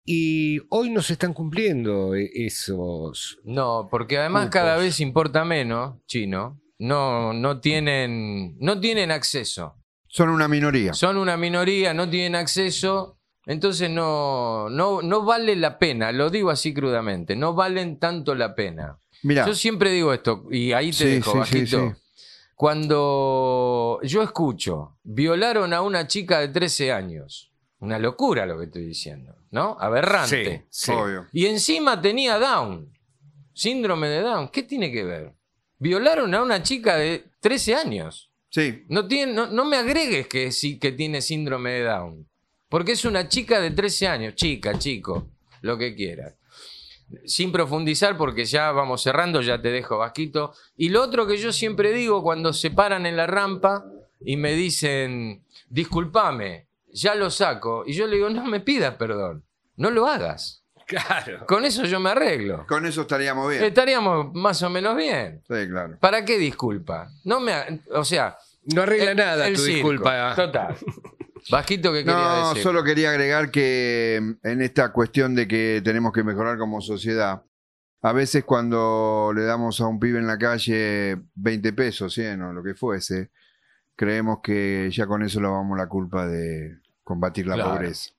Y 0.04 0.60
hoy 0.70 0.90
no 0.90 1.02
se 1.02 1.14
están 1.14 1.32
cumpliendo 1.32 2.14
eh, 2.14 2.30
esos... 2.34 3.38
No, 3.44 3.88
porque 3.90 4.18
además 4.18 4.50
cada 4.50 4.76
vez 4.76 5.00
importa 5.00 5.44
menos, 5.44 5.96
chino. 6.06 6.60
No, 6.78 7.32
no 7.32 7.60
tienen, 7.60 8.56
no 8.58 8.78
tienen 8.80 9.10
acceso. 9.10 9.82
Son 10.06 10.28
una 10.28 10.48
minoría. 10.48 10.92
Son 10.92 11.16
una 11.16 11.36
minoría, 11.36 11.92
no 11.92 12.08
tienen 12.08 12.36
acceso. 12.36 13.18
Entonces 13.46 13.88
no, 13.88 14.68
no, 14.68 15.00
no 15.02 15.24
vale 15.24 15.54
la 15.56 15.78
pena, 15.78 16.10
lo 16.12 16.30
digo 16.30 16.50
así 16.50 16.74
crudamente, 16.74 17.36
no 17.36 17.54
valen 17.54 17.98
tanto 17.98 18.34
la 18.34 18.54
pena. 18.54 18.98
Mira, 19.22 19.46
Yo 19.46 19.54
siempre 19.54 19.90
digo 19.92 20.12
esto, 20.12 20.44
y 20.50 20.72
ahí 20.72 20.88
te 20.90 20.96
Sí, 20.96 21.04
dejo, 21.06 21.30
sí, 21.32 21.38
bajito. 21.38 21.94
sí, 22.14 22.22
Cuando 22.56 24.00
yo 24.02 24.22
escucho, 24.22 24.98
violaron 25.04 25.72
a 25.72 25.82
una 25.82 26.06
chica 26.06 26.40
de 26.40 26.48
13 26.48 26.92
años. 26.92 27.52
Una 27.78 27.98
locura 27.98 28.46
lo 28.46 28.58
que 28.58 28.64
estoy 28.64 28.84
diciendo, 28.84 29.36
¿no? 29.50 29.76
Aberrante. 29.78 30.66
Sí. 30.70 30.90
obvio. 30.92 31.26
Y 31.32 31.46
encima 31.46 32.00
tenía 32.00 32.38
Down, 32.38 32.90
síndrome 33.52 34.08
de 34.08 34.22
Down. 34.22 34.48
¿Qué 34.48 34.62
tiene 34.62 34.90
que 34.90 35.04
ver? 35.04 35.34
Violaron 35.78 36.34
a 36.34 36.42
una 36.42 36.62
chica 36.62 36.96
de 36.96 37.24
13 37.40 37.74
años. 37.74 38.32
Sí, 38.48 38.84
No, 38.88 39.06
tiene, 39.06 39.32
no, 39.34 39.46
no 39.48 39.64
me 39.66 39.76
agregues 39.76 40.26
que 40.28 40.50
sí 40.52 40.78
que 40.78 40.92
tiene 40.92 41.20
síndrome 41.20 41.72
de 41.72 41.82
Down. 41.84 42.28
Porque 42.68 42.92
es 42.92 43.04
una 43.04 43.28
chica 43.28 43.60
de 43.60 43.70
13 43.70 44.08
años. 44.08 44.34
Chica, 44.34 44.78
chico, 44.78 45.26
lo 45.62 45.78
que 45.78 45.94
quieras. 45.94 46.34
Sin 47.24 47.52
profundizar, 47.52 48.16
porque 48.16 48.44
ya 48.44 48.72
vamos 48.72 49.02
cerrando, 49.02 49.40
ya 49.40 49.60
te 49.62 49.70
dejo, 49.70 49.98
Vasquito. 49.98 50.52
Y 50.76 50.88
lo 50.88 51.02
otro 51.02 51.26
que 51.26 51.36
yo 51.36 51.52
siempre 51.52 51.92
digo 51.92 52.22
cuando 52.22 52.52
se 52.52 52.70
paran 52.72 53.06
en 53.06 53.16
la 53.16 53.28
rampa 53.28 53.84
y 54.20 54.36
me 54.36 54.54
dicen, 54.54 55.44
discúlpame, 55.68 56.66
ya 56.92 57.14
lo 57.14 57.30
saco. 57.30 57.84
Y 57.86 57.92
yo 57.92 58.06
le 58.08 58.16
digo, 58.16 58.28
no 58.30 58.44
me 58.46 58.58
pidas 58.60 58.96
perdón, 58.96 59.44
no 59.76 59.90
lo 59.90 60.06
hagas. 60.08 60.64
Claro. 60.86 61.46
Con 61.46 61.64
eso 61.64 61.84
yo 61.84 61.98
me 62.00 62.10
arreglo. 62.10 62.64
Con 62.68 62.86
eso 62.86 63.02
estaríamos 63.02 63.50
bien. 63.50 63.64
Estaríamos 63.64 64.32
más 64.34 64.62
o 64.62 64.70
menos 64.70 64.96
bien. 64.96 65.42
Sí, 65.48 65.68
claro. 65.68 65.96
¿Para 66.00 66.24
qué 66.24 66.38
disculpa? 66.38 67.08
No 67.24 67.40
me, 67.40 67.54
o 67.92 68.04
sea, 68.04 68.36
No 68.72 68.82
arregla 68.82 69.10
el- 69.12 69.16
nada 69.16 69.46
el 69.48 69.54
tu 69.54 69.62
circo. 69.62 69.74
disculpa. 69.90 70.34
Total. 70.36 70.76
Vasquito, 71.50 71.92
¿qué 71.92 72.00
quería 72.04 72.14
No, 72.16 72.48
decir? 72.48 72.62
solo 72.62 72.82
quería 72.84 73.10
agregar 73.10 73.50
que 73.50 74.18
mm, 74.20 74.46
en 74.46 74.62
esta 74.62 74.92
cuestión 74.92 75.34
de 75.34 75.46
que 75.46 75.80
tenemos 75.84 76.12
que 76.12 76.24
mejorar 76.24 76.58
como 76.58 76.80
sociedad, 76.80 77.42
a 78.02 78.12
veces 78.12 78.44
cuando 78.44 79.32
le 79.34 79.42
damos 79.42 79.80
a 79.80 79.86
un 79.86 79.98
pibe 79.98 80.18
en 80.18 80.26
la 80.26 80.38
calle 80.38 81.16
20 81.34 81.72
pesos, 81.72 82.12
100 82.14 82.42
o 82.42 82.52
lo 82.52 82.62
que 82.62 82.74
fuese, 82.74 83.30
creemos 83.94 84.38
que 84.42 84.90
ya 84.92 85.06
con 85.06 85.22
eso 85.22 85.40
le 85.40 85.48
vamos 85.48 85.76
la 85.78 85.88
culpa 85.88 86.26
de 86.26 86.78
combatir 87.02 87.46
la 87.46 87.54
Claro. 87.54 87.70
pobreza. 87.72 88.10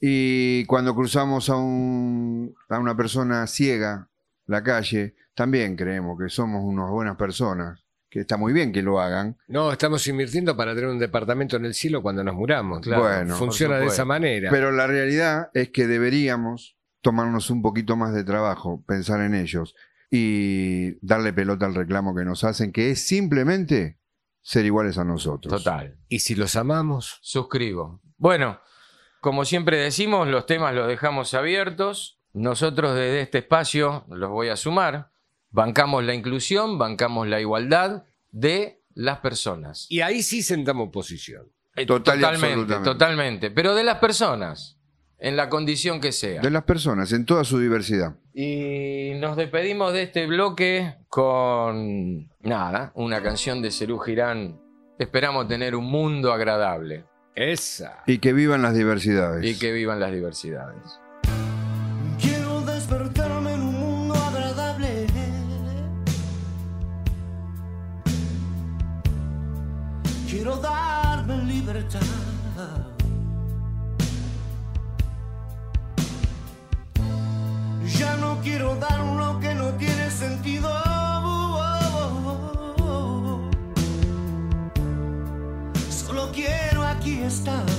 Y 0.00 0.64
cuando 0.66 0.94
cruzamos 0.94 1.48
a, 1.48 1.56
un, 1.56 2.54
a 2.68 2.78
una 2.78 2.96
persona 2.96 3.46
ciega 3.46 4.08
la 4.46 4.62
calle, 4.62 5.14
también 5.34 5.76
creemos 5.76 6.18
que 6.18 6.28
somos 6.28 6.62
unas 6.62 6.90
buenas 6.90 7.16
personas, 7.16 7.83
que 8.14 8.20
está 8.20 8.36
muy 8.36 8.52
bien 8.52 8.70
que 8.70 8.80
lo 8.80 9.00
hagan, 9.00 9.36
No, 9.48 9.72
estamos 9.72 10.06
invirtiendo 10.06 10.56
para 10.56 10.72
tener 10.72 10.88
un 10.88 11.00
departamento 11.00 11.56
en 11.56 11.64
el 11.64 11.74
cielo 11.74 12.00
cuando 12.00 12.22
nos 12.22 12.36
muramos. 12.36 12.80
Claro, 12.80 13.02
Bueno, 13.02 13.34
Funciona 13.34 13.76
de 13.78 13.86
esa 13.86 14.04
manera. 14.04 14.52
Pero 14.52 14.70
la 14.70 14.86
realidad 14.86 15.50
es 15.52 15.70
que 15.70 15.88
deberíamos 15.88 16.76
tomarnos 17.00 17.50
un 17.50 17.60
poquito 17.60 17.96
más 17.96 18.14
de 18.14 18.22
trabajo, 18.22 18.84
pensar 18.86 19.20
en 19.20 19.34
ellos 19.34 19.74
y 20.12 20.96
darle 21.04 21.32
pelota 21.32 21.66
al 21.66 21.74
reclamo 21.74 22.14
que 22.14 22.24
nos 22.24 22.44
hacen, 22.44 22.70
que 22.70 22.92
es 22.92 23.04
simplemente 23.04 23.98
ser 24.42 24.64
iguales 24.64 24.96
a 24.96 25.02
nosotros. 25.04 25.52
Total. 25.52 25.98
y 26.08 26.20
si 26.20 26.36
los 26.36 26.54
amamos, 26.54 27.18
Suscribo. 27.20 28.00
Bueno, 28.16 28.60
como 29.20 29.44
siempre 29.44 29.76
decimos, 29.78 30.28
los 30.28 30.46
temas 30.46 30.72
los 30.72 30.86
dejamos 30.86 31.34
abiertos. 31.34 32.20
Nosotros 32.32 32.94
desde 32.94 33.22
este 33.22 33.38
espacio 33.38 34.04
los 34.08 34.30
voy 34.30 34.50
a 34.50 34.56
sumar. 34.56 35.10
Bancamos 35.54 36.02
la 36.02 36.14
inclusión, 36.14 36.78
bancamos 36.78 37.28
la 37.28 37.40
igualdad 37.40 38.02
de 38.32 38.82
las 38.94 39.18
personas. 39.20 39.86
y 39.88 40.00
ahí 40.00 40.20
sí 40.24 40.42
sentamos 40.42 40.90
posición. 40.90 41.46
Eh, 41.76 41.86
Total 41.86 42.18
y 42.18 42.20
totalmente, 42.20 42.46
absolutamente. 42.54 42.90
totalmente. 42.90 43.50
Pero 43.52 43.74
de 43.76 43.84
las 43.84 43.98
personas, 43.98 44.78
en 45.16 45.36
la 45.36 45.48
condición 45.48 46.00
que 46.00 46.10
sea. 46.10 46.40
De 46.42 46.50
las 46.50 46.64
personas, 46.64 47.12
en 47.12 47.24
toda 47.24 47.44
su 47.44 47.60
diversidad. 47.60 48.16
Y 48.32 49.12
nos 49.20 49.36
despedimos 49.36 49.92
de 49.92 50.02
este 50.02 50.26
bloque 50.26 50.96
con 51.08 52.28
nada, 52.40 52.90
una 52.96 53.22
canción 53.22 53.62
de 53.62 53.70
Cerú 53.70 54.00
Girán. 54.00 54.60
Esperamos 54.98 55.46
tener 55.46 55.76
un 55.76 55.84
mundo 55.86 56.32
agradable 56.32 57.04
Esa. 57.36 58.02
Y 58.06 58.18
que 58.18 58.32
vivan 58.32 58.62
las 58.62 58.74
diversidades. 58.74 59.44
y 59.44 59.56
que 59.58 59.72
vivan 59.72 60.00
las 60.00 60.10
diversidades. 60.12 60.98
Darme 71.26 71.44
libertad. 71.44 72.00
Ya 77.98 78.16
no 78.16 78.40
quiero 78.42 78.76
dar 78.76 79.00
lo 79.00 79.38
que 79.40 79.54
no 79.54 79.70
tiene 79.74 80.10
sentido. 80.10 80.70
Solo 85.90 86.30
quiero 86.32 86.82
aquí 86.84 87.20
estar. 87.22 87.73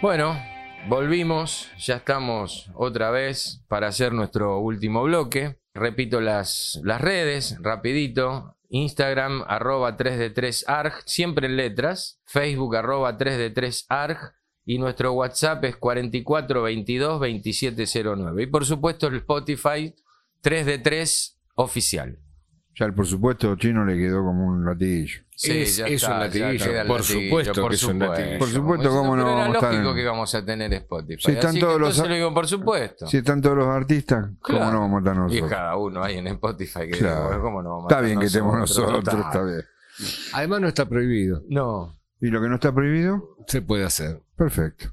Bueno, 0.00 0.40
volvimos, 0.88 1.72
ya 1.76 1.96
estamos 1.96 2.70
otra 2.76 3.10
vez 3.10 3.64
para 3.66 3.88
hacer 3.88 4.12
nuestro 4.12 4.60
último 4.60 5.02
bloque. 5.02 5.58
Repito 5.74 6.20
las, 6.20 6.80
las 6.84 7.00
redes, 7.00 7.56
rapidito. 7.60 8.54
Instagram, 8.68 9.42
arroba 9.48 9.96
3D3ARG, 9.96 11.02
siempre 11.04 11.48
en 11.48 11.56
letras. 11.56 12.20
Facebook, 12.26 12.76
arroba 12.76 13.18
3D3ARG. 13.18 14.34
Y 14.66 14.78
nuestro 14.78 15.14
WhatsApp 15.14 15.64
es 15.64 15.76
4422 15.76 17.18
2709. 17.18 18.42
Y 18.44 18.46
por 18.46 18.64
supuesto 18.66 19.08
el 19.08 19.16
Spotify 19.16 19.96
3D3 20.44 21.38
oficial. 21.56 22.20
Ya 22.78 22.86
el 22.86 22.94
por 22.94 23.06
supuesto 23.06 23.56
chino 23.56 23.84
le 23.84 23.96
quedó 23.96 24.22
como 24.22 24.46
un 24.46 24.64
latillo. 24.64 25.20
Es- 25.42 25.78
es 25.80 26.02
un 26.04 26.08
ya 26.10 26.18
latiguillo, 26.18 26.64
queda 26.64 26.82
el 26.82 26.86
por 26.88 27.02
supuesto 27.02 27.70
es 27.70 27.82
un 27.84 27.98
latiguillo. 27.98 28.38
Por 28.38 28.48
supuesto, 28.48 28.88
cómo 28.90 29.16
no 29.16 29.24
vamos 29.24 29.40
a 29.40 29.48
Era 29.48 29.54
estar 29.54 29.72
lógico 29.72 29.90
en- 29.90 29.96
que 29.96 30.02
íbamos 30.02 30.34
a 30.34 30.44
tener 30.44 30.72
Spotify. 30.74 31.22
Si 31.24 31.30
están 31.32 31.50
Así 31.50 31.60
todos 31.60 31.72
que 31.74 31.78
los- 31.80 31.98
lo 32.08 32.14
digo 32.14 32.34
por 32.34 32.46
supuesto. 32.46 33.06
Si 33.08 33.16
están 33.16 33.42
todos 33.42 33.56
los 33.56 33.66
artistas, 33.66 34.26
¿cómo 34.40 34.58
Claro. 34.58 34.72
no 34.72 34.80
vamos 34.80 34.96
a 34.96 34.98
estar 35.00 35.14
Y 35.14 35.18
nosotros? 35.18 35.50
cada 35.50 35.76
uno 35.76 36.02
ahí 36.04 36.18
en 36.18 36.26
Spotify 36.28 36.80
que 36.90 36.98
Claro. 36.98 37.42
¿cómo 37.42 37.62
no 37.62 37.70
vamos 37.70 37.84
a 37.84 37.94
Está 37.94 38.00
bien 38.00 38.20
que 38.20 38.26
estemos 38.26 38.56
nosotros, 38.56 39.02
Total. 39.04 39.20
está 39.20 39.42
bien. 39.42 39.62
Además 40.34 40.60
no 40.60 40.68
está 40.68 40.86
prohibido. 40.88 41.42
No. 41.48 41.98
¿Y 42.20 42.28
lo 42.28 42.40
que 42.40 42.48
no 42.48 42.54
está 42.56 42.72
prohibido? 42.72 43.36
Se 43.48 43.60
puede 43.62 43.84
hacer. 43.84 44.20
Perfecto. 44.36 44.92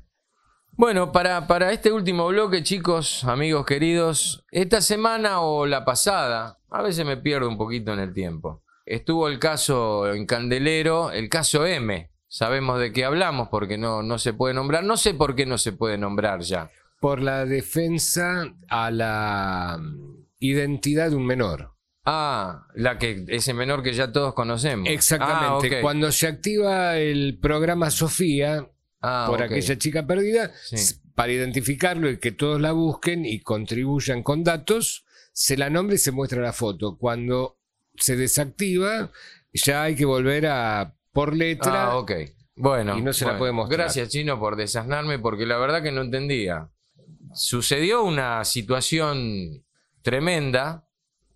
Bueno, 0.77 1.11
para, 1.11 1.47
para 1.47 1.71
este 1.71 1.91
último 1.91 2.27
bloque, 2.27 2.61
chicos, 2.63 3.23
amigos 3.23 3.65
queridos, 3.65 4.43
esta 4.51 4.81
semana 4.81 5.39
o 5.39 5.65
la 5.65 5.85
pasada, 5.85 6.57
a 6.75 6.81
veces 6.81 7.05
me 7.05 7.17
pierdo 7.17 7.47
un 7.47 7.57
poquito 7.57 7.93
en 7.93 7.99
el 7.99 8.13
tiempo. 8.13 8.63
Estuvo 8.85 9.27
el 9.27 9.39
caso 9.39 10.11
en 10.13 10.25
Candelero, 10.25 11.11
el 11.11 11.29
caso 11.29 11.65
M. 11.65 12.11
Sabemos 12.27 12.79
de 12.79 12.91
qué 12.91 13.05
hablamos 13.05 13.47
porque 13.49 13.77
no, 13.77 14.03
no 14.03 14.19
se 14.19 14.33
puede 14.33 14.53
nombrar. 14.53 14.83
No 14.83 14.97
sé 14.97 15.13
por 15.13 15.35
qué 15.35 15.45
no 15.45 15.57
se 15.57 15.71
puede 15.71 15.97
nombrar 15.97 16.41
ya. 16.41 16.69
Por 16.99 17.21
la 17.21 17.45
defensa 17.45 18.53
a 18.69 18.91
la 18.91 19.77
mm, 19.79 20.25
identidad 20.39 21.09
de 21.09 21.15
un 21.15 21.25
menor. 21.25 21.71
Ah, 22.03 22.67
la 22.75 22.99
que 22.99 23.25
ese 23.29 23.53
menor 23.53 23.81
que 23.81 23.93
ya 23.93 24.11
todos 24.11 24.33
conocemos. 24.33 24.89
Exactamente. 24.89 25.77
Ah. 25.77 25.81
Cuando 25.81 26.11
se 26.11 26.27
activa 26.27 26.97
el 26.97 27.39
programa 27.41 27.89
Sofía 27.89 28.69
Ah, 29.01 29.27
por 29.29 29.43
aquella 29.43 29.77
chica 29.77 30.05
perdida, 30.07 30.51
Sí. 30.63 30.95
para 31.13 31.31
identificarlo 31.31 32.09
y 32.09 32.17
que 32.17 32.31
todos 32.31 32.59
la 32.59 32.71
busquen 32.71 33.23
y 33.23 33.39
contribuyan 33.39 34.23
con 34.23 34.43
datos, 34.43 35.04
se 35.35 35.57
la 35.57 35.69
nombra 35.69 35.95
y 35.95 35.97
se 35.99 36.13
muestra 36.13 36.41
la 36.41 36.53
foto. 36.53 36.97
Cuando 36.97 37.59
se 37.97 38.15
desactiva, 38.15 39.11
ya 39.53 39.83
hay 39.83 39.95
que 39.95 40.05
volver 40.05 40.47
a 40.47 40.95
por 41.11 41.35
letra. 41.35 41.91
Ah, 41.91 41.97
ok. 41.97 42.11
Bueno. 42.55 42.97
Y 42.97 43.01
no 43.01 43.11
se 43.11 43.25
la 43.25 43.37
puede 43.37 43.51
mostrar. 43.51 43.81
Gracias, 43.81 44.09
Chino, 44.09 44.39
por 44.39 44.55
desasnarme, 44.55 45.19
porque 45.19 45.45
la 45.45 45.57
verdad 45.57 45.83
que 45.83 45.91
no 45.91 46.01
entendía. 46.01 46.71
Sucedió 47.33 48.03
una 48.03 48.45
situación 48.45 49.65
tremenda 50.01 50.87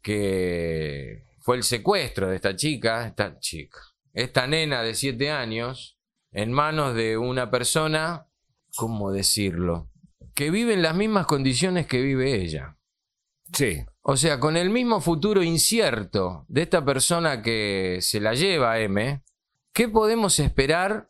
que 0.01 1.25
fue 1.41 1.57
el 1.57 1.63
secuestro 1.63 2.29
de 2.29 2.37
esta 2.37 2.55
chica, 2.55 3.05
esta 3.05 3.37
chica, 3.39 3.79
esta 4.13 4.47
nena 4.47 4.81
de 4.81 4.95
siete 4.95 5.29
años, 5.29 5.99
en 6.31 6.53
manos 6.53 6.95
de 6.95 7.17
una 7.17 7.51
persona, 7.51 8.27
¿cómo 8.77 9.11
decirlo? 9.11 9.89
Que 10.35 10.51
vive 10.51 10.73
en 10.73 10.83
las 10.83 10.95
mismas 10.95 11.25
condiciones 11.25 11.85
que 11.85 12.01
vive 12.01 12.41
ella. 12.41 12.78
Sí. 13.53 13.83
O 14.01 14.17
sea, 14.17 14.39
con 14.39 14.57
el 14.57 14.69
mismo 14.69 15.01
futuro 15.01 15.43
incierto 15.43 16.45
de 16.47 16.63
esta 16.63 16.83
persona 16.83 17.41
que 17.41 17.99
se 18.01 18.19
la 18.19 18.33
lleva 18.33 18.73
a 18.73 18.79
M, 18.79 19.23
¿qué 19.73 19.87
podemos 19.87 20.39
esperar 20.39 21.07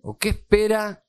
o 0.00 0.18
qué 0.18 0.30
espera 0.30 1.04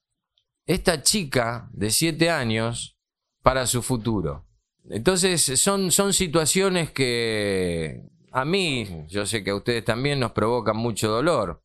esta 0.66 1.02
chica 1.02 1.70
de 1.74 1.90
7 1.90 2.30
años 2.30 2.98
para 3.42 3.66
su 3.66 3.82
futuro? 3.82 4.46
Entonces, 4.90 5.42
son, 5.60 5.92
son 5.92 6.14
situaciones 6.14 6.92
que 6.92 8.04
a 8.32 8.46
mí, 8.46 9.06
yo 9.08 9.26
sé 9.26 9.44
que 9.44 9.52
a 9.52 9.56
ustedes 9.56 9.86
también 9.86 10.20
nos 10.20 10.32
provocan 10.34 10.76
mucho 10.76 11.10
dolor, 11.10 11.64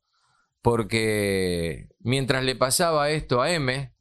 porque 0.63 1.89
mientras 2.01 2.45
le 2.45 2.55
pasaba 2.57 3.11
esto 3.11 3.43
a 3.43 3.51
M, 3.51 3.93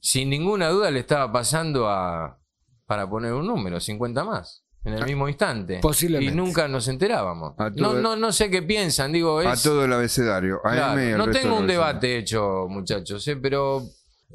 sin 0.00 0.30
ninguna 0.30 0.68
duda 0.68 0.90
le 0.90 1.00
estaba 1.00 1.30
pasando 1.32 1.88
a, 1.88 2.40
para 2.86 3.08
poner 3.08 3.32
un 3.32 3.46
número, 3.46 3.80
50 3.80 4.24
más, 4.24 4.64
en 4.84 4.94
el 4.94 5.04
mismo 5.06 5.28
instante. 5.28 5.78
Posiblemente. 5.80 6.32
Y 6.32 6.36
nunca 6.36 6.68
nos 6.68 6.88
enterábamos. 6.88 7.54
No, 7.76 7.94
no, 7.94 8.16
no 8.16 8.32
sé 8.32 8.50
qué 8.50 8.62
piensan, 8.62 9.12
digo, 9.12 9.40
es... 9.40 9.46
A 9.46 9.62
todo 9.62 9.84
el 9.84 9.92
abecedario. 9.92 10.60
A 10.64 10.72
Claro, 10.72 11.00
M 11.00 11.16
no 11.16 11.30
tengo 11.30 11.58
un 11.58 11.66
debate 11.66 12.18
hecho, 12.18 12.66
muchachos, 12.68 13.26
¿eh? 13.28 13.36
pero 13.36 13.82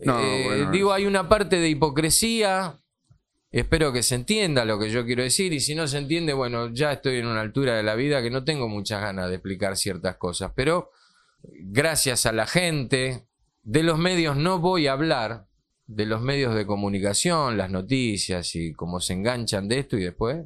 No, 0.04 0.20
eh, 0.20 0.44
bueno, 0.46 0.72
digo, 0.72 0.94
hay 0.94 1.06
una 1.06 1.30
parte 1.30 1.58
de 1.58 1.70
hipocresía. 1.70 2.76
Espero 3.52 3.92
que 3.92 4.04
se 4.04 4.16
entienda 4.16 4.64
lo 4.64 4.78
que 4.78 4.92
yo 4.92 5.06
quiero 5.06 5.24
decir 5.24 5.54
y 5.54 5.60
si 5.60 5.74
no 5.74 5.88
se 5.88 5.98
entiende, 5.98 6.34
bueno, 6.34 6.70
ya 6.72 6.92
estoy 6.92 7.18
en 7.18 7.26
una 7.26 7.42
altura 7.42 7.76
de 7.76 7.84
la 7.84 7.96
vida 7.96 8.22
que 8.22 8.30
no 8.30 8.44
tengo 8.44 8.68
muchas 8.68 9.02
ganas 9.02 9.28
de 9.30 9.36
explicar 9.36 9.76
ciertas 9.76 10.18
cosas, 10.18 10.52
pero 10.56 10.92
gracias 11.42 12.28
a 12.28 12.32
la 12.32 12.46
gente 12.46 13.28
de 13.64 13.84
los 13.84 13.98
medios 13.98 14.38
no 14.38 14.60
voy 14.60 14.88
a 14.88 14.94
hablar 14.94 15.49
de 15.90 16.06
los 16.06 16.22
medios 16.22 16.54
de 16.54 16.68
comunicación, 16.68 17.58
las 17.58 17.72
noticias 17.72 18.56
y 18.56 18.74
cómo 18.74 19.00
se 19.00 19.14
enganchan 19.14 19.68
de 19.68 19.80
esto 19.80 19.98
y 19.98 20.04
después, 20.04 20.46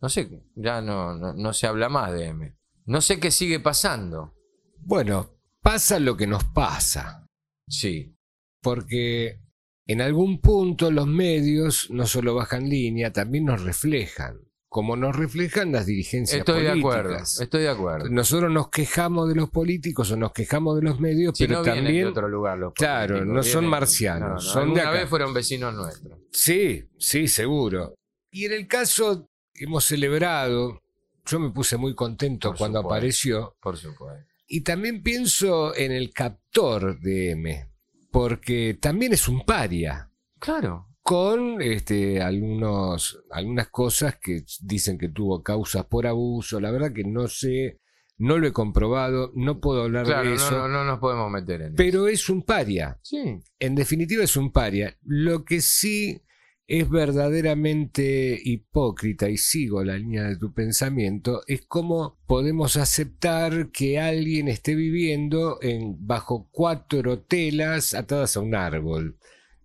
no 0.00 0.08
sé, 0.08 0.42
ya 0.56 0.82
no, 0.82 1.14
no, 1.14 1.32
no 1.32 1.52
se 1.52 1.68
habla 1.68 1.88
más 1.88 2.12
de 2.12 2.26
M. 2.26 2.56
No 2.86 3.00
sé 3.00 3.20
qué 3.20 3.30
sigue 3.30 3.60
pasando. 3.60 4.34
Bueno, 4.78 5.30
pasa 5.62 6.00
lo 6.00 6.16
que 6.16 6.26
nos 6.26 6.42
pasa. 6.42 7.24
Sí, 7.68 8.16
Porque 8.60 9.40
en 9.86 10.00
algún 10.00 10.40
punto 10.40 10.90
los 10.90 11.06
medios 11.06 11.88
no 11.90 12.04
solo 12.04 12.34
bajan 12.34 12.68
línea, 12.68 13.12
también 13.12 13.44
nos 13.44 13.62
reflejan. 13.62 14.40
Como 14.72 14.94
nos 14.94 15.16
reflejan 15.16 15.72
las 15.72 15.84
dirigencias 15.84 16.38
Estoy 16.38 16.62
de 16.62 16.68
políticas. 16.70 16.94
acuerdo, 17.02 17.16
estoy 17.42 17.62
de 17.62 17.68
acuerdo. 17.68 18.08
Nosotros 18.08 18.52
nos 18.52 18.68
quejamos 18.70 19.28
de 19.28 19.34
los 19.34 19.50
políticos 19.50 20.12
o 20.12 20.16
nos 20.16 20.30
quejamos 20.32 20.76
de 20.76 20.82
los 20.82 21.00
medios, 21.00 21.36
Si 21.36 21.44
pero 21.48 21.58
no 21.58 21.64
también 21.64 21.86
de 22.04 22.06
otro 22.06 22.28
lugar 22.28 22.56
los 22.56 22.72
Claro, 22.74 23.24
no 23.24 23.42
son 23.42 23.62
vienen- 23.62 23.70
marcianos, 23.70 24.28
no, 24.28 24.34
no, 24.34 24.40
son 24.40 24.72
de 24.74 24.80
acá. 24.80 24.90
vez 24.92 25.08
fueron 25.08 25.34
vecinos 25.34 25.74
nuestros. 25.74 26.20
Sí, 26.30 26.88
sí, 26.98 27.26
seguro. 27.26 27.94
Y 28.30 28.44
en 28.44 28.52
el 28.52 28.68
caso 28.68 29.28
hemos 29.54 29.84
celebrado, 29.86 30.80
yo 31.26 31.40
me 31.40 31.50
puse 31.50 31.76
muy 31.76 31.96
contento 31.96 32.50
Por 32.50 32.58
cuando 32.58 32.78
supuesto. 32.78 32.94
apareció, 32.94 33.56
Por 33.60 33.76
supuesto. 33.76 34.24
y 34.46 34.60
también 34.60 35.02
pienso 35.02 35.74
en 35.74 35.90
el 35.90 36.12
captor 36.12 36.96
de 37.00 37.30
M, 37.32 37.66
porque 38.12 38.78
también 38.80 39.14
es 39.14 39.26
un 39.26 39.44
paria, 39.44 40.06
Claro. 40.38 40.86
Con 41.10 41.60
este, 41.60 42.22
algunos, 42.22 43.20
algunas 43.32 43.66
cosas 43.70 44.18
que 44.22 44.44
dicen 44.60 44.96
que 44.96 45.08
tuvo 45.08 45.42
causas 45.42 45.84
por 45.86 46.06
abuso, 46.06 46.60
la 46.60 46.70
verdad 46.70 46.92
que 46.92 47.02
no 47.02 47.26
sé, 47.26 47.80
no 48.16 48.38
lo 48.38 48.46
he 48.46 48.52
comprobado, 48.52 49.32
no 49.34 49.60
puedo 49.60 49.82
hablar 49.82 50.06
Claro, 50.06 50.28
de 50.28 50.36
eso, 50.36 50.52
no, 50.52 50.68
no 50.68 50.84
nos 50.84 51.00
podemos 51.00 51.28
meter 51.28 51.62
en 51.62 51.66
eso. 51.66 51.74
pero 51.76 52.06
es 52.06 52.28
un 52.30 52.44
paria. 52.44 52.96
Sí. 53.02 53.40
En 53.58 53.74
definitiva 53.74 54.22
es 54.22 54.36
un 54.36 54.52
paria. 54.52 54.96
Lo 55.02 55.44
que 55.44 55.60
sí 55.60 56.22
es 56.68 56.88
verdaderamente 56.88 58.38
hipócrita, 58.44 59.28
y 59.28 59.36
sigo 59.36 59.82
la 59.82 59.98
línea 59.98 60.22
de 60.28 60.36
tu 60.36 60.54
pensamiento, 60.54 61.42
es 61.48 61.66
cómo 61.66 62.20
podemos 62.28 62.76
aceptar 62.76 63.72
que 63.72 63.98
alguien 63.98 64.46
esté 64.46 64.76
viviendo 64.76 65.58
en, 65.60 65.96
bajo 66.06 66.48
cuatro 66.52 67.18
telas 67.22 67.94
atadas 67.94 68.36
a 68.36 68.40
un 68.40 68.54
árbol, 68.54 69.18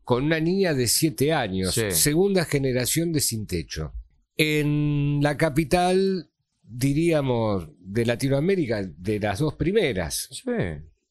con 0.05 0.23
una 0.23 0.39
niña 0.39 0.73
de 0.73 0.87
siete 0.87 1.33
años, 1.33 1.73
Sí. 1.73 1.91
segunda 1.91 2.45
generación 2.45 3.11
de 3.11 3.19
sin 3.19 3.45
techo. 3.45 3.91
En 4.37 5.19
la 5.21 5.35
capital, 5.35 6.29
diríamos, 6.63 7.67
de 7.79 8.05
Latinoamérica, 8.05 8.83
de 8.83 9.19
las 9.19 9.39
dos 9.39 9.55
primeras. 9.55 10.29
Sí. 10.31 10.51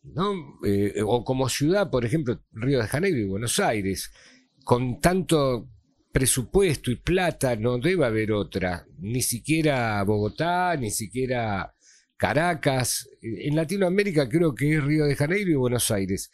¿no? 0.05 0.35
Eh, 0.65 1.01
o 1.05 1.25
como 1.25 1.49
ciudad, 1.49 1.91
por 1.91 2.05
ejemplo, 2.05 2.41
Río 2.53 2.79
de 2.81 2.87
Janeiro 2.87 3.19
y 3.19 3.25
Buenos 3.25 3.59
Aires, 3.59 4.11
con 4.65 5.01
tanto 5.01 5.69
presupuesto 6.13 6.91
y 6.91 6.97
plata, 6.97 7.57
no 7.57 7.79
debe 7.79 8.05
haber 8.07 8.31
otra, 8.33 8.87
ni 8.99 9.23
siquiera 9.23 10.03
Bogotá, 10.05 10.77
ni 10.77 10.91
siquiera 10.91 11.75
Caracas. 12.17 13.09
En 13.23 13.57
Latinoamérica 13.57 14.29
creo 14.29 14.55
que 14.55 14.77
es 14.77 14.85
Río 14.85 15.07
de 15.07 15.17
Janeiro 15.17 15.51
y 15.51 15.55
Buenos 15.55 15.91
Aires. 15.91 16.31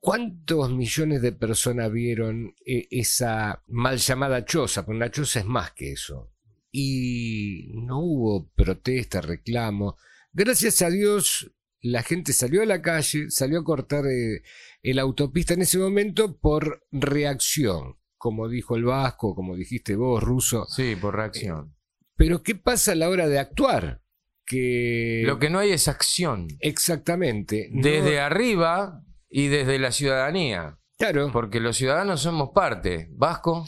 ¿Cuántos 0.00 0.70
millones 0.72 1.22
de 1.22 1.32
personas 1.32 1.90
vieron 1.90 2.54
eh, 2.64 2.86
esa 2.90 3.62
mal 3.66 3.98
llamada 3.98 4.44
choza? 4.44 4.84
Porque 4.86 4.96
una 4.96 5.10
choza 5.10 5.40
es 5.40 5.46
más 5.46 5.72
que 5.72 5.92
eso. 5.92 6.32
Y 6.70 7.72
no 7.74 7.98
hubo 8.00 8.48
protesta, 8.54 9.20
reclamo. 9.20 9.96
Gracias 10.32 10.82
a 10.82 10.90
Dios, 10.90 11.52
la 11.80 12.02
gente 12.02 12.32
salió 12.32 12.62
a 12.62 12.66
la 12.66 12.80
calle, 12.82 13.30
salió 13.30 13.60
a 13.60 13.64
cortar 13.64 14.04
eh, 14.06 14.42
el 14.82 14.98
autopista 14.98 15.54
en 15.54 15.62
ese 15.62 15.78
momento 15.78 16.38
por 16.38 16.86
reacción, 16.92 17.96
como 18.16 18.48
dijo 18.48 18.76
el 18.76 18.84
Vasco, 18.84 19.34
como 19.34 19.56
dijiste 19.56 19.96
vos, 19.96 20.22
Ruso. 20.22 20.66
Sí, 20.66 20.94
por 21.00 21.16
reacción. 21.16 21.74
Pero 22.16 22.42
¿qué 22.42 22.54
pasa 22.54 22.92
a 22.92 22.96
la 22.96 23.08
hora 23.08 23.26
de 23.28 23.38
actuar? 23.38 24.02
Que 24.44 25.22
Lo 25.26 25.38
que 25.38 25.50
no 25.50 25.58
hay 25.58 25.72
es 25.72 25.88
acción. 25.88 26.48
exactamente 26.60 27.68
no- 27.72 27.82
Desde 27.82 28.18
arriba 28.20 29.04
y 29.30 29.48
desde 29.48 29.78
la 29.78 29.92
ciudadanía. 29.92 30.78
Claro. 30.98 31.30
Porque 31.32 31.60
los 31.60 31.76
ciudadanos 31.76 32.20
somos 32.20 32.50
parte. 32.54 33.08
Vasco, 33.12 33.66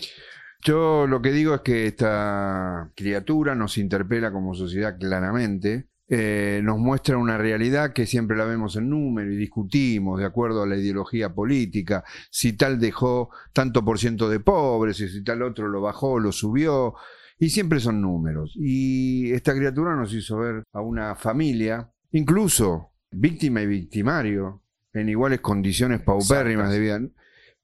Yo 0.63 1.07
lo 1.07 1.23
que 1.23 1.31
digo 1.31 1.55
es 1.55 1.61
que 1.61 1.87
esta 1.87 2.91
criatura 2.97 3.55
nos 3.55 3.79
interpela 3.79 4.33
como 4.33 4.55
sociedad 4.55 4.99
claramente, 4.99 5.89
eh, 6.09 6.61
nos 6.65 6.79
muestra 6.79 7.17
una 7.17 7.39
realidad 7.39 7.93
que 7.93 8.05
siempre 8.05 8.37
la 8.37 8.45
vemos 8.45 8.75
en 8.75 8.91
número 8.91 9.33
y 9.33 9.37
discutimos 9.37 10.19
de 10.19 10.27
acuerdo 10.27 10.65
a 10.65 10.67
la 10.67 10.77
ideología 10.77 11.33
política, 11.33 12.03
si 12.31 12.55
tal 12.55 12.81
dejó 12.81 13.31
tanto 13.53 13.85
por 13.85 14.01
ciento 14.01 14.29
de 14.29 14.41
pobres 14.41 14.99
y 14.99 15.09
si 15.09 15.23
tal 15.23 15.43
otro 15.43 15.69
lo 15.69 15.81
bajó, 15.81 16.19
lo 16.19 16.33
subió, 16.33 16.95
y 17.39 17.51
siempre 17.51 17.79
son 17.79 18.03
números. 18.03 18.55
Y 18.57 19.33
esta 19.33 19.55
criatura 19.55 19.95
nos 19.95 20.13
hizo 20.13 20.39
ver 20.39 20.65
a 20.73 20.81
una 20.81 21.15
familia, 21.15 21.91
incluso 22.11 22.93
víctima 23.13 23.63
y 23.63 23.67
victimario, 23.67 24.65
en 24.93 25.09
iguales 25.09 25.41
condiciones 25.41 26.01
paupérrimas 26.01 26.71
de 26.71 26.79
vida, 26.79 27.01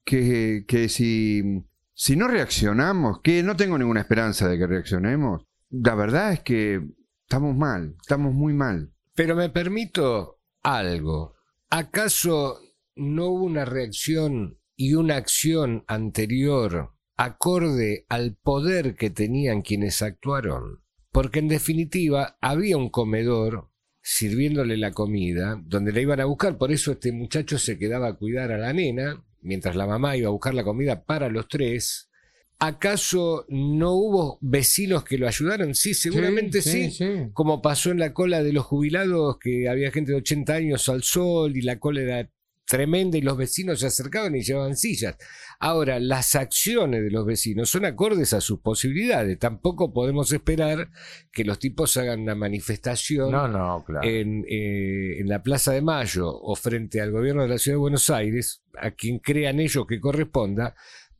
que, 0.03 0.65
que 0.67 0.89
si, 0.89 1.63
si 1.93 2.15
no 2.15 2.27
reaccionamos, 2.27 3.21
que 3.21 3.43
no 3.43 3.55
tengo 3.55 3.77
ninguna 3.77 4.01
esperanza 4.01 4.47
de 4.47 4.57
que 4.57 4.67
reaccionemos, 4.67 5.45
la 5.69 5.95
verdad 5.95 6.33
es 6.33 6.41
que 6.41 6.81
estamos 7.23 7.55
mal, 7.55 7.95
estamos 8.01 8.33
muy 8.33 8.53
mal. 8.53 8.93
Pero 9.15 9.35
me 9.35 9.49
permito 9.49 10.39
algo. 10.63 11.35
¿Acaso 11.69 12.59
no 12.95 13.27
hubo 13.27 13.45
una 13.45 13.65
reacción 13.65 14.59
y 14.75 14.93
una 14.93 15.17
acción 15.17 15.83
anterior 15.87 16.93
acorde 17.17 18.05
al 18.09 18.35
poder 18.35 18.95
que 18.95 19.09
tenían 19.09 19.61
quienes 19.61 20.01
actuaron? 20.01 20.83
Porque 21.11 21.39
en 21.39 21.47
definitiva 21.47 22.37
había 22.41 22.77
un 22.77 22.89
comedor 22.89 23.71
sirviéndole 24.09 24.77
la 24.77 24.93
comida, 24.93 25.61
donde 25.65 25.91
la 25.91 25.99
iban 25.99 26.21
a 26.21 26.25
buscar, 26.25 26.57
por 26.57 26.71
eso 26.71 26.93
este 26.93 27.11
muchacho 27.11 27.59
se 27.59 27.77
quedaba 27.77 28.07
a 28.07 28.13
cuidar 28.13 28.53
a 28.53 28.57
la 28.57 28.71
nena, 28.71 29.21
mientras 29.41 29.75
la 29.75 29.85
mamá 29.85 30.15
iba 30.15 30.29
a 30.29 30.31
buscar 30.31 30.53
la 30.53 30.63
comida 30.63 31.03
para 31.03 31.27
los 31.27 31.49
tres. 31.49 32.09
¿Acaso 32.57 33.45
no 33.49 33.91
hubo 33.91 34.37
vecinos 34.39 35.03
que 35.03 35.17
lo 35.17 35.27
ayudaron? 35.27 35.75
Sí, 35.75 35.93
seguramente 35.93 36.61
sí. 36.61 36.97
Como 37.33 37.61
pasó 37.61 37.91
en 37.91 37.99
la 37.99 38.13
cola 38.13 38.41
de 38.43 38.53
los 38.53 38.65
jubilados, 38.65 39.39
que 39.39 39.67
había 39.67 39.91
gente 39.91 40.13
de 40.13 40.19
80 40.19 40.53
años 40.53 40.87
al 40.87 41.03
sol 41.03 41.57
y 41.57 41.61
la 41.61 41.77
cola 41.77 42.01
era 42.01 42.29
tremenda 42.67 43.17
y 43.17 43.21
los 43.21 43.37
vecinos 43.37 43.79
se 43.79 43.87
acercaban 43.87 44.35
y 44.35 44.43
llevaban 44.43 44.75
sillas. 44.75 45.15
Ahora, 45.59 45.99
las 45.99 46.35
acciones 46.35 47.01
de 47.01 47.09
los 47.09 47.25
vecinos 47.25 47.69
son 47.69 47.85
acordes 47.85 48.33
a 48.33 48.41
sus 48.41 48.59
posibilidades. 48.59 49.39
Tampoco 49.39 49.93
podemos 49.93 50.31
esperar 50.31 50.91
que 51.31 51.45
los 51.45 51.57
tipos 51.57 51.97
hagan 51.97 52.21
una 52.21 52.35
manifestación 52.35 53.31
No, 53.31 53.47
no, 53.47 53.83
claro. 53.85 54.07
en, 54.07 54.45
eh, 54.47 55.19
en 55.19 55.27
la 55.29 55.41
Plaza 55.41 55.71
de 55.71 55.81
Mayo 55.81 56.29
o 56.29 56.55
frente 56.55 57.01
al 57.01 57.11
gobierno 57.11 57.43
de 57.43 57.49
la 57.49 57.57
Ciudad 57.57 57.75
de 57.75 57.81
Buenos 57.81 58.09
Aires, 58.09 58.63
a 58.77 58.91
quien 58.91 59.19
crean 59.19 59.59
ellos 59.59 59.87
que 59.87 59.99
corresponda, 59.99 60.75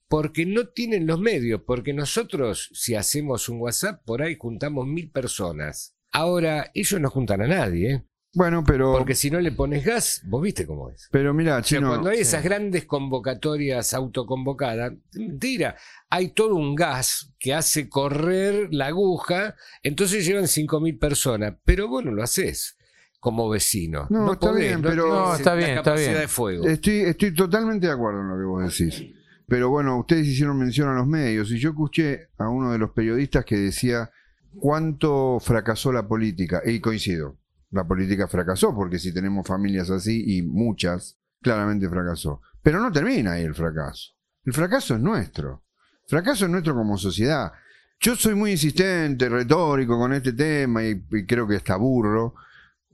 porque 0.09 0.45
no 0.45 0.67
tienen 0.67 1.07
los 1.07 1.19
medios, 1.19 1.61
porque 1.65 1.93
nosotros, 1.93 2.69
si 2.73 2.95
hacemos 2.95 3.49
un 3.49 3.59
WhatsApp, 3.61 4.03
por 4.05 4.21
ahí 4.21 4.35
juntamos 4.37 4.85
mil 4.85 5.09
personas. 5.11 5.95
Ahora, 6.11 6.71
ellos 6.73 6.99
no 7.01 7.09
juntan 7.09 7.41
a 7.41 7.47
nadie, 7.47 7.91
¿eh? 7.91 8.03
Bueno, 8.37 8.63
pero, 8.63 8.93
porque 8.95 9.15
si 9.15 9.31
no 9.31 9.39
le 9.39 9.51
pones 9.51 9.83
gas, 9.83 10.21
vos 10.25 10.43
viste 10.43 10.67
cómo 10.67 10.91
es. 10.91 11.09
pero 11.11 11.33
mira, 11.33 11.53
O 11.53 11.55
sea, 11.57 11.63
Chino, 11.63 11.89
cuando 11.89 12.09
hay 12.09 12.19
esas 12.19 12.43
grandes 12.43 12.85
convocatorias 12.85 13.95
autoconvocadas, 13.95 14.93
mentira, 15.15 15.75
hay 16.11 16.29
todo 16.29 16.53
un 16.55 16.75
gas 16.75 17.33
que 17.39 17.55
hace 17.55 17.89
correr 17.89 18.67
la 18.71 18.87
aguja, 18.87 19.55
entonces 19.81 20.23
llevan 20.23 20.43
5.000 20.45 20.99
personas, 20.99 21.55
pero 21.65 21.87
vos 21.87 22.05
no 22.05 22.11
lo 22.11 22.21
haces 22.21 22.77
como 23.19 23.49
vecino. 23.49 24.05
No, 24.11 24.33
está 24.33 24.51
bien, 24.51 24.83
pero- 24.83 25.07
No, 25.07 25.35
está 25.35 25.49
la 25.51 25.55
bien, 25.55 25.69
está 25.71 25.83
capacidad 25.83 26.09
bien. 26.11 26.21
de 26.21 26.27
fuego. 26.27 26.67
Estoy, 26.67 26.99
estoy 27.01 27.33
totalmente 27.33 27.87
de 27.87 27.93
acuerdo 27.93 28.21
en 28.21 28.27
lo 28.29 28.37
que 28.37 28.43
vos 28.43 28.77
decís. 28.77 29.03
Pero 29.47 29.69
bueno, 29.69 29.97
ustedes 29.97 30.27
hicieron 30.27 30.59
mención 30.59 30.89
a 30.89 30.93
los 30.93 31.07
medios 31.07 31.49
y 31.51 31.57
yo 31.57 31.69
escuché 31.69 32.27
a 32.37 32.49
uno 32.49 32.71
de 32.71 32.77
los 32.77 32.91
periodistas 32.91 33.45
que 33.45 33.55
decía 33.55 34.11
cuánto 34.59 35.39
fracasó 35.39 35.91
la 35.91 36.07
política. 36.07 36.61
Y 36.65 36.79
coincido, 36.79 37.37
la 37.71 37.85
política 37.85 38.27
fracasó 38.27 38.73
porque 38.73 38.99
si 38.99 39.13
tenemos 39.13 39.45
familias 39.45 39.89
así 39.89 40.37
y 40.37 40.41
muchas, 40.41 41.17
claramente 41.41 41.89
fracasó. 41.89 42.41
Pero 42.61 42.79
no 42.79 42.91
termina 42.91 43.33
ahí 43.33 43.43
el 43.43 43.55
fracaso. 43.55 44.13
El 44.43 44.53
fracaso 44.53 44.95
es 44.95 45.01
nuestro. 45.01 45.63
Fracaso 46.07 46.45
es 46.45 46.51
nuestro 46.51 46.73
como 46.75 46.97
sociedad. 46.97 47.51
Yo 47.99 48.15
soy 48.15 48.35
muy 48.35 48.51
insistente, 48.51 49.27
retórico 49.27 49.97
con 49.97 50.13
este 50.13 50.33
tema 50.33 50.83
y, 50.83 51.03
y 51.11 51.25
creo 51.25 51.47
que 51.47 51.55
está 51.55 51.75
burro. 51.75 52.35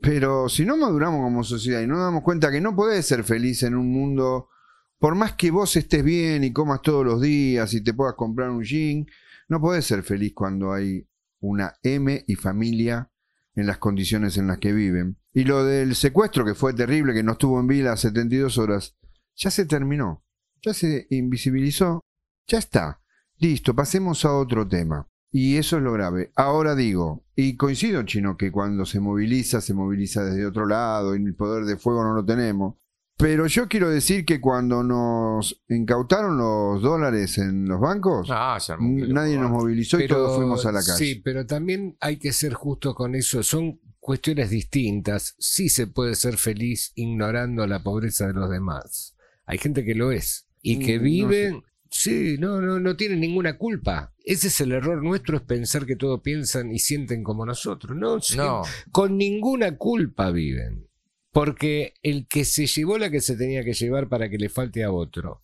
Pero 0.02 0.50
si 0.50 0.66
no 0.66 0.76
maduramos 0.76 1.22
como 1.22 1.44
sociedad 1.44 1.82
y 1.82 1.88
no 1.88 1.96
nos 1.96 2.06
damos 2.06 2.24
cuenta 2.24 2.52
que 2.52 2.60
no 2.60 2.76
podés 2.76 3.06
ser 3.06 3.24
feliz 3.24 3.64
en 3.64 3.76
un 3.76 3.92
mundo, 3.92 4.50
por 4.98 5.16
más 5.16 5.34
que 5.34 5.52
vos 5.52 5.76
estés 5.76 6.04
bien 6.04 6.44
y 6.44 6.52
comas 6.52 6.82
todos 6.82 7.06
los 7.06 7.22
días 7.22 7.74
y 7.74 7.82
te 7.82 7.94
puedas 7.94 8.16
comprar 8.16 8.50
un 8.50 8.64
jean, 8.64 9.06
no 9.48 9.62
podés 9.62 9.86
ser 9.86 10.04
feliz 10.04 10.34
cuando 10.34 10.74
hay 10.74 11.08
una 11.40 11.74
M 11.84 12.24
y 12.28 12.36
familia 12.36 13.10
en 13.56 13.68
las 13.68 13.78
condiciones 13.78 14.38
en 14.38 14.48
las 14.48 14.60
que 14.60 14.74
viven. 14.74 15.18
Y 15.34 15.44
lo 15.44 15.64
del 15.64 15.96
secuestro, 15.96 16.46
que 16.46 16.56
fue 16.56 16.74
terrible, 16.74 17.14
que 17.14 17.24
no 17.24 17.34
estuvo 17.34 17.60
en 17.60 17.68
vida 17.68 17.96
72 17.96 18.58
horas, 18.58 18.96
ya 19.36 19.52
se 19.52 19.66
terminó, 19.66 20.24
ya 20.62 20.74
se 20.74 21.08
invisibilizó, 21.10 22.02
ya 22.48 22.60
está. 22.60 23.02
Listo, 23.38 23.76
pasemos 23.76 24.26
a 24.26 24.34
otro 24.34 24.68
tema. 24.68 25.08
Y 25.32 25.58
eso 25.58 25.78
es 25.78 25.84
lo 25.84 25.94
grave. 25.94 26.32
Ahora 26.36 26.76
digo, 26.76 27.26
y 27.36 27.58
coincido, 27.58 28.04
Chino, 28.04 28.38
que 28.38 28.52
cuando 28.52 28.86
se 28.86 29.00
moviliza, 29.00 29.62
se 29.62 29.74
moviliza 29.74 30.24
desde 30.24 30.46
otro 30.46 30.68
lado 30.68 31.16
y 31.16 31.24
el 31.24 31.36
poder 31.36 31.66
de 31.66 31.76
fuego 31.76 32.04
no 32.04 32.14
lo 32.14 32.24
tenemos. 32.24 32.76
Pero 33.18 33.46
yo 33.48 33.68
quiero 33.68 33.90
decir 33.90 34.26
que 34.26 34.42
cuando 34.42 34.84
nos 34.84 35.62
incautaron 35.70 36.38
los 36.38 36.82
dólares 36.82 37.38
en 37.38 37.66
los 37.66 37.80
bancos, 37.80 38.28
Ah, 38.32 38.58
nadie 38.80 39.38
nos 39.38 39.52
ah. 39.52 39.54
movilizó 39.54 40.00
y 40.00 40.08
todos 40.08 40.36
fuimos 40.36 40.66
a 40.66 40.72
la 40.72 40.82
calle. 40.82 40.98
Sí, 40.98 41.22
pero 41.24 41.46
también 41.46 41.96
hay 42.00 42.18
que 42.18 42.34
ser 42.34 42.54
justos 42.54 42.96
con 42.96 43.16
eso. 43.16 43.44
Son 43.44 43.80
cuestiones 44.00 44.50
distintas. 44.50 45.36
Sí 45.38 45.70
se 45.70 45.88
puede 45.88 46.16
ser 46.16 46.38
feliz 46.38 46.92
ignorando 46.96 47.66
la 47.68 47.84
pobreza 47.84 48.28
de 48.28 48.34
los 48.34 48.50
demás. 48.50 49.16
Hay 49.46 49.58
gente 49.58 49.86
que 49.86 49.96
lo 49.96 50.12
es 50.12 50.48
y 50.62 50.80
que 50.80 50.96
Mm, 50.98 51.02
no 51.02 51.04
vive. 51.04 51.64
Sí, 51.90 52.38
no, 52.40 52.60
no, 52.60 52.80
no 52.80 52.96
tienen 52.98 53.20
ninguna 53.20 53.58
culpa. 53.60 54.12
Ese 54.26 54.48
es 54.48 54.60
el 54.62 54.72
error 54.72 55.04
nuestro, 55.04 55.38
es 55.38 55.44
pensar 55.44 55.86
que 55.86 55.96
todos 55.96 56.22
piensan 56.22 56.72
y 56.72 56.80
sienten 56.80 57.24
como 57.24 57.46
nosotros. 57.46 57.96
No, 57.96 58.20
sí, 58.20 58.36
No, 58.36 58.64
con 58.92 59.16
ninguna 59.18 59.78
culpa 59.78 60.32
viven. 60.32 60.88
Porque 61.34 61.96
el 62.02 62.28
que 62.28 62.46
se 62.46 62.68
llevó 62.68 62.98
la 62.98 63.10
que 63.10 63.20
se 63.20 63.36
tenía 63.36 63.64
que 63.66 63.74
llevar 63.74 64.08
para 64.08 64.30
que 64.30 64.38
le 64.38 64.48
falte 64.48 64.84
a 64.84 64.92
otro. 64.92 65.44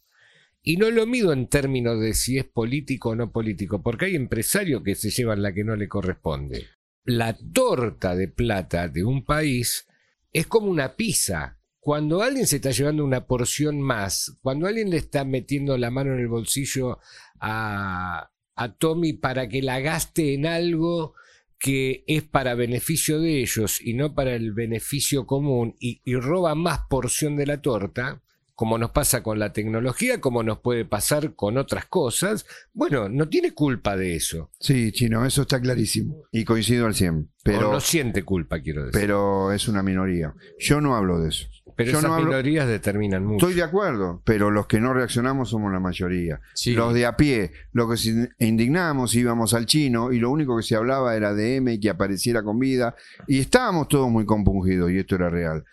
Y 0.62 0.78
no 0.78 0.92
lo 0.92 1.06
mido 1.06 1.34
en 1.34 1.48
términos 1.48 2.00
de 2.00 2.14
si 2.14 2.38
es 2.38 2.46
político 2.46 3.10
o 3.10 3.16
no 3.16 3.32
político, 3.32 3.82
porque 3.82 4.06
hay 4.06 4.16
empresarios 4.16 4.84
que 4.84 4.96
se 4.96 5.10
llevan 5.10 5.42
la 5.42 5.54
que 5.54 5.64
no 5.64 5.76
le 5.76 5.90
corresponde. 5.90 6.68
La 7.06 7.36
torta 7.36 8.16
de 8.16 8.28
plata 8.28 8.88
de 8.88 9.04
un 9.04 9.26
país 9.26 9.88
es 10.32 10.48
como 10.48 10.68
una 10.68 10.96
pizza. 10.96 11.58
Cuando 11.80 12.22
alguien 12.22 12.46
se 12.46 12.58
está 12.58 12.72
llevando 12.72 13.04
una 13.04 13.26
porción 13.26 13.82
más, 13.82 14.38
cuando 14.42 14.68
alguien 14.68 14.90
le 14.90 14.98
está 14.98 15.24
metiendo 15.24 15.78
la 15.78 15.90
mano 15.90 16.14
en 16.14 16.20
el 16.20 16.28
bolsillo 16.28 17.00
a, 17.40 18.30
Tommy 18.78 19.14
para 19.14 19.48
que 19.48 19.62
la 19.62 19.80
gaste 19.80 20.34
en 20.34 20.46
algo 20.46 21.16
que 21.60 22.04
es 22.08 22.24
para 22.24 22.56
beneficio 22.56 23.20
de 23.20 23.42
ellos 23.42 23.82
y 23.82 23.94
no 23.94 24.16
para 24.16 24.34
el 24.34 24.54
beneficio 24.54 25.26
común 25.28 25.76
y, 25.80 26.02
y 26.06 26.16
roba 26.16 26.56
más 26.56 26.80
porción 26.90 27.36
de 27.36 27.46
la 27.46 27.62
torta, 27.62 28.22
como 28.56 28.78
nos 28.78 28.92
pasa 28.92 29.24
con 29.24 29.40
la 29.40 29.54
tecnología, 29.54 30.20
como 30.20 30.44
nos 30.44 30.60
puede 30.60 30.84
pasar 30.84 31.34
con 31.34 31.58
otras 31.58 31.86
cosas, 31.86 32.46
bueno, 32.74 33.08
no 33.08 33.30
tiene 33.30 33.54
culpa 33.54 33.96
de 33.96 34.18
eso. 34.18 34.52
Sí, 34.60 34.92
Chino, 34.92 35.26
eso 35.26 35.44
está 35.44 35.62
clarísimo. 35.62 36.24
Y 36.34 36.44
coincido 36.44 36.86
al 36.86 36.94
100. 36.94 37.16
o 37.16 37.28
Pero, 37.42 37.72
no 37.72 37.80
siente 37.80 38.24
culpa, 38.24 38.60
quiero 38.60 38.86
decir. 38.86 39.00
pero 39.00 39.54
es 39.54 39.70
una 39.70 39.82
minoría. 39.82 40.34
Yo 40.60 40.82
no 40.82 40.98
hablo 40.98 41.20
de 41.20 41.30
eso. 41.30 41.48
Pero 41.80 41.92
yo 41.92 41.98
esas 42.00 42.10
no 42.10 42.16
hablo- 42.16 42.26
minorías 42.28 42.68
determinan 42.68 43.26
mucho. 43.26 43.46
Estoy 43.48 43.56
de 43.56 43.64
acuerdo, 43.64 44.22
pero 44.24 44.52
los 44.52 44.68
que 44.68 44.80
no 44.80 44.94
reaccionamos 44.94 45.50
somos 45.50 45.72
la 45.72 45.80
mayoría. 45.80 46.40
sí. 46.54 46.74
Los 46.74 46.94
de 46.94 47.06
a 47.06 47.18
pie, 47.18 47.52
los 47.74 47.90
que 47.90 47.98
se 47.98 48.30
indignamos, 48.40 49.16
íbamos 49.16 49.54
al 49.54 49.66
chino 49.66 50.12
y 50.12 50.20
lo 50.20 50.30
único 50.30 50.56
que 50.58 50.64
se 50.64 50.76
hablaba 50.76 51.16
era 51.16 51.34
de 51.34 51.56
M 51.56 51.74
y 51.74 51.80
que 51.80 51.90
apareciera 51.90 52.44
con 52.44 52.60
vida. 52.60 52.96
Y 53.28 53.40
estábamos 53.40 53.88
todos 53.88 54.10
muy 54.10 54.26
compungidos 54.26 54.92
y 54.92 55.00
esto 55.00 55.16
era 55.16 55.30
real. 55.30 55.64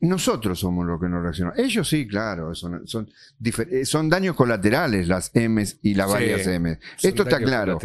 Nosotros 0.00 0.58
somos 0.58 0.84
los 0.84 1.00
que 1.00 1.08
no 1.08 1.22
reaccionamos. 1.22 1.58
Ellos 1.60 1.88
sí, 1.88 2.08
claro, 2.08 2.56
son, 2.56 2.82
eh, 3.70 3.84
son 3.84 4.08
daños 4.10 4.34
colaterales 4.34 5.06
las 5.06 5.30
M's 5.32 5.78
y 5.80 5.94
las 5.94 6.08
Sí, 6.08 6.12
varias 6.14 6.46
M. 6.48 6.78
Esto 7.00 7.22
está 7.22 7.38
claro. 7.38 7.78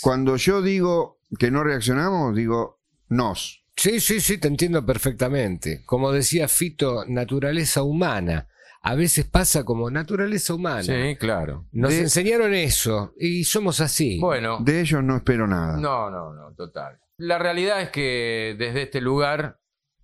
Cuando 0.00 0.36
yo 0.36 0.62
digo 0.62 1.18
que 1.36 1.50
no 1.50 1.64
reaccionamos, 1.64 2.36
digo 2.36 2.80
nos. 3.08 3.63
Sí, 3.76 4.00
sí, 4.00 4.20
sí, 4.20 4.38
te 4.38 4.48
entiendo 4.48 4.84
perfectamente. 4.86 5.82
Como 5.84 6.12
decía 6.12 6.48
Fito, 6.48 7.04
naturaleza 7.06 7.82
humana. 7.82 8.48
A 8.82 8.94
veces 8.94 9.24
pasa 9.24 9.64
como 9.64 9.90
naturaleza 9.90 10.54
humana. 10.54 10.82
Sí, 10.82 11.16
claro. 11.18 11.66
Nos 11.72 11.90
De- 11.90 12.00
enseñaron 12.00 12.52
eso 12.54 13.14
y 13.18 13.44
somos 13.44 13.80
así. 13.80 14.18
Bueno, 14.20 14.58
De 14.60 14.80
ellos 14.80 15.02
no 15.02 15.16
espero 15.16 15.46
nada. 15.46 15.78
no, 15.78 16.10
no, 16.10 16.34
no, 16.34 16.52
total. 16.54 16.98
La 17.16 17.38
realidad 17.38 17.80
es 17.80 17.90
que 17.90 18.54
desde 18.58 18.82
este 18.82 19.00
lugar 19.00 19.58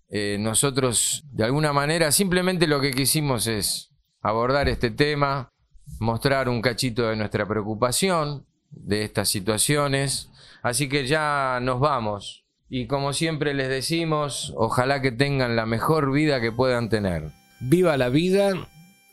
eh, 0.08 0.38
nosotros 0.40 1.24
de 1.32 1.44
alguna 1.44 1.72
manera 1.72 2.10
simplemente 2.10 2.66
lo 2.66 2.80
que 2.80 2.90
quisimos 2.92 3.46
es 3.46 3.90
abordar 4.22 4.68
este 4.68 4.90
tema, 4.90 5.50
mostrar 5.98 6.48
un 6.48 6.62
cachito 6.62 7.08
de 7.08 7.16
nuestra 7.16 7.46
preocupación 7.46 8.46
de 8.70 9.04
estas 9.04 9.28
situaciones. 9.28 10.30
Así 10.62 10.88
que 10.88 11.06
ya 11.06 11.58
nos 11.62 11.80
vamos. 11.80 12.44
Y 12.72 12.86
como 12.86 13.12
siempre 13.12 13.52
les 13.52 13.68
decimos, 13.68 14.52
ojalá 14.56 15.02
que 15.02 15.10
tengan 15.10 15.56
la 15.56 15.66
mejor 15.66 16.12
vida 16.12 16.40
que 16.40 16.52
puedan 16.52 16.88
tener. 16.88 17.24
Viva 17.58 17.96
la 17.96 18.08
vida 18.08 18.52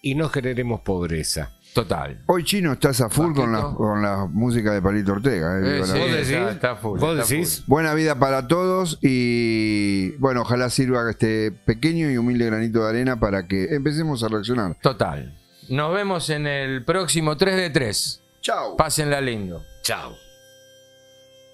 y 0.01 0.14
no 0.16 0.30
generemos 0.30 0.82
pobreza. 0.82 1.53
Total. 1.74 2.22
Hoy 2.28 2.43
Chino 2.43 2.74
estás 2.74 3.01
a 3.01 3.10
full 3.10 3.34
con 3.36 3.51
la, 3.51 3.62
con 3.74 4.01
la 4.01 4.26
música 4.26 4.72
de 4.74 4.82
Palito 4.82 5.12
Ortega. 5.14 5.58
eh, 5.60 5.62
Eh, 5.62 5.74
viva 5.74 5.88
la 5.88 5.93
sí, 5.93 5.99
vida. 5.99 6.05
decís? 6.16 6.30
está- 6.32 6.51
está 6.51 6.76
full, 6.76 6.99
¿Vos 6.99 7.20
está 7.20 7.34
decís? 7.34 7.58
full. 7.62 7.66
Buena 7.68 7.93
vida 7.93 8.18
para 8.20 8.47
todos 8.47 8.99
y 9.01 10.12
bueno, 10.18 10.41
ojalá 10.41 10.70
sirva 10.70 11.10
este 11.10 11.51
pequeño 11.51 12.10
y 12.12 12.18
humilde 12.18 12.45
granito 12.45 12.84
de 12.84 12.89
arena 12.89 13.20
para 13.20 13.47
que 13.47 13.76
empecemos 13.76 14.24
a 14.24 14.28
reaccionar. 14.28 14.76
Total. 14.82 15.36
Nos 15.70 15.93
vemos 15.93 16.30
en 16.30 16.47
el 16.47 16.86
próximo 16.86 17.38
3 17.38 17.55
de 17.58 17.70
3. 17.72 18.22
Chao. 18.41 18.78
Pásenla 18.78 19.20
lindo. 19.20 19.64
Chao. 19.84 20.16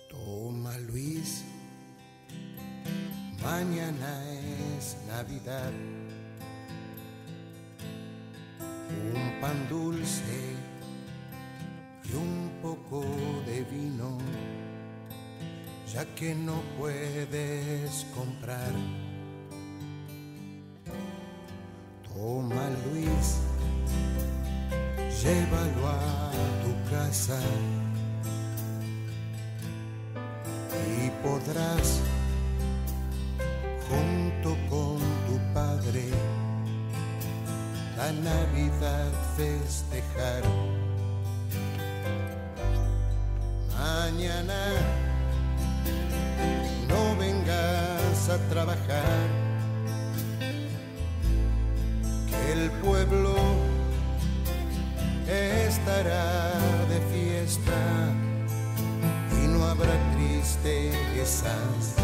Toma 0.09 0.77
Luis, 0.79 1.42
mañana 3.43 4.23
es 4.77 4.95
Navidad. 5.07 5.71
Un 9.13 9.41
pan 9.41 9.67
dulce 9.69 10.55
y 12.05 12.15
un 12.15 12.51
poco 12.61 13.03
de 13.45 13.63
vino, 13.65 14.17
ya 15.91 16.05
que 16.15 16.33
no 16.33 16.61
puedes 16.77 18.05
comprar. 18.15 18.71
Toma 22.07 22.69
Luis, 22.85 23.39
llévalo 25.21 25.87
a 25.87 26.31
tu 26.63 26.91
casa 26.91 27.39
y 30.97 31.09
podrás 31.23 31.99
junto 33.89 34.57
con 34.69 34.97
tu 35.27 35.53
padre 35.53 36.09
la 37.97 38.11
Navidad 38.11 39.11
festejar. 39.37 40.43
Mañana 43.77 44.61
no 46.87 47.15
vengas 47.17 48.29
a 48.29 48.37
trabajar, 48.49 49.27
que 52.29 52.53
el 52.53 52.71
pueblo 52.83 53.35
estará 55.27 56.51
de 56.89 56.99
fiesta 57.13 57.79
y 59.41 59.47
no 59.47 59.65
habrá 59.65 59.95
tristezas. 60.13 61.95